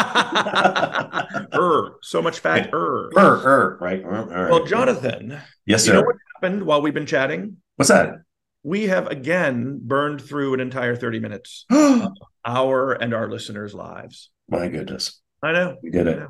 er, 1.53 1.95
so 2.01 2.21
much 2.21 2.39
fat. 2.39 2.69
Er. 2.73 3.09
Er, 3.17 3.41
er, 3.45 3.77
right? 3.81 4.01
Er, 4.03 4.31
er. 4.31 4.49
Well, 4.49 4.65
Jonathan, 4.65 5.39
Yes, 5.65 5.83
sir. 5.83 5.91
you 5.93 5.99
know 5.99 6.05
what 6.05 6.15
happened 6.35 6.63
while 6.63 6.81
we've 6.81 6.93
been 6.93 7.05
chatting? 7.05 7.57
What's 7.75 7.89
that? 7.89 8.15
We 8.63 8.83
have 8.87 9.07
again 9.07 9.79
burned 9.83 10.21
through 10.21 10.53
an 10.53 10.59
entire 10.61 10.95
30 10.95 11.19
minutes, 11.19 11.65
our 12.45 12.93
and 12.93 13.13
our 13.13 13.29
listeners' 13.29 13.73
lives. 13.73 14.29
My 14.49 14.67
goodness, 14.69 15.19
I 15.41 15.51
know. 15.51 15.77
we 15.83 15.89
did 15.89 16.07
it. 16.07 16.27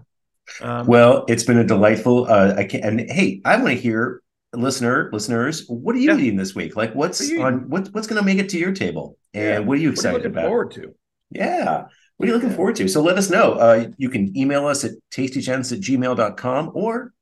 Um, 0.61 0.87
Well, 0.87 1.25
it's 1.27 1.43
been 1.43 1.57
a 1.59 1.63
delightful. 1.63 2.25
Uh, 2.29 2.55
I 2.57 2.63
can 2.65 2.83
and 2.83 3.11
hey, 3.11 3.41
I 3.45 3.55
want 3.57 3.67
to 3.69 3.75
hear 3.75 4.21
listener 4.53 5.09
listeners. 5.13 5.65
What 5.67 5.95
are 5.95 5.99
you 5.99 6.11
Yeah. 6.11 6.17
eating 6.17 6.37
this 6.37 6.53
week? 6.55 6.75
Like, 6.75 6.93
what's 6.95 7.21
What 7.31 7.41
on 7.45 7.69
what, 7.69 7.87
what's 7.93 8.07
going 8.07 8.19
to 8.21 8.25
make 8.25 8.39
it 8.39 8.49
to 8.49 8.57
your 8.57 8.71
table? 8.73 9.17
And 9.33 9.43
Yeah. 9.43 9.59
what 9.59 9.59
are 9.59 9.63
you 9.63 9.67
what 9.67 9.77
are 9.77 9.81
you 9.81 9.89
excited 9.91 10.13
looking 10.17 10.31
about? 10.31 10.45
forward 10.47 10.71
to? 10.71 10.95
Yeah. 11.29 11.85
What 12.17 12.27
are 12.27 12.31
you 12.31 12.35
looking 12.35 12.55
forward 12.55 12.75
to? 12.77 12.87
So 12.87 13.01
let 13.01 13.17
us 13.17 13.29
know. 13.29 13.53
Uh, 13.53 13.87
you 13.97 14.09
can 14.09 14.35
email 14.37 14.67
us 14.67 14.83
at 14.83 14.91
tastygents 15.11 15.71
at 15.71 15.79
gmail.com 15.79 16.71
or 16.73 17.13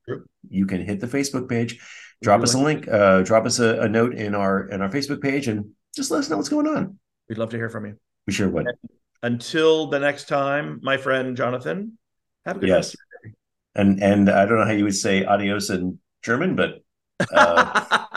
you 0.50 0.66
can 0.66 0.82
hit 0.82 1.00
the 1.00 1.08
Facebook 1.08 1.48
page, 1.50 1.80
drop 2.22 2.42
us 2.42 2.54
a 2.54 2.60
link, 2.60 2.88
uh, 2.88 3.22
drop 3.22 3.46
us 3.46 3.60
a, 3.60 3.82
a 3.82 3.90
note 3.90 4.14
in 4.16 4.36
our 4.36 4.68
in 4.68 4.82
our 4.82 4.90
Facebook 4.90 5.22
page 5.22 5.48
and 5.48 5.72
just 5.96 6.12
let 6.12 6.20
us 6.20 6.30
know 6.30 6.38
what's 6.38 6.50
going 6.50 6.68
on. 6.68 7.00
We'd 7.30 7.38
love 7.38 7.50
to 7.52 7.58
hear 7.58 7.70
from 7.70 7.86
you. 7.86 7.96
We 8.28 8.34
sure 8.34 8.50
would. 8.50 8.68
Until 9.24 9.88
the 9.88 10.00
next 10.00 10.28
time, 10.28 10.80
my 10.82 10.98
friend 10.98 11.38
Jonathan, 11.38 11.98
have 12.46 12.58
a 12.58 12.60
good 12.60 12.70
Yes. 12.70 12.96
And 13.76 14.04
and 14.04 14.30
I 14.30 14.46
don't 14.46 14.60
know 14.60 14.66
how 14.66 14.72
you 14.72 14.84
would 14.84 14.96
say 14.96 15.24
adios 15.24 15.70
in 15.70 16.00
German, 16.24 16.56
but 16.56 16.84
uh, 17.32 18.06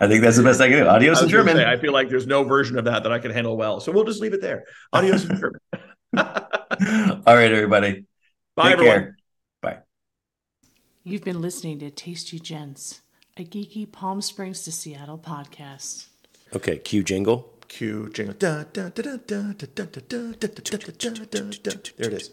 I 0.00 0.06
think 0.08 0.22
that's 0.22 0.36
the 0.36 0.42
best 0.42 0.60
I 0.60 0.68
can 0.68 0.78
do. 0.78 0.86
Adios 0.86 1.22
in 1.22 1.28
German. 1.28 1.56
Say, 1.56 1.66
I 1.66 1.76
feel 1.76 1.92
like 1.92 2.08
there's 2.08 2.26
no 2.26 2.44
version 2.44 2.78
of 2.78 2.84
that 2.84 3.02
that 3.02 3.12
I 3.12 3.18
can 3.18 3.30
handle 3.30 3.56
well. 3.56 3.80
So 3.80 3.92
we'll 3.92 4.04
just 4.04 4.20
leave 4.20 4.34
it 4.34 4.40
there. 4.40 4.64
Adios 4.92 5.24
in 5.24 5.36
German. 5.38 5.60
All 6.16 7.34
right, 7.34 7.52
everybody. 7.52 8.04
Bye, 8.54 8.70
Take 8.70 8.72
everyone. 8.72 8.98
Care. 8.98 9.16
Bye. 9.62 9.78
You've 11.04 11.24
been 11.24 11.40
listening 11.40 11.78
to 11.80 11.90
Tasty 11.90 12.38
Gents, 12.38 13.00
a 13.36 13.44
geeky 13.44 13.90
Palm 13.90 14.20
Springs 14.20 14.62
to 14.64 14.72
Seattle 14.72 15.18
podcast. 15.18 16.06
Okay, 16.54 16.78
cue 16.78 17.02
jingle. 17.02 17.52
Cue 17.68 18.10
jingle. 18.12 18.34
There 18.38 18.62
it 21.98 22.12
is. 22.12 22.30